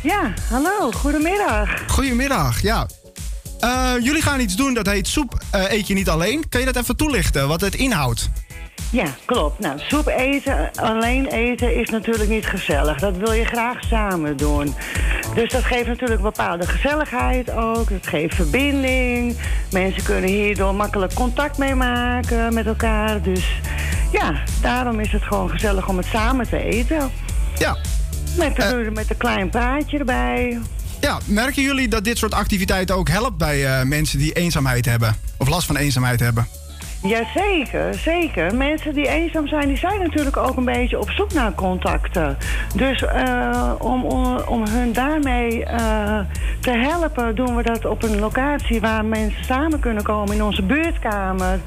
Ja, 0.01 0.33
hallo, 0.51 0.91
goedemiddag. 0.91 1.83
Goedemiddag, 1.87 2.63
ja. 2.63 2.87
Eh, 3.61 3.93
jullie 4.01 4.23
gaan 4.23 4.41
iets 4.41 4.57
doen 4.57 4.75
dat 4.75 4.87
heet 4.87 5.07
soep 5.07 5.43
eet 5.51 5.87
je 5.87 5.95
niet 5.95 6.09
alleen. 6.09 6.49
Kan 6.49 6.61
je 6.61 6.67
dat 6.67 6.77
even 6.77 6.97
toelichten, 6.97 7.49
wat 7.49 7.61
het 7.61 7.75
inhoudt? 7.75 8.31
Ja, 8.91 9.07
klopt. 9.25 9.59
Nou, 9.59 9.79
soep 9.79 10.07
eten, 10.07 10.71
alleen 10.75 11.27
eten 11.27 11.81
is 11.81 11.89
natuurlijk 11.89 12.29
niet 12.29 12.47
gezellig. 12.47 12.99
Dat 12.99 13.17
wil 13.17 13.33
je 13.33 13.45
graag 13.45 13.83
samen 13.85 14.37
doen. 14.37 14.75
Dus 15.35 15.51
dat 15.51 15.65
geeft 15.65 15.87
natuurlijk 15.87 16.19
een 16.21 16.27
bepaalde 16.27 16.67
gezelligheid 16.67 17.51
ook. 17.51 17.89
Het 17.91 18.07
geeft 18.07 18.35
verbinding. 18.35 19.37
Mensen 19.71 20.03
kunnen 20.03 20.31
hierdoor 20.31 20.75
makkelijk 20.75 21.15
contact 21.15 21.59
mee 21.59 21.75
maken 21.75 22.55
met 22.55 22.67
elkaar. 22.67 23.23
Dus 23.23 23.61
ja, 24.13 24.43
daarom 24.61 25.01
is 25.01 25.13
het 25.13 25.23
gewoon 25.23 25.51
gezellig 25.51 25.89
om 25.89 25.97
het 25.97 26.07
samen 26.07 26.49
te 26.49 26.63
eten. 26.63 27.11
Ja. 27.59 27.77
Met, 28.37 28.63
een- 28.63 28.93
met 28.93 29.11
een 29.11 29.17
klein 29.17 29.51
praatje 29.51 29.99
erbij. 29.99 30.59
Ja, 31.01 31.19
merken 31.27 31.63
jullie 31.63 31.89
dat 31.89 32.05
dit 32.05 32.19
soort 32.19 32.35
activiteiten 32.35 32.95
ook 32.97 33.09
helpt 33.09 33.37
bij 33.37 33.65
eh, 33.67 33.83
mensen 33.85 34.19
die 34.19 34.33
eenzaamheid 34.33 34.85
hebben? 34.85 35.17
Of 35.37 35.49
last 35.49 35.67
van 35.67 35.77
eenzaamheid 35.77 36.21
hebben? 36.21 36.47
Jazeker, 37.03 37.95
zeker. 37.95 38.55
Mensen 38.55 38.95
die 38.95 39.09
eenzaam 39.09 39.47
zijn, 39.47 39.69
die 39.69 39.77
zijn 39.77 40.01
natuurlijk 40.01 40.37
ook 40.37 40.57
een 40.57 40.65
beetje 40.65 40.99
op 40.99 41.11
zoek 41.11 41.33
naar 41.33 41.55
contacten. 41.55 42.39
Dus 42.75 43.03
eh, 43.05 43.73
om, 43.79 44.05
om, 44.05 44.37
om 44.37 44.67
hun 44.69 44.93
daarmee 44.93 45.65
eh, 45.65 46.19
te 46.61 46.71
helpen, 46.71 47.35
doen 47.35 47.57
we 47.57 47.63
dat 47.63 47.85
op 47.85 48.03
een 48.03 48.19
locatie 48.19 48.81
waar 48.81 49.05
mensen 49.05 49.45
samen 49.45 49.81
kunnen 49.81 50.03
komen 50.03 50.35
in 50.35 50.43
onze 50.43 50.63
buurtkamer. 50.63 51.61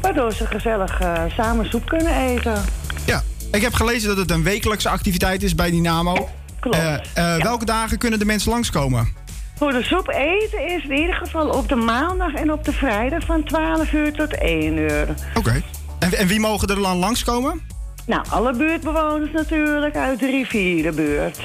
Waardoor 0.00 0.32
ze 0.32 0.46
gezellig 0.46 1.00
eh, 1.00 1.22
samen 1.36 1.66
soep 1.66 1.88
kunnen 1.88 2.16
eten. 2.16 2.64
Ja, 3.06 3.22
ik 3.52 3.62
heb 3.62 3.74
gelezen 3.74 4.08
dat 4.08 4.18
het 4.18 4.30
een 4.30 4.42
wekelijkse 4.42 4.88
activiteit 4.88 5.42
is 5.42 5.54
bij 5.54 5.70
Dynamo. 5.70 6.28
Klopt. 6.60 7.12
Welke 7.42 7.64
dagen 7.64 7.98
kunnen 7.98 8.18
de 8.18 8.24
mensen 8.24 8.50
langskomen? 8.50 9.21
Voor 9.54 9.72
de 9.72 9.82
soep 9.82 10.08
eten 10.08 10.66
is 10.66 10.84
in 10.84 10.92
ieder 10.92 11.14
geval 11.14 11.48
op 11.48 11.68
de 11.68 11.74
maandag 11.74 12.34
en 12.34 12.52
op 12.52 12.64
de 12.64 12.72
vrijdag 12.72 13.24
van 13.24 13.44
12 13.44 13.92
uur 13.92 14.12
tot 14.12 14.38
1 14.38 14.76
uur. 14.76 15.14
Oké. 15.34 15.62
En, 15.98 16.12
en 16.12 16.26
wie 16.26 16.40
mogen 16.40 16.68
er 16.68 16.82
dan 16.82 16.96
langskomen? 16.96 17.60
Nou, 18.06 18.24
alle 18.30 18.56
buurtbewoners 18.56 19.32
natuurlijk 19.32 19.96
uit 19.96 20.18
de 20.18 20.26
rivierenbuurt. 20.26 21.40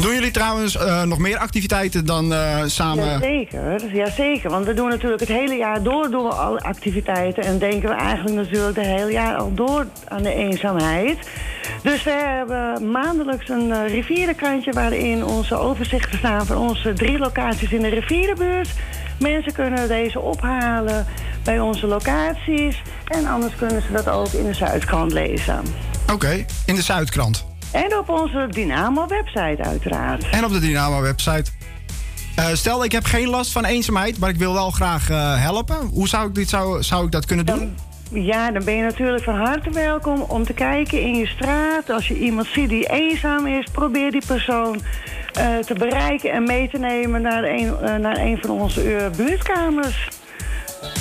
Doen 0.00 0.14
jullie 0.14 0.30
trouwens 0.30 0.76
eh, 0.76 1.02
nog 1.02 1.18
meer 1.18 1.38
activiteiten 1.38 2.06
dan 2.06 2.32
eh, 2.32 2.62
samen... 2.66 3.04
Jazeker, 3.04 3.94
jazeker. 3.94 4.50
Want 4.50 4.66
we 4.66 4.74
doen 4.74 4.88
natuurlijk 4.88 5.20
het 5.20 5.28
hele 5.28 5.54
jaar 5.54 5.82
door 5.82 6.10
doen 6.10 6.22
we 6.22 6.34
alle 6.34 6.60
activiteiten. 6.60 7.42
En 7.42 7.58
denken 7.58 7.88
we 7.88 7.94
eigenlijk 7.94 8.36
natuurlijk 8.36 8.76
het 8.76 8.86
hele 8.86 9.12
jaar 9.12 9.36
al 9.36 9.54
door 9.54 9.86
aan 10.08 10.22
de 10.22 10.34
eenzaamheid. 10.34 11.18
Dus 11.82 12.02
we 12.02 12.10
hebben 12.10 12.90
maandelijks 12.90 13.48
een 13.48 13.72
eh, 13.72 13.88
rivierenkrantje 13.88 14.72
waarin 14.72 15.24
onze 15.24 15.54
overzichten 15.54 16.18
staan 16.18 16.46
van 16.46 16.56
onze 16.56 16.92
drie 16.92 17.18
locaties 17.18 17.72
in 17.72 17.82
de 17.82 17.88
rivierenbuurt. 17.88 18.68
Mensen 19.18 19.52
kunnen 19.52 19.88
deze 19.88 20.20
ophalen 20.20 21.06
bij 21.44 21.60
onze 21.60 21.86
locaties. 21.86 22.82
En 23.04 23.26
anders 23.26 23.56
kunnen 23.56 23.82
ze 23.82 23.92
dat 23.92 24.08
ook 24.08 24.32
in 24.32 24.44
de 24.44 24.54
Zuidkrant 24.54 25.12
lezen. 25.12 25.62
Oké, 26.12 26.44
in 26.66 26.74
de 26.74 26.82
Zuidkrant. 26.82 27.55
En 27.76 27.98
op 27.98 28.08
onze 28.08 28.46
Dynamo-website 28.50 29.62
uiteraard. 29.62 30.28
En 30.30 30.44
op 30.44 30.52
de 30.52 30.60
Dynamo-website. 30.60 31.50
Eh, 32.36 32.46
stel, 32.52 32.84
ik 32.84 32.92
heb 32.92 33.04
geen 33.04 33.28
last 33.28 33.52
van 33.52 33.64
eenzaamheid, 33.64 34.18
maar 34.18 34.30
ik 34.30 34.36
wil 34.36 34.52
wel 34.52 34.70
graag 34.70 35.10
eh, 35.10 35.42
helpen. 35.42 35.76
Hoe 35.76 36.08
zou 36.08 36.28
ik, 36.28 36.34
dit, 36.34 36.48
zou, 36.48 36.82
zou 36.82 37.04
ik 37.04 37.10
dat 37.10 37.26
kunnen 37.26 37.46
doen? 37.46 37.76
Ja, 38.10 38.50
dan 38.50 38.64
ben 38.64 38.74
je 38.74 38.82
natuurlijk 38.82 39.24
van 39.24 39.34
harte 39.34 39.70
welkom 39.70 40.20
om 40.20 40.44
te 40.44 40.52
kijken 40.52 41.00
in 41.00 41.14
je 41.14 41.26
straat. 41.26 41.90
Als 41.90 42.08
je 42.08 42.18
iemand 42.18 42.46
ziet 42.46 42.68
die 42.68 42.86
eenzaam 42.86 43.46
is, 43.46 43.66
probeer 43.72 44.10
die 44.10 44.26
persoon 44.26 44.80
eh, 45.32 45.56
te 45.56 45.74
bereiken 45.74 46.32
en 46.32 46.42
mee 46.42 46.68
te 46.70 46.78
nemen 46.78 47.22
naar 47.22 47.44
een, 47.44 48.00
naar 48.00 48.18
een 48.18 48.38
van 48.40 48.50
onze 48.50 49.10
buurtkamers. 49.16 50.08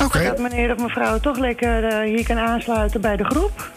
Oké. 0.03 0.18
Zodat 0.18 0.39
meneer 0.39 0.76
of 0.76 0.81
mevrouw 0.81 1.19
toch 1.19 1.38
lekker 1.38 2.02
hier 2.02 2.26
kan 2.26 2.38
aansluiten 2.38 3.02
bij 3.02 3.15
de 3.15 3.26
groep. 3.26 3.72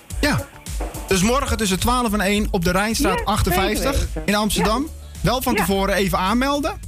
Dus 1.18 1.26
morgen 1.26 1.56
tussen 1.56 1.78
12 1.80 2.12
en 2.12 2.20
1 2.20 2.48
op 2.50 2.64
de 2.64 2.70
Rijnstraat 2.70 3.18
Ja, 3.18 3.24
58 3.24 3.82
zeker 3.82 3.98
weten. 4.14 4.22
in 4.24 4.34
Amsterdam. 4.34 4.86
Wel 5.20 5.42
van 5.42 5.54
tevoren 5.54 5.94
even 5.94 6.18
aanmelden. 6.18 6.80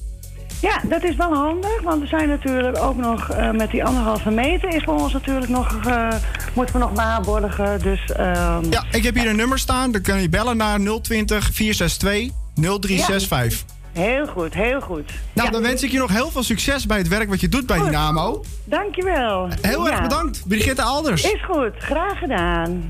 Ja, 0.61 0.81
dat 0.89 1.03
is 1.03 1.17
wel 1.17 1.35
handig, 1.35 1.83
want 1.83 2.01
we 2.01 2.07
zijn 2.07 2.29
natuurlijk 2.29 2.79
ook 2.79 2.97
nog 2.97 3.31
eh, 3.31 3.51
met 3.51 3.71
die 3.71 3.85
anderhalve 3.85 4.31
meter 4.31 4.75
is 4.75 4.83
voor 4.83 4.95
ons 5.01 5.13
natuurlijk 5.13 5.49
nog, 5.49 5.79
eh, 5.87 6.09
moeten 6.55 6.75
we 6.75 6.81
nog 6.81 6.91
waarborgen. 6.95 7.81
Dus 7.83 8.01
ehm, 8.13 8.65
Ja, 8.71 8.85
ik 8.91 9.03
heb 9.03 9.15
hier 9.15 9.27
een 9.29 9.37
nummer 9.37 9.59
staan. 9.59 9.93
Dan 9.93 10.03
kun 10.03 10.21
je 10.21 10.29
bellen 10.29 10.57
naar 10.57 10.79
020 11.01 11.51
462 11.53 12.31
0365. 12.55 13.65
heel 13.93 14.27
goed, 14.27 14.55
heel 14.55 14.81
goed. 14.81 15.11
Nou, 15.33 15.51
dan 15.51 15.63
wens 15.63 15.83
ik 15.83 15.91
je 15.91 15.99
nog 15.99 16.11
heel 16.11 16.31
veel 16.31 16.43
succes 16.43 16.87
bij 16.87 16.99
het 16.99 17.09
werk 17.09 17.29
wat 17.29 17.41
je 17.41 17.49
doet 17.49 17.67
bij 17.67 17.79
Dynamo. 17.79 18.45
Dankjewel. 18.65 19.49
Heel 19.61 19.89
erg 19.91 20.03
bedankt, 20.03 20.43
Brigitte 20.49 20.83
Alders. 20.83 21.23
Is 21.23 21.45
goed, 21.45 21.73
graag 21.79 22.19
gedaan. 22.19 22.89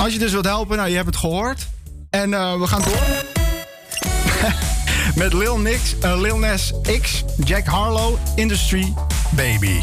Als 0.00 0.12
je 0.12 0.18
dus 0.18 0.32
wilt 0.32 0.44
helpen, 0.44 0.76
nou, 0.76 0.88
je 0.88 0.94
hebt 0.94 1.06
het 1.06 1.16
gehoord. 1.16 1.68
En 2.10 2.34
eh, 2.34 2.58
we 2.58 2.66
gaan 2.66 2.82
door. 2.82 3.24
Met 5.22 5.32
Lil, 5.32 5.58
Nix, 5.58 5.98
eh, 5.98 6.20
Lil 6.20 6.38
Nas 6.38 6.72
X, 7.00 7.24
Jack 7.44 7.66
Harlow, 7.66 8.16
Industry, 8.34 8.94
Baby. 9.30 9.80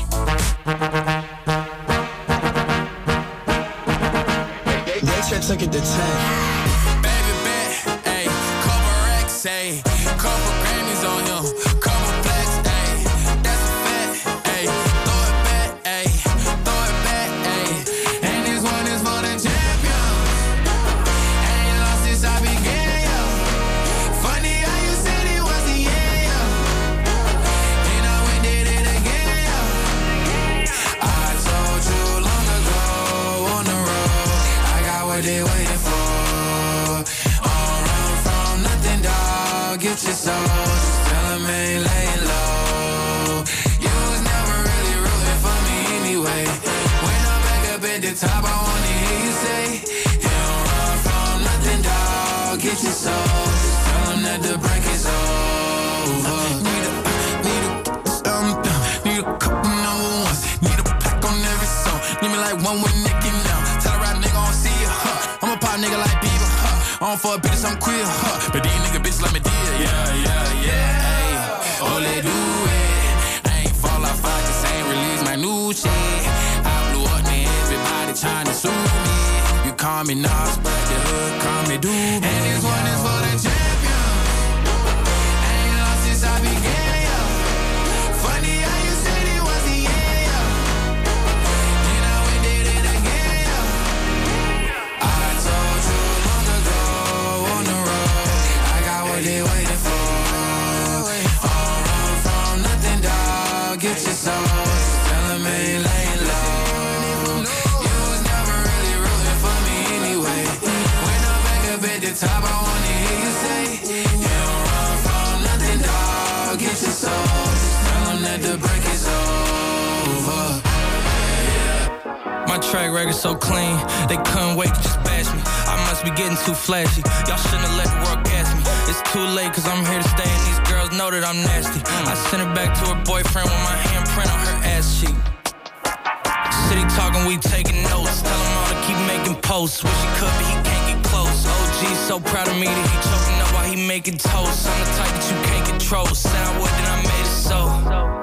Posts. 139.67 139.83
Wish 139.83 139.91
he 139.91 140.09
could, 140.19 140.31
but 140.37 140.45
he 140.45 140.55
can't 140.63 140.85
get 140.87 141.03
close. 141.03 141.45
OG 141.45 141.81
so 142.07 142.19
proud 142.19 142.47
of 142.47 142.55
me 142.55 142.67
that 142.67 142.87
he 142.87 142.97
choking 143.03 143.39
up 143.43 143.51
while 143.53 143.67
he 143.67 143.75
making 143.87 144.17
toast. 144.17 144.67
I'm 144.67 144.79
the 144.79 144.89
type 144.95 145.11
that 145.11 145.25
you 145.27 145.37
can't 145.49 145.65
control. 145.67 146.07
I 146.07 146.47
would, 146.59 146.71
then 146.71 146.87
I 146.87 146.97
made 147.03 147.27
it 147.27 147.35
so. 147.47 147.59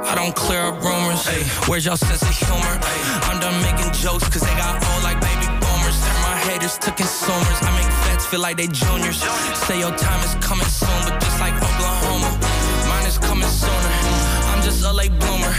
I 0.09 0.15
don't 0.15 0.35
clear 0.35 0.61
up 0.61 0.81
rumors. 0.81 1.27
Where's 1.69 1.85
y'all 1.85 1.97
sense 1.97 2.23
of 2.23 2.35
humor? 2.37 2.75
I'm 3.29 3.41
done 3.41 3.57
making 3.63 3.93
jokes, 3.93 4.29
cause 4.29 4.43
they 4.43 4.55
got 4.57 4.81
old 4.81 5.03
like 5.03 5.21
baby 5.21 5.49
boomers. 5.61 5.97
Turn 6.01 6.19
my 6.25 6.37
haters 6.49 6.79
to 6.85 6.91
consumers. 6.93 7.59
I 7.61 7.71
make 7.77 7.91
vets 8.09 8.27
feel 8.27 8.41
like 8.41 8.57
they 8.57 8.69
juniors. 8.69 9.21
Say 9.69 9.81
your 9.81 9.95
time 9.97 10.21
is 10.25 10.35
coming 10.41 10.69
soon, 10.69 11.01
but 11.05 11.21
just 11.21 11.39
like 11.41 11.55
Oklahoma, 11.57 12.31
mine 12.89 13.07
is 13.07 13.19
coming 13.19 13.49
sooner. 13.49 13.93
I'm 14.53 14.63
just 14.63 14.85
a 14.85 14.93
late 14.93 15.13
bloomer. 15.19 15.53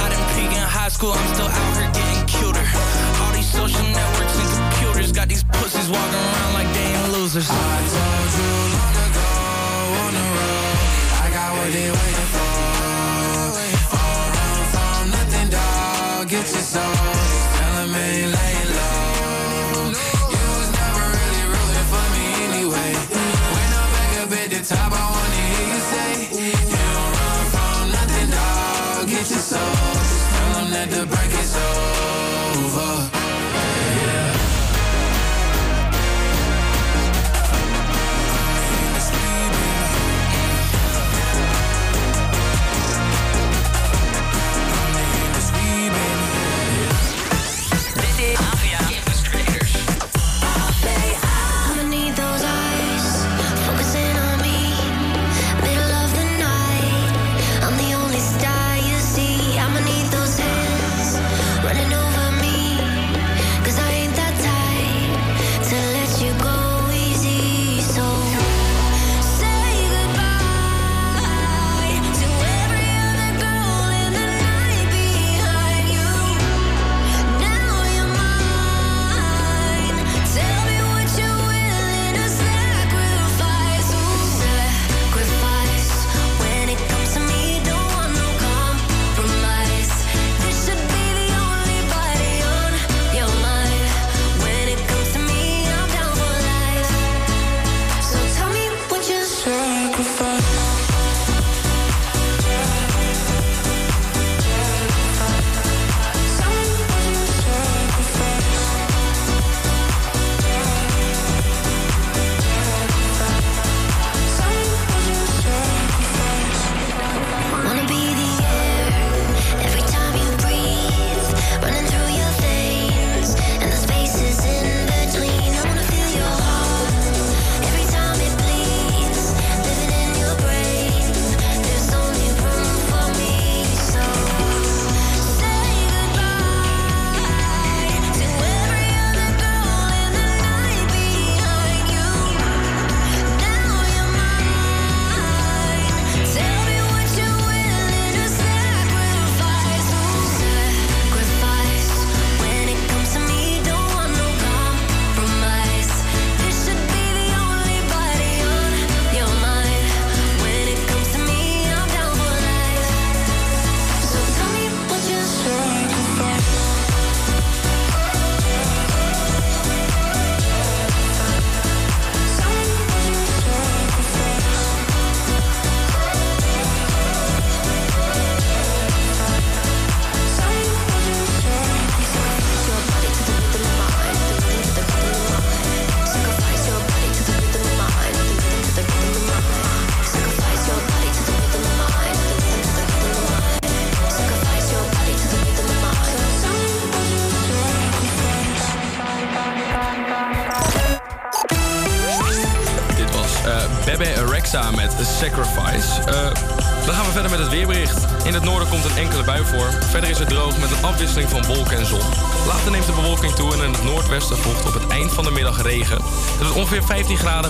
I 0.00 0.06
didn't 0.08 0.28
peak 0.36 0.52
in 0.56 0.64
high 0.64 0.92
school, 0.92 1.12
I'm 1.12 1.28
still 1.34 1.50
out 1.50 1.72
here 1.76 1.90
getting 1.92 2.24
cuter. 2.24 2.66
All 3.20 3.32
these 3.32 3.48
social 3.50 3.84
networks 3.84 4.35
Got 5.16 5.28
these 5.30 5.44
pussies 5.44 5.88
walking 5.88 6.24
around 6.28 6.52
like 6.52 6.70
they 6.74 6.92
ain't 6.92 7.12
losers. 7.14 7.48
I 7.48 7.54
told 7.88 8.30
you 8.36 8.52
long 8.76 8.96
ago 9.08 9.28
on 10.04 10.12
the 10.12 10.26
road, 10.36 10.76
I 11.24 11.26
got 11.32 11.50
what 11.56 11.72
they 11.72 11.88
waiting 11.88 12.30
for. 12.36 12.52
All 13.96 14.26
run 14.36 14.60
from 14.74 15.02
nothing, 15.16 15.48
dog. 15.48 16.28
Get 16.28 16.44
your 16.52 16.60
soul. 16.60 16.84
Ain't 17.96 18.28
laying 18.36 18.70
low. 18.76 19.88
You 20.36 20.44
was 20.60 20.70
never 20.76 21.04
really 21.16 21.44
rooting 21.48 21.88
for 21.92 22.06
me 22.12 22.24
anyway. 22.48 22.90
When 23.56 23.70
I'm 23.80 23.88
back 23.96 24.12
up 24.20 24.32
at 24.36 24.48
the 24.52 24.60
top, 24.68 24.92
I 24.92 25.04
wanna 25.16 25.40
hear 25.48 25.66
you 25.72 25.80
say, 25.92 26.12
You 26.44 26.76
don't 26.76 27.10
run 27.16 27.44
from 27.54 27.82
nothing, 27.96 28.28
dog. 28.36 29.08
Get 29.08 29.30
your 29.30 29.40
soul. 29.40 29.85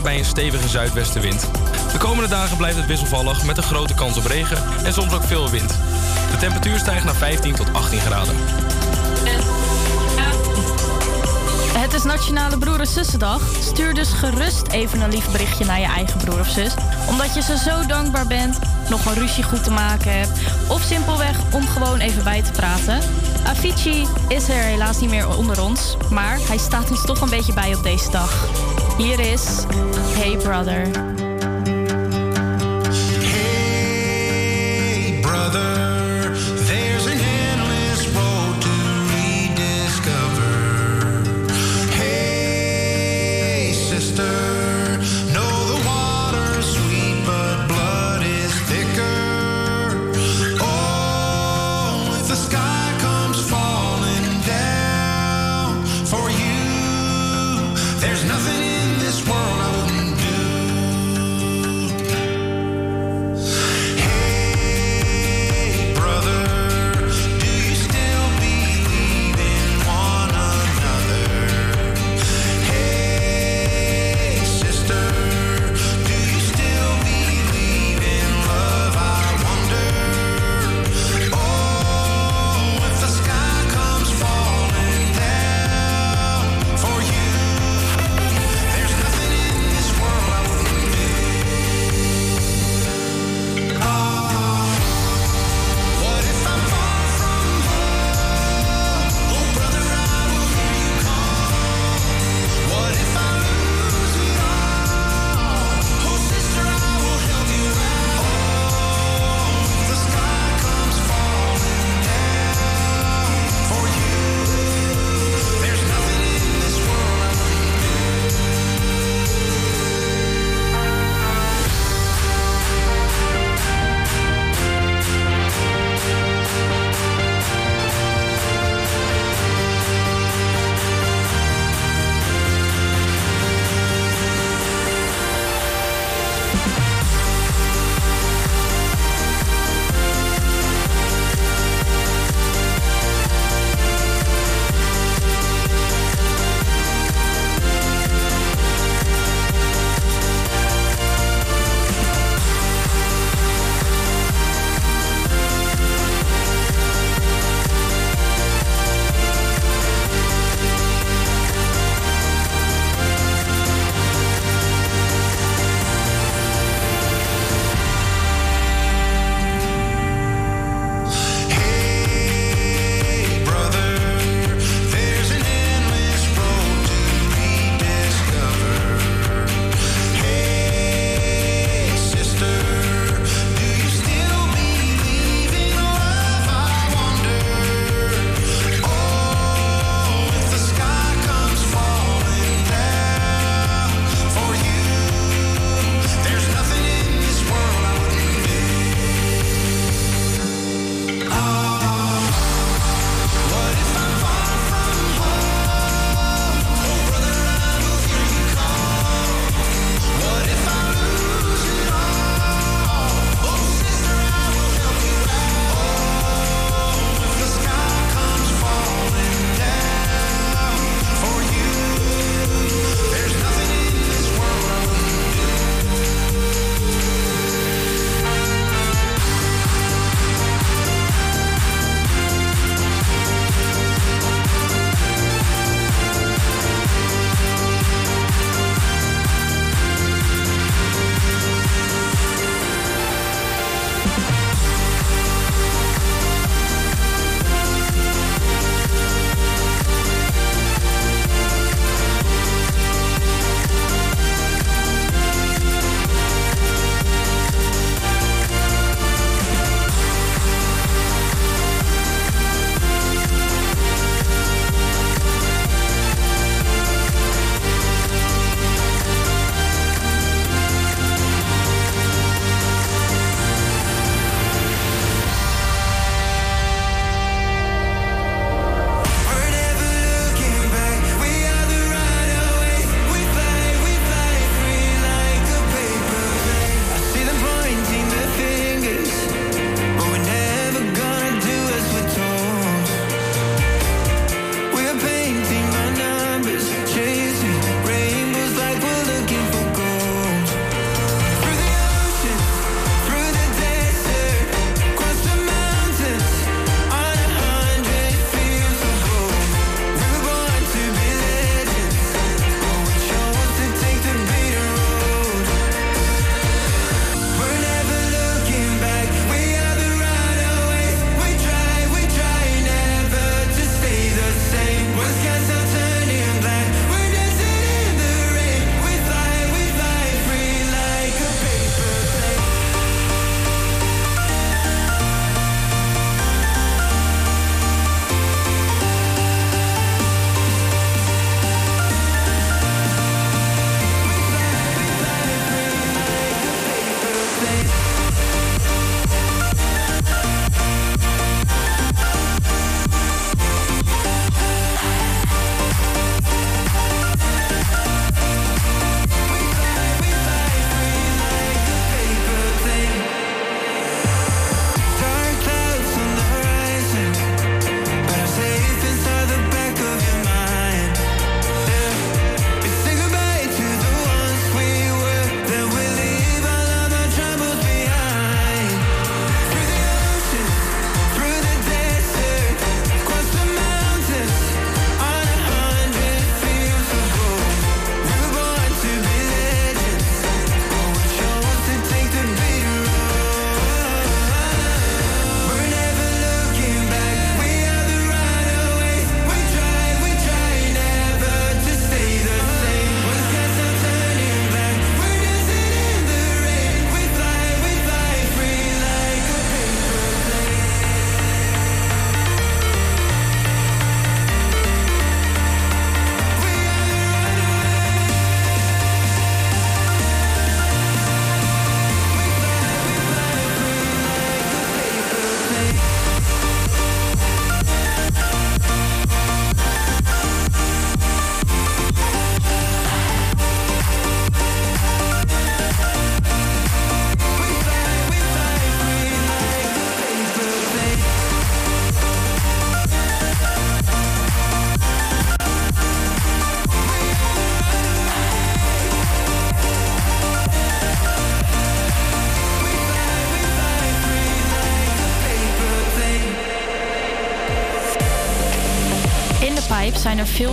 Bij 0.06 0.18
een 0.18 0.24
stevige 0.24 0.68
zuidwestenwind. 0.68 1.50
De 1.92 1.98
komende 1.98 2.28
dagen 2.28 2.56
blijft 2.56 2.76
het 2.76 2.86
wisselvallig 2.86 3.44
met 3.44 3.56
een 3.56 3.62
grote 3.62 3.94
kans 3.94 4.16
op 4.16 4.24
regen 4.24 4.58
en 4.84 4.92
soms 4.92 5.14
ook 5.14 5.22
veel 5.22 5.50
wind. 5.50 5.68
De 6.30 6.36
temperatuur 6.38 6.78
stijgt 6.78 7.04
naar 7.04 7.14
15 7.14 7.54
tot 7.54 7.72
18 7.72 8.00
graden. 8.00 8.34
Het 11.78 11.94
is 11.94 12.02
Nationale 12.02 12.58
Broer 12.58 12.80
en 12.80 12.86
Zussendag. 12.86 13.42
Stuur 13.60 13.94
dus 13.94 14.12
gerust 14.12 14.66
even 14.68 15.00
een 15.00 15.10
lief 15.10 15.30
berichtje 15.30 15.64
naar 15.64 15.80
je 15.80 15.86
eigen 15.86 16.18
broer 16.18 16.40
of 16.40 16.48
zus. 16.48 16.74
Omdat 17.08 17.34
je 17.34 17.42
ze 17.42 17.58
zo 17.58 17.86
dankbaar 17.86 18.26
bent, 18.26 18.58
nog 18.88 19.06
een 19.06 19.14
ruzie 19.14 19.44
goed 19.44 19.64
te 19.64 19.70
maken 19.70 20.18
hebt. 20.18 20.38
Of 20.68 20.82
simpelweg 20.82 21.36
om 21.52 21.66
gewoon 21.66 21.98
even 21.98 22.24
bij 22.24 22.42
te 22.42 22.50
praten. 22.50 23.00
Avicii 23.46 24.06
is 24.28 24.48
er 24.48 24.62
helaas 24.62 25.00
niet 25.00 25.10
meer 25.10 25.36
onder 25.36 25.62
ons. 25.62 25.96
Maar 26.10 26.38
hij 26.46 26.58
staat 26.58 26.90
ons 26.90 27.04
toch 27.04 27.20
een 27.20 27.30
beetje 27.30 27.52
bij 27.52 27.74
op 27.74 27.82
deze 27.82 28.10
dag. 28.10 28.48
Hier 28.98 29.20
is 29.20 29.66
Hey 30.14 30.36
Brother. 30.36 31.15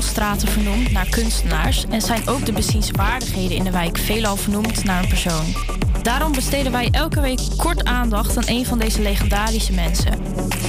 Straten 0.03 0.47
vernoemd 0.47 0.91
naar 0.91 1.09
kunstenaars 1.09 1.85
en 1.89 2.01
zijn 2.01 2.27
ook 2.27 2.45
de 2.45 2.51
bezienswaardigheden 2.51 3.57
in 3.57 3.63
de 3.63 3.71
wijk 3.71 3.97
veelal 3.97 4.35
vernoemd 4.35 4.83
naar 4.83 5.03
een 5.03 5.09
persoon. 5.09 5.55
Daarom 6.01 6.31
besteden 6.31 6.71
wij 6.71 6.89
elke 6.91 7.21
week 7.21 7.39
kort 7.57 7.83
aandacht 7.83 8.37
aan 8.37 8.43
een 8.45 8.65
van 8.65 8.79
deze 8.79 9.01
legendarische 9.01 9.73
mensen. 9.73 10.19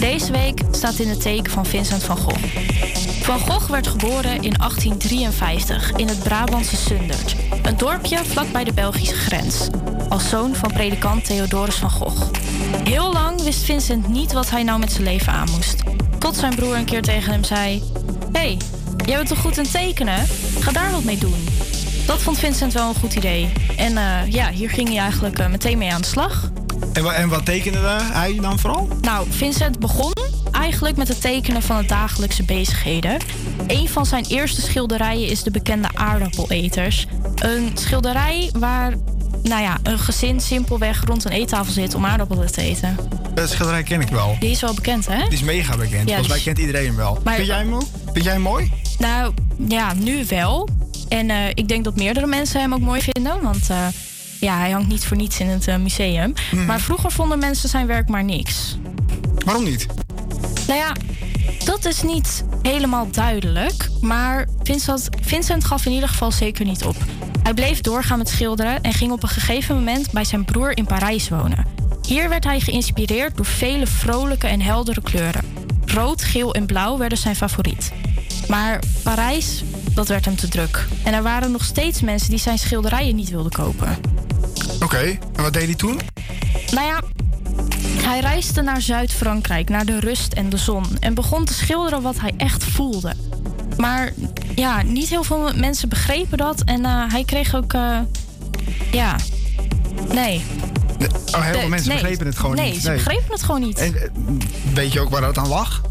Deze 0.00 0.32
week 0.32 0.60
staat 0.70 0.98
in 0.98 1.08
het 1.08 1.20
teken 1.20 1.52
van 1.52 1.66
Vincent 1.66 2.02
van 2.02 2.16
Gogh. 2.16 2.44
Van 3.22 3.38
Gogh 3.38 3.70
werd 3.70 3.86
geboren 3.86 4.42
in 4.42 4.54
1853 4.58 5.92
in 5.92 6.08
het 6.08 6.22
Brabantse 6.22 6.76
Sundert, 6.76 7.36
een 7.62 7.76
dorpje 7.76 8.24
vlakbij 8.24 8.64
de 8.64 8.72
Belgische 8.72 9.14
grens, 9.14 9.68
als 10.08 10.28
zoon 10.28 10.54
van 10.54 10.72
predikant 10.72 11.24
Theodorus 11.24 11.74
van 11.74 11.90
Gogh. 11.90 12.30
Heel 12.84 13.12
lang 13.12 13.42
wist 13.42 13.64
Vincent 13.64 14.08
niet 14.08 14.32
wat 14.32 14.50
hij 14.50 14.62
nou 14.62 14.78
met 14.78 14.92
zijn 14.92 15.04
leven 15.04 15.32
aan 15.32 15.50
moest. 15.50 15.82
Tot 16.18 16.36
zijn 16.36 16.54
broer 16.54 16.76
een 16.76 16.84
keer 16.84 17.02
tegen 17.02 17.32
hem 17.32 17.44
zei: 17.44 17.82
hey, 18.32 18.58
jij 19.06 19.16
bent 19.16 19.28
toch 19.28 19.38
goed 19.38 19.56
in 19.58 19.70
tekenen? 19.70 20.26
Ga 20.60 20.72
daar 20.72 20.90
wat 20.90 21.04
mee 21.04 21.18
doen. 21.18 21.48
Dat 22.06 22.22
vond 22.22 22.38
Vincent 22.38 22.72
wel 22.72 22.88
een 22.88 22.94
goed 22.94 23.14
idee. 23.14 23.52
En 23.76 23.96
eh, 23.96 24.32
ja, 24.32 24.50
hier 24.50 24.70
ging 24.70 24.88
hij 24.88 24.98
eigenlijk 24.98 25.38
eh, 25.38 25.48
meteen 25.48 25.78
mee 25.78 25.92
aan 25.92 26.00
de 26.00 26.06
slag. 26.06 26.50
En, 26.92 27.14
en 27.14 27.28
wat 27.28 27.44
tekende 27.44 27.78
hij 28.12 28.38
dan 28.40 28.58
vooral? 28.58 28.88
Nou, 29.00 29.26
Vincent 29.30 29.78
begon 29.78 30.12
eigenlijk 30.50 30.96
met 30.96 31.08
het 31.08 31.20
tekenen 31.20 31.62
van 31.62 31.76
de 31.80 31.86
dagelijkse 31.86 32.42
bezigheden. 32.42 33.18
Een 33.66 33.88
van 33.88 34.06
zijn 34.06 34.24
eerste 34.24 34.60
schilderijen 34.60 35.28
is 35.28 35.42
de 35.42 35.50
bekende 35.50 35.88
aardappeleters. 35.94 37.06
Een 37.34 37.70
schilderij 37.74 38.50
waar 38.58 38.94
nou 39.42 39.62
ja, 39.62 39.78
een 39.82 39.98
gezin 39.98 40.40
simpelweg 40.40 41.04
rond 41.04 41.24
een 41.24 41.30
eettafel 41.30 41.72
zit 41.72 41.94
om 41.94 42.06
aardappelen 42.06 42.52
te 42.52 42.60
eten. 42.60 42.96
Dat 43.34 43.50
schilderij 43.50 43.82
ken 43.82 44.00
ik 44.00 44.08
wel. 44.08 44.36
Die 44.40 44.50
is 44.50 44.60
wel 44.60 44.74
bekend, 44.74 45.06
hè? 45.06 45.22
Die 45.22 45.32
is 45.32 45.42
mega 45.42 45.76
bekend. 45.76 46.02
Volgens 46.02 46.16
dus- 46.16 46.28
mij 46.28 46.40
kent 46.40 46.58
iedereen 46.58 46.86
hem 46.86 46.96
wel. 46.96 47.20
Maar- 47.24 47.34
Vind 47.34 47.46
jij 47.46 47.58
hem 47.58 47.74
ook? 47.74 47.86
Vind 48.12 48.24
jij 48.24 48.32
hem 48.32 48.42
mooi? 48.42 48.72
Nou, 48.98 49.34
ja, 49.68 49.94
nu 49.94 50.24
wel. 50.28 50.68
En 51.08 51.30
eh, 51.30 51.48
ik 51.48 51.68
denk 51.68 51.84
dat 51.84 51.96
meerdere 51.96 52.26
mensen 52.26 52.60
hem 52.60 52.74
ook 52.74 52.80
mooi 52.80 53.00
vinden. 53.00 53.42
Want 53.42 53.70
eh, 53.70 53.86
ja, 54.40 54.58
hij 54.58 54.70
hangt 54.70 54.88
niet 54.88 55.06
voor 55.06 55.16
niets 55.16 55.40
in 55.40 55.48
het 55.48 55.68
eh, 55.68 55.76
museum. 55.76 56.32
Maar 56.66 56.80
vroeger 56.80 57.10
vonden 57.10 57.38
mensen 57.38 57.68
zijn 57.68 57.86
werk 57.86 58.08
maar 58.08 58.24
niks. 58.24 58.76
Waarom 59.44 59.64
niet? 59.64 59.86
Nou 60.66 60.78
ja, 60.78 60.92
dat 61.64 61.84
is 61.84 62.02
niet 62.02 62.44
helemaal 62.62 63.10
duidelijk. 63.10 63.88
Maar 64.00 64.48
Vincent, 64.62 65.08
Vincent 65.20 65.64
gaf 65.64 65.86
in 65.86 65.92
ieder 65.92 66.08
geval 66.08 66.32
zeker 66.32 66.64
niet 66.64 66.84
op. 66.84 66.96
Hij 67.42 67.54
bleef 67.54 67.80
doorgaan 67.80 68.18
met 68.18 68.28
schilderen 68.28 68.82
en 68.82 68.92
ging 68.92 69.12
op 69.12 69.22
een 69.22 69.28
gegeven 69.28 69.74
moment 69.74 70.10
bij 70.12 70.24
zijn 70.24 70.44
broer 70.44 70.76
in 70.76 70.84
Parijs 70.86 71.28
wonen. 71.28 71.66
Hier 72.06 72.28
werd 72.28 72.44
hij 72.44 72.60
geïnspireerd 72.60 73.36
door 73.36 73.46
vele 73.46 73.86
vrolijke 73.86 74.46
en 74.46 74.60
heldere 74.60 75.02
kleuren. 75.02 75.42
Rood, 75.84 76.22
geel 76.22 76.54
en 76.54 76.66
blauw 76.66 76.98
werden 76.98 77.18
zijn 77.18 77.36
favoriet. 77.36 77.92
Maar 78.48 78.78
Parijs, 79.02 79.64
dat 79.94 80.08
werd 80.08 80.24
hem 80.24 80.36
te 80.36 80.48
druk. 80.48 80.86
En 81.04 81.14
er 81.14 81.22
waren 81.22 81.50
nog 81.50 81.64
steeds 81.64 82.00
mensen 82.00 82.30
die 82.30 82.38
zijn 82.38 82.58
schilderijen 82.58 83.16
niet 83.16 83.30
wilden 83.30 83.52
kopen. 83.52 83.96
Oké, 84.82 85.18
en 85.36 85.42
wat 85.42 85.52
deed 85.52 85.64
hij 85.64 85.74
toen? 85.74 86.00
Nou 86.70 86.86
ja, 86.86 87.00
hij 88.02 88.20
reisde 88.20 88.62
naar 88.62 88.80
Zuid-Frankrijk, 88.82 89.68
naar 89.68 89.84
de 89.84 90.00
rust 90.00 90.32
en 90.32 90.48
de 90.48 90.56
zon. 90.56 90.84
En 91.00 91.14
begon 91.14 91.44
te 91.44 91.54
schilderen 91.54 92.02
wat 92.02 92.20
hij 92.20 92.32
echt 92.36 92.64
voelde. 92.64 93.12
Maar 93.76 94.12
ja, 94.54 94.82
niet 94.82 95.08
heel 95.08 95.24
veel 95.24 95.50
mensen 95.54 95.88
begrepen 95.88 96.38
dat. 96.38 96.60
En 96.64 96.84
eh, 96.84 97.02
hij 97.08 97.24
kreeg 97.24 97.54
ook. 97.54 97.72
eh, 97.72 97.98
ja. 98.92 99.16
Nee. 100.12 100.42
Oh, 101.34 101.42
heel 101.44 101.58
veel 101.60 101.68
mensen 101.68 101.88
nee. 101.88 102.00
begrepen 102.00 102.26
het 102.26 102.38
gewoon 102.38 102.56
nee, 102.56 102.72
niet. 102.72 102.82
ze 102.82 102.92
begrepen 102.92 103.30
het 103.32 103.42
gewoon 103.42 103.60
niet. 103.60 103.78
En 103.78 103.94
eh, 103.94 104.08
weet 104.74 104.92
je 104.92 105.00
ook 105.00 105.10
waar 105.10 105.20
dat 105.20 105.38
aan 105.38 105.48
lag? 105.48 105.82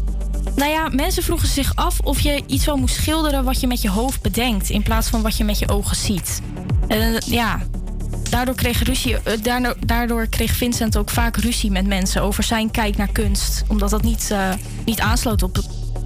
Nou 0.56 0.70
ja, 0.70 0.88
mensen 0.88 1.22
vroegen 1.22 1.48
zich 1.48 1.74
af 1.74 2.00
of 2.00 2.20
je 2.20 2.42
iets 2.46 2.64
wel 2.64 2.76
moest 2.76 2.94
schilderen 2.94 3.44
wat 3.44 3.60
je 3.60 3.66
met 3.66 3.82
je 3.82 3.90
hoofd 3.90 4.22
bedenkt, 4.22 4.70
in 4.70 4.82
plaats 4.82 5.08
van 5.08 5.22
wat 5.22 5.36
je 5.36 5.44
met 5.44 5.58
je 5.58 5.68
ogen 5.68 5.96
ziet. 5.96 6.40
Eh, 6.88 7.18
ja, 7.18 7.60
daardoor 8.30 8.54
kreeg, 8.54 8.82
ruzie, 8.82 9.16
eh, 9.16 9.42
daardoor, 9.42 9.76
daardoor 9.86 10.26
kreeg 10.26 10.52
Vincent 10.52 10.96
ook 10.96 11.10
vaak 11.10 11.36
ruzie 11.36 11.70
met 11.70 11.86
mensen 11.86 12.22
over 12.22 12.42
zijn 12.42 12.70
kijk 12.70 12.96
naar 12.96 13.12
kunst. 13.12 13.64
Omdat 13.68 13.90
dat 13.90 14.02
niet, 14.02 14.30
eh, 14.30 14.52
niet 14.84 15.00
aansloot 15.00 15.42
op 15.42 15.58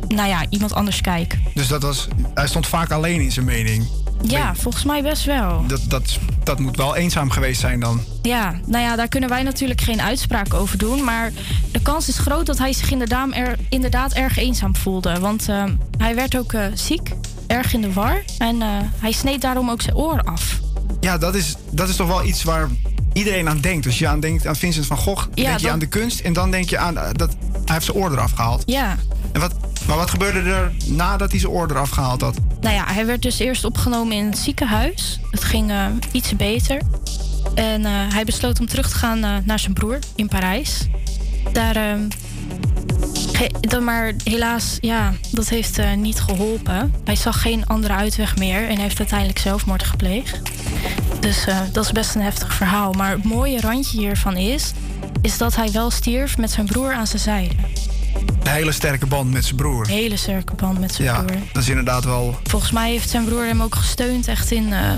nou 0.08 0.28
ja, 0.28 0.46
iemand 0.50 0.72
anders 0.72 1.00
kijk. 1.00 1.38
Dus 1.54 1.68
dat 1.68 1.82
was, 1.82 2.08
hij 2.34 2.46
stond 2.46 2.66
vaak 2.66 2.90
alleen 2.90 3.20
in 3.20 3.32
zijn 3.32 3.46
mening. 3.46 3.86
Ja, 4.22 4.54
volgens 4.54 4.84
mij 4.84 5.02
best 5.02 5.24
wel. 5.24 5.64
Dat, 5.66 5.80
dat, 5.88 6.18
dat 6.44 6.58
moet 6.58 6.76
wel 6.76 6.96
eenzaam 6.96 7.30
geweest 7.30 7.60
zijn 7.60 7.80
dan. 7.80 8.00
Ja, 8.22 8.54
nou 8.66 8.84
ja, 8.84 8.96
daar 8.96 9.08
kunnen 9.08 9.28
wij 9.28 9.42
natuurlijk 9.42 9.80
geen 9.80 10.00
uitspraak 10.00 10.54
over 10.54 10.78
doen. 10.78 11.04
Maar 11.04 11.32
de 11.72 11.82
kans 11.82 12.08
is 12.08 12.18
groot 12.18 12.46
dat 12.46 12.58
hij 12.58 12.72
zich 12.72 12.90
inderdaad, 12.90 13.28
er, 13.32 13.58
inderdaad 13.68 14.12
erg 14.12 14.38
eenzaam 14.38 14.76
voelde. 14.76 15.18
Want 15.20 15.48
eh, 15.48 15.64
hij 15.98 16.14
werd 16.14 16.36
ook 16.36 16.52
eh, 16.52 16.64
ziek, 16.74 17.10
erg 17.46 17.72
in 17.72 17.80
de 17.80 17.92
war. 17.92 18.22
En 18.38 18.62
eh, 18.62 18.68
hij 18.98 19.12
sneed 19.12 19.40
daarom 19.40 19.70
ook 19.70 19.82
zijn 19.82 19.96
oor 19.96 20.22
af. 20.22 20.58
Ja, 21.00 21.18
dat 21.18 21.34
is, 21.34 21.54
dat 21.70 21.88
is 21.88 21.96
toch 21.96 22.08
wel 22.08 22.24
iets 22.24 22.42
waar 22.42 22.68
iedereen 23.12 23.48
aan 23.48 23.60
denkt. 23.60 23.86
Als 23.86 23.98
je 23.98 24.08
aan 24.08 24.20
denkt 24.20 24.46
aan 24.46 24.56
Vincent 24.56 24.86
van 24.86 24.96
Gogh, 24.96 25.26
Ja, 25.34 25.44
denk 25.44 25.58
je 25.58 25.70
aan 25.70 25.78
de 25.78 25.86
kunst. 25.86 26.20
En 26.20 26.32
dan 26.32 26.50
denk 26.50 26.70
je 26.70 26.78
aan 26.78 26.94
dat 27.12 27.36
hij 27.64 27.74
heeft 27.74 27.84
zijn 27.84 27.96
oor 27.96 28.12
eraf 28.12 28.30
gehaald. 28.30 28.62
Ja, 28.66 28.96
En 29.32 29.40
wat, 29.40 29.54
maar 29.88 29.96
wat 29.96 30.10
gebeurde 30.10 30.50
er 30.50 30.72
nadat 30.86 31.30
hij 31.30 31.40
zijn 31.40 31.52
oor 31.52 31.70
eraf 31.70 31.90
gehaald 31.90 32.20
had? 32.20 32.36
nou 32.60 32.74
ja, 32.74 32.84
hij 32.86 33.06
werd 33.06 33.22
dus 33.22 33.38
eerst 33.38 33.64
opgenomen 33.64 34.16
in 34.16 34.24
het 34.24 34.38
ziekenhuis. 34.38 35.20
Het 35.30 35.44
ging 35.44 35.70
eh, 35.70 35.86
iets 36.12 36.36
beter. 36.36 36.80
En 37.54 37.84
eh, 37.84 37.92
hij 37.92 38.24
besloot 38.24 38.60
om 38.60 38.66
terug 38.66 38.88
te 38.88 38.96
gaan 38.96 39.24
eh, 39.24 39.36
naar 39.44 39.58
zijn 39.58 39.72
broer 39.72 39.98
in 40.14 40.28
Parijs. 40.28 40.86
Daar, 41.52 41.76
eh, 41.76 41.94
dan 43.60 43.84
maar 43.84 44.12
helaas, 44.24 44.76
ja, 44.80 45.12
dat 45.30 45.48
heeft 45.48 45.80
niet 45.96 46.20
geholpen. 46.20 46.94
Hij 47.04 47.16
zag 47.16 47.42
geen 47.42 47.66
andere 47.66 47.94
uitweg 47.94 48.36
meer 48.36 48.68
en 48.68 48.78
heeft 48.78 48.98
uiteindelijk 48.98 49.38
zelfmoord 49.38 49.82
gepleegd. 49.82 50.40
Dus 51.20 51.46
dat 51.72 51.84
is 51.84 51.92
best 51.92 52.14
een 52.14 52.20
heftig 52.20 52.54
verhaal. 52.54 52.92
Maar 52.92 53.10
het 53.10 53.24
mooie 53.24 53.60
randje 53.60 53.98
hiervan 53.98 54.36
is, 54.36 54.72
is 55.22 55.38
dat 55.38 55.56
hij 55.56 55.70
wel 55.72 55.90
stierf 55.90 56.38
met 56.38 56.50
zijn 56.50 56.66
broer 56.66 56.92
aan 56.92 57.06
zijn 57.06 57.22
zijde. 57.22 57.54
Een 58.42 58.54
hele 58.54 58.72
sterke 58.72 59.06
band 59.06 59.30
met 59.32 59.44
zijn 59.44 59.56
broer. 59.56 59.84
Een 59.84 59.90
hele 59.94 60.16
sterke 60.16 60.54
band 60.54 60.80
met 60.80 60.94
zijn 60.94 61.08
Ja, 61.08 61.22
broer. 61.22 61.38
dat 61.52 61.62
is 61.62 61.68
inderdaad 61.68 62.04
wel... 62.04 62.38
Volgens 62.44 62.70
mij 62.72 62.90
heeft 62.90 63.08
zijn 63.10 63.24
broer 63.24 63.44
hem 63.44 63.62
ook 63.62 63.74
gesteund 63.74 64.28
echt 64.28 64.50
in 64.50 64.72
eh, 64.72 64.90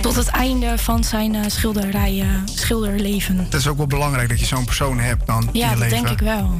tot 0.00 0.14
het 0.16 0.28
einde 0.28 0.78
van 0.78 1.04
zijn 1.04 1.50
schilderij, 1.50 2.20
eh, 2.20 2.28
schilderleven. 2.44 3.38
Het 3.38 3.54
is 3.54 3.66
ook 3.68 3.76
wel 3.76 3.86
belangrijk 3.86 4.28
dat 4.28 4.40
je 4.40 4.46
zo'n 4.46 4.64
persoon 4.64 4.98
hebt 4.98 5.26
dan 5.26 5.42
in 5.42 5.48
Ja, 5.52 5.64
je 5.70 5.70
dat 5.70 5.78
leven. 5.90 6.04
denk 6.04 6.20
ik 6.20 6.26
wel. 6.26 6.50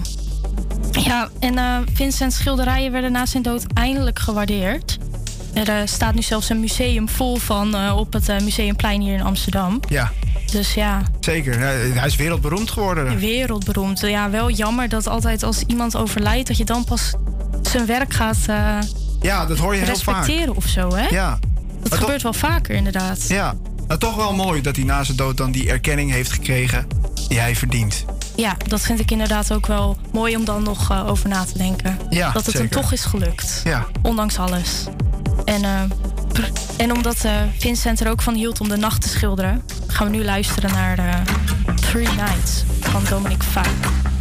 Ja, 0.93 1.29
en 1.41 1.85
Vincent's 1.95 2.37
schilderijen 2.37 2.93
werden 2.93 3.13
na 3.13 3.27
zijn 3.27 3.43
dood 3.43 3.65
eindelijk 3.75 4.19
gewaardeerd. 4.19 4.99
Er 5.53 5.89
staat 5.89 6.15
nu 6.15 6.23
zelfs 6.23 6.49
een 6.49 6.61
museum 6.61 7.09
vol 7.09 7.37
van 7.37 7.91
op 7.91 8.13
het 8.13 8.27
Museumplein 8.43 9.01
hier 9.01 9.15
in 9.15 9.23
Amsterdam. 9.23 9.81
Ja, 9.89 10.13
Dus 10.53 10.75
ja, 10.75 11.03
zeker. 11.21 11.59
Hij 11.59 12.07
is 12.07 12.17
wereldberoemd 12.17 12.71
geworden. 12.71 13.19
wereldberoemd. 13.19 14.01
Ja, 14.01 14.31
wel 14.31 14.51
jammer 14.51 14.89
dat 14.89 15.07
altijd 15.07 15.43
als 15.43 15.63
iemand 15.67 15.97
overlijdt... 15.97 16.49
dat 16.49 16.57
je 16.57 16.65
dan 16.65 16.85
pas 16.85 17.15
zijn 17.63 17.87
werk 17.87 18.15
gaat 18.15 18.39
eh, 18.47 18.79
Ja, 19.21 19.47
dat 19.47 19.59
hoor 19.59 19.75
je 19.75 19.81
heel 19.85 19.97
vaak. 19.97 20.17
respecteren 20.17 20.57
of 20.57 20.67
zo, 20.67 20.95
hè? 20.95 21.07
Ja. 21.09 21.39
Dat 21.81 21.91
Maar 21.91 21.99
gebeurt 21.99 22.23
wel 22.23 22.33
vaker, 22.33 22.75
inderdaad. 22.75 23.29
Ja, 23.29 23.55
maar 23.89 23.99
toch 23.99 24.17
wel 24.17 24.35
mooi 24.35 24.61
dat 24.63 24.77
hij 24.77 24.85
na 24.85 25.05
zijn 25.05 25.17
dood 25.17 25.37
dan 25.37 25.51
die 25.53 25.71
erkenning 25.71 26.11
heeft 26.11 26.33
gekregen 26.33 26.87
die 27.29 27.39
hij 27.41 27.57
verdient. 27.57 28.05
Ja, 28.37 28.57
dat 28.69 28.81
vind 28.81 29.01
ik 29.01 29.11
inderdaad 29.11 29.53
ook 29.53 29.67
wel 29.67 29.97
mooi 30.13 30.37
om 30.37 30.45
dan 30.45 30.63
nog 30.63 30.91
eh, 30.91 31.09
over 31.09 31.29
na 31.29 31.45
te 31.45 31.59
denken. 31.59 31.99
Ja, 32.11 32.33
dat 32.33 32.45
het 32.47 32.55
hem 32.55 32.63
zeker. 32.63 32.81
toch 32.81 32.93
is 32.93 33.05
gelukt. 33.05 33.61
Ja. 33.65 33.87
Ondanks 34.03 34.39
alles. 34.39 34.85
En, 35.45 35.65
eh, 35.65 35.71
pr- 35.89 36.16
en 36.77 36.93
omdat 36.93 37.25
eh, 37.25 37.33
Vincent 37.59 38.01
er 38.01 38.11
ook 38.11 38.23
van 38.23 38.35
hield 38.35 38.61
om 38.61 38.69
de 38.69 38.77
nacht 38.77 39.03
te 39.03 39.09
schilderen, 39.09 39.63
gaan 39.87 40.11
we 40.11 40.17
nu 40.17 40.25
luisteren 40.25 40.71
naar 40.71 40.99
eh, 40.99 41.21
Three 41.75 42.09
Nights 42.17 42.65
van 42.81 43.05
Dominic 43.09 43.43
Fike. 43.43 44.15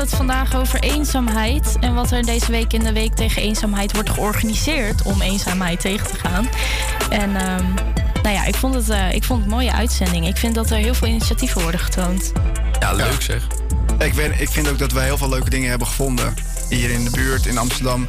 Hadden 0.00 0.18
het 0.18 0.28
vandaag 0.28 0.60
over 0.60 0.80
eenzaamheid 0.80 1.76
en 1.80 1.94
wat 1.94 2.10
er 2.10 2.22
deze 2.22 2.50
week 2.50 2.72
in 2.72 2.80
de 2.80 2.92
week 2.92 3.14
tegen 3.14 3.42
eenzaamheid 3.42 3.92
wordt 3.92 4.10
georganiseerd 4.10 5.02
om 5.02 5.20
eenzaamheid 5.20 5.80
tegen 5.80 6.06
te 6.06 6.18
gaan. 6.18 6.48
En 7.10 7.36
ehm, 7.36 7.64
nou 8.22 8.34
ja, 8.34 8.44
ik 8.44 8.54
vond, 8.54 8.74
het, 8.74 8.88
eh, 8.88 9.12
ik 9.12 9.24
vond 9.24 9.38
het 9.40 9.50
een 9.50 9.56
mooie 9.56 9.72
uitzending. 9.72 10.26
Ik 10.26 10.36
vind 10.36 10.54
dat 10.54 10.70
er 10.70 10.76
heel 10.76 10.94
veel 10.94 11.08
initiatieven 11.08 11.62
worden 11.62 11.80
getoond. 11.80 12.32
Ja, 12.78 12.92
leuk 12.92 13.22
zeg. 13.22 13.46
Ik, 13.98 14.14
weet, 14.14 14.40
ik 14.40 14.48
vind 14.48 14.68
ook 14.68 14.78
dat 14.78 14.92
we 14.92 15.00
heel 15.00 15.18
veel 15.18 15.28
leuke 15.28 15.50
dingen 15.50 15.68
hebben 15.68 15.86
gevonden. 15.86 16.34
Hier 16.68 16.90
in 16.90 17.04
de 17.04 17.10
buurt, 17.10 17.46
in 17.46 17.58
Amsterdam. 17.58 18.06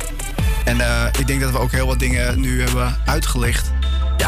En 0.66 0.82
eh, 0.82 1.06
ik 1.20 1.28
denk 1.28 1.42
dat 1.42 1.52
we 1.52 1.58
ook 1.58 1.72
heel 1.72 1.88
wat 1.88 2.00
dingen 2.00 2.40
nu 2.40 2.62
hebben 2.62 2.98
uitgelicht. 3.06 3.71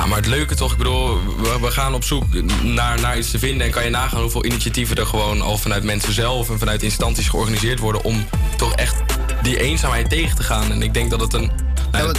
Ja, 0.04 0.10
maar 0.10 0.18
het 0.18 0.28
leuke 0.28 0.56
toch, 0.56 0.72
ik 0.72 0.78
bedoel, 0.78 1.20
we, 1.42 1.58
we 1.62 1.72
gaan 1.72 1.94
op 1.94 2.04
zoek 2.04 2.24
naar, 2.64 3.00
naar 3.02 3.18
iets 3.18 3.32
te 3.32 3.40
vinden. 3.40 3.66
En 3.66 3.72
kan 3.72 3.84
je 3.84 3.90
nagaan 3.90 4.22
hoeveel 4.22 4.46
initiatieven 4.46 4.96
er 4.96 5.06
gewoon 5.06 5.42
al 5.42 5.58
vanuit 5.58 5.84
mensen 5.84 6.14
zelf 6.14 6.50
en 6.50 6.60
vanuit 6.60 6.84
instanties 6.84 7.28
georganiseerd 7.30 7.80
worden 7.80 8.04
om 8.04 8.26
toch 8.58 8.74
echt 8.76 8.96
die 9.42 9.60
eenzaamheid 9.60 10.10
tegen 10.10 10.36
te 10.36 10.44
gaan. 10.44 10.72
En 10.72 10.82
ik 10.82 10.94
denk 10.94 11.10
dat 11.10 11.22
het 11.22 11.34
een. 11.34 11.52
nou, 11.92 12.14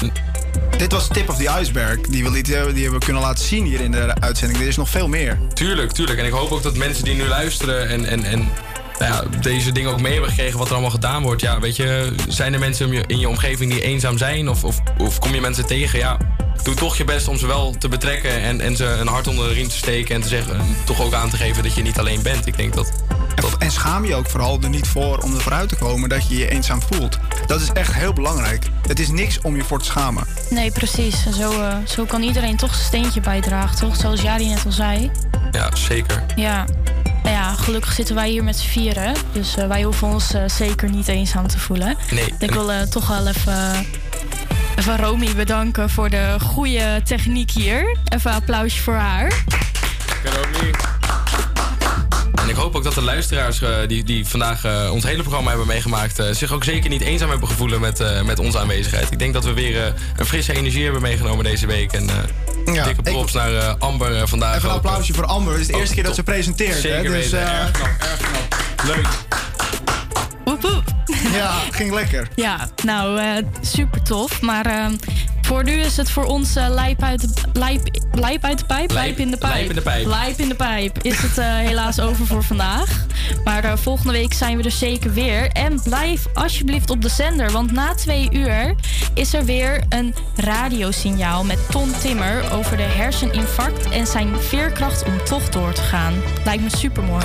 Dit 0.78 0.92
was 0.92 1.08
tip 1.08 1.28
of 1.28 1.36
the 1.36 1.58
iceberg. 1.60 2.00
Die 2.00 2.24
we, 2.24 2.40
die 2.42 2.54
hebben 2.54 2.90
we 2.92 2.98
kunnen 2.98 3.22
laten 3.22 3.44
zien 3.44 3.64
hier 3.64 3.80
in 3.80 3.90
de 3.90 4.14
uitzending. 4.20 4.60
Er 4.60 4.66
is 4.68 4.76
nog 4.76 4.88
veel 4.88 5.08
meer. 5.08 5.38
Tuurlijk, 5.54 5.92
tuurlijk. 5.92 6.18
En 6.18 6.24
ik 6.26 6.32
hoop 6.32 6.52
ook 6.52 6.62
dat 6.62 6.76
mensen 6.76 7.04
die 7.04 7.14
nu 7.14 7.24
luisteren 7.28 7.88
en, 7.88 8.06
en, 8.06 8.24
en 8.24 8.48
nou 8.98 9.12
ja, 9.12 9.38
deze 9.40 9.72
dingen 9.72 9.90
ook 9.90 10.00
mee 10.00 10.12
hebben 10.12 10.30
gekregen 10.30 10.58
wat 10.58 10.66
er 10.66 10.72
allemaal 10.72 10.90
gedaan 10.90 11.22
wordt. 11.22 11.40
Ja, 11.40 11.60
weet 11.60 11.76
je, 11.76 12.12
zijn 12.28 12.52
er 12.52 12.58
mensen 12.58 12.86
in 12.86 12.92
je- 12.92 13.04
in 13.06 13.18
je 13.18 13.28
omgeving 13.28 13.72
die 13.72 13.82
eenzaam 13.82 14.18
zijn? 14.18 14.48
Of, 14.48 14.64
of, 14.64 14.80
of 14.98 15.18
kom 15.18 15.34
je 15.34 15.40
mensen 15.40 15.66
tegen? 15.66 15.98
Ja, 15.98 16.18
doe 16.64 16.74
toch 16.74 16.96
je 16.96 17.04
best 17.04 17.28
om 17.28 17.36
ze 17.36 17.46
wel 17.46 17.74
te 17.78 17.88
betrekken 17.88 18.40
en, 18.40 18.60
en 18.60 18.76
ze 18.76 18.84
een 18.84 19.06
hart 19.06 19.28
onder 19.28 19.48
de 19.48 19.54
riem 19.54 19.68
te 19.68 19.76
steken 19.76 20.14
en 20.14 20.20
te 20.20 20.28
zeggen, 20.28 20.58
en 20.58 20.76
toch 20.84 21.02
ook 21.02 21.12
aan 21.12 21.30
te 21.30 21.36
geven 21.36 21.62
dat 21.62 21.74
je 21.74 21.82
niet 21.82 21.98
alleen 21.98 22.22
bent. 22.22 22.46
Ik 22.46 22.56
denk 22.56 22.74
dat. 22.74 22.92
En 23.58 23.70
schaam 23.70 24.04
je 24.04 24.14
ook 24.14 24.30
vooral 24.30 24.58
er 24.62 24.68
niet 24.68 24.86
voor 24.86 25.18
om 25.18 25.34
er 25.34 25.40
vooruit 25.40 25.68
te 25.68 25.76
komen 25.76 26.08
dat 26.08 26.28
je 26.28 26.36
je 26.36 26.48
eenzaam 26.48 26.82
voelt. 26.82 27.18
Dat 27.46 27.60
is 27.60 27.68
echt 27.72 27.94
heel 27.94 28.12
belangrijk. 28.12 28.66
Het 28.86 29.00
is 29.00 29.08
niks 29.08 29.40
om 29.40 29.56
je 29.56 29.64
voor 29.64 29.78
te 29.78 29.84
schamen. 29.84 30.26
Nee, 30.50 30.70
precies. 30.70 31.24
Zo, 31.38 31.60
eh, 31.60 31.76
zo 31.86 32.04
kan 32.04 32.22
iedereen 32.22 32.56
toch 32.56 32.74
zijn 32.74 32.86
steentje 32.86 33.20
bijdragen, 33.20 33.76
toch? 33.76 33.96
Zoals 33.96 34.22
Jari 34.22 34.48
net 34.48 34.64
al 34.64 34.72
zei. 34.72 35.10
Ja, 35.50 35.76
zeker. 35.76 36.24
Ja. 36.36 36.64
Nou 37.24 37.36
ja, 37.36 37.54
gelukkig 37.54 37.92
zitten 37.92 38.14
wij 38.14 38.28
hier 38.30 38.44
met 38.44 38.56
z'n 38.56 38.66
vieren. 38.66 39.14
Dus 39.32 39.56
eh, 39.56 39.66
wij 39.66 39.82
hoeven 39.82 40.08
ons 40.08 40.34
eh, 40.34 40.42
zeker 40.46 40.90
niet 40.90 41.08
eenzaam 41.08 41.46
te 41.46 41.58
voelen. 41.58 41.96
Nee. 42.10 42.34
Ik 42.38 42.50
wil 42.50 42.72
eh, 42.72 42.82
toch 42.82 43.08
wel 43.08 43.26
even, 43.26 43.86
even 44.78 44.96
Romy 44.96 45.34
bedanken 45.34 45.90
voor 45.90 46.10
de 46.10 46.36
goede 46.40 47.00
techniek 47.04 47.50
hier. 47.50 47.96
Even 48.08 48.30
een 48.30 48.36
applausje 48.36 48.82
voor 48.82 48.94
haar. 48.94 49.44
En 52.42 52.48
ik 52.50 52.54
hoop 52.56 52.74
ook 52.76 52.84
dat 52.84 52.94
de 52.94 53.02
luisteraars 53.02 53.62
eh, 53.62 53.70
die, 53.86 54.04
die 54.04 54.26
vandaag 54.26 54.64
eh, 54.64 54.90
ons 54.92 55.04
hele 55.04 55.22
programma 55.22 55.48
hebben 55.48 55.66
meegemaakt... 55.66 56.18
eh, 56.18 56.26
zich 56.30 56.52
ook 56.52 56.64
zeker 56.64 56.90
niet 56.90 57.00
eenzaam 57.00 57.30
hebben 57.30 57.48
gevoelen 57.48 57.80
met, 57.80 58.00
eh, 58.00 58.22
met 58.22 58.38
onze 58.38 58.58
aanwezigheid. 58.58 59.10
Ik 59.10 59.18
denk 59.18 59.32
dat 59.34 59.44
we 59.44 59.52
weer 59.52 59.94
een 60.16 60.26
frisse 60.26 60.52
energie 60.56 60.84
hebben 60.84 61.02
meegenomen 61.02 61.44
deze 61.44 61.66
week. 61.66 61.92
En 61.92 62.08
eh, 62.08 62.74
Ja, 62.74 62.84
dikke 62.84 63.00
ik- 63.02 63.12
props 63.12 63.32
naar 63.32 63.54
eh, 63.56 63.74
Amber 63.78 64.28
vandaag. 64.28 64.56
Even 64.56 64.68
een 64.68 64.74
applausje 64.74 65.14
voor 65.14 65.24
Amber. 65.26 65.52
Het 65.52 65.60
is 65.60 65.66
de 65.66 65.72
Oh, 65.72 65.78
eerste 65.78 65.94
keer 65.94 66.04
dat 66.04 66.14
top. 66.14 66.24
ze 66.24 66.30
presenteert. 66.32 66.76
Zeker 66.80 66.96
hè? 66.96 67.02
Dus, 67.02 67.10
weten. 67.30 67.46
eh, 67.46 67.60
Erg 67.60 67.70
knap, 67.70 67.88
erg 68.00 68.16
knap. 68.18 68.56
Leuk. 68.84 69.08
Woep, 70.44 70.62
woep. 70.62 70.84
Ja, 71.32 71.50
ging 71.70 71.92
lekker. 71.94 72.28
Ja, 72.34 72.68
nou, 72.84 73.18
eh, 73.18 73.44
super 73.60 74.02
tof. 74.02 74.40
Maar 74.40 74.66
eh, 74.66 74.86
voor 75.42 75.64
nu 75.64 75.72
is 75.72 75.96
het 75.96 76.10
voor 76.10 76.24
ons 76.24 76.56
eh, 76.56 76.66
lijp, 76.68 77.02
uit 77.02 77.20
de, 77.20 77.28
lijp, 77.52 77.80
lijp 78.12 78.44
uit 78.44 78.58
de 78.58 78.64
pijp? 78.64 78.90
Lijp- 78.90 79.04
Lijp 79.06 79.18
in 79.18 79.30
de 79.30 79.36
pijp. 79.36 79.52
lijp 79.54 79.68
in 79.68 79.74
de 79.74 79.80
pijp. 79.82 80.06
Lijp 80.06 80.38
in 80.38 80.48
de 80.48 80.54
pijp. 80.54 80.98
Is 81.02 81.18
het 81.22 81.38
eh, 81.38 81.46
helaas 81.56 82.00
over 82.00 82.26
voor 82.26 82.42
vandaag. 82.42 83.06
Maar 83.44 83.78
volgende 83.78 84.12
week 84.12 84.32
zijn 84.32 84.56
we 84.56 84.62
er 84.62 84.70
zeker 84.70 85.12
weer. 85.12 85.48
En 85.50 85.80
blijf 85.82 86.26
alsjeblieft 86.34 86.90
op 86.90 87.02
de 87.02 87.08
zender. 87.08 87.50
Want 87.50 87.72
na 87.72 87.94
twee 87.94 88.28
uur 88.32 88.74
is 89.14 89.34
er 89.34 89.44
weer 89.44 89.84
een 89.88 90.14
radiosignaal 90.36 91.44
met 91.44 91.58
Ton 91.70 91.92
Timmer 92.00 92.52
over 92.52 92.76
de 92.76 92.82
herseninfarct 92.82 93.88
en 93.88 94.06
zijn 94.06 94.28
veerkracht 94.40 95.04
om 95.04 95.24
toch 95.24 95.48
door 95.48 95.72
te 95.72 95.82
gaan. 95.82 96.12
Lijkt 96.44 96.62
me 96.62 96.76
super 96.76 97.02
mooi. 97.02 97.24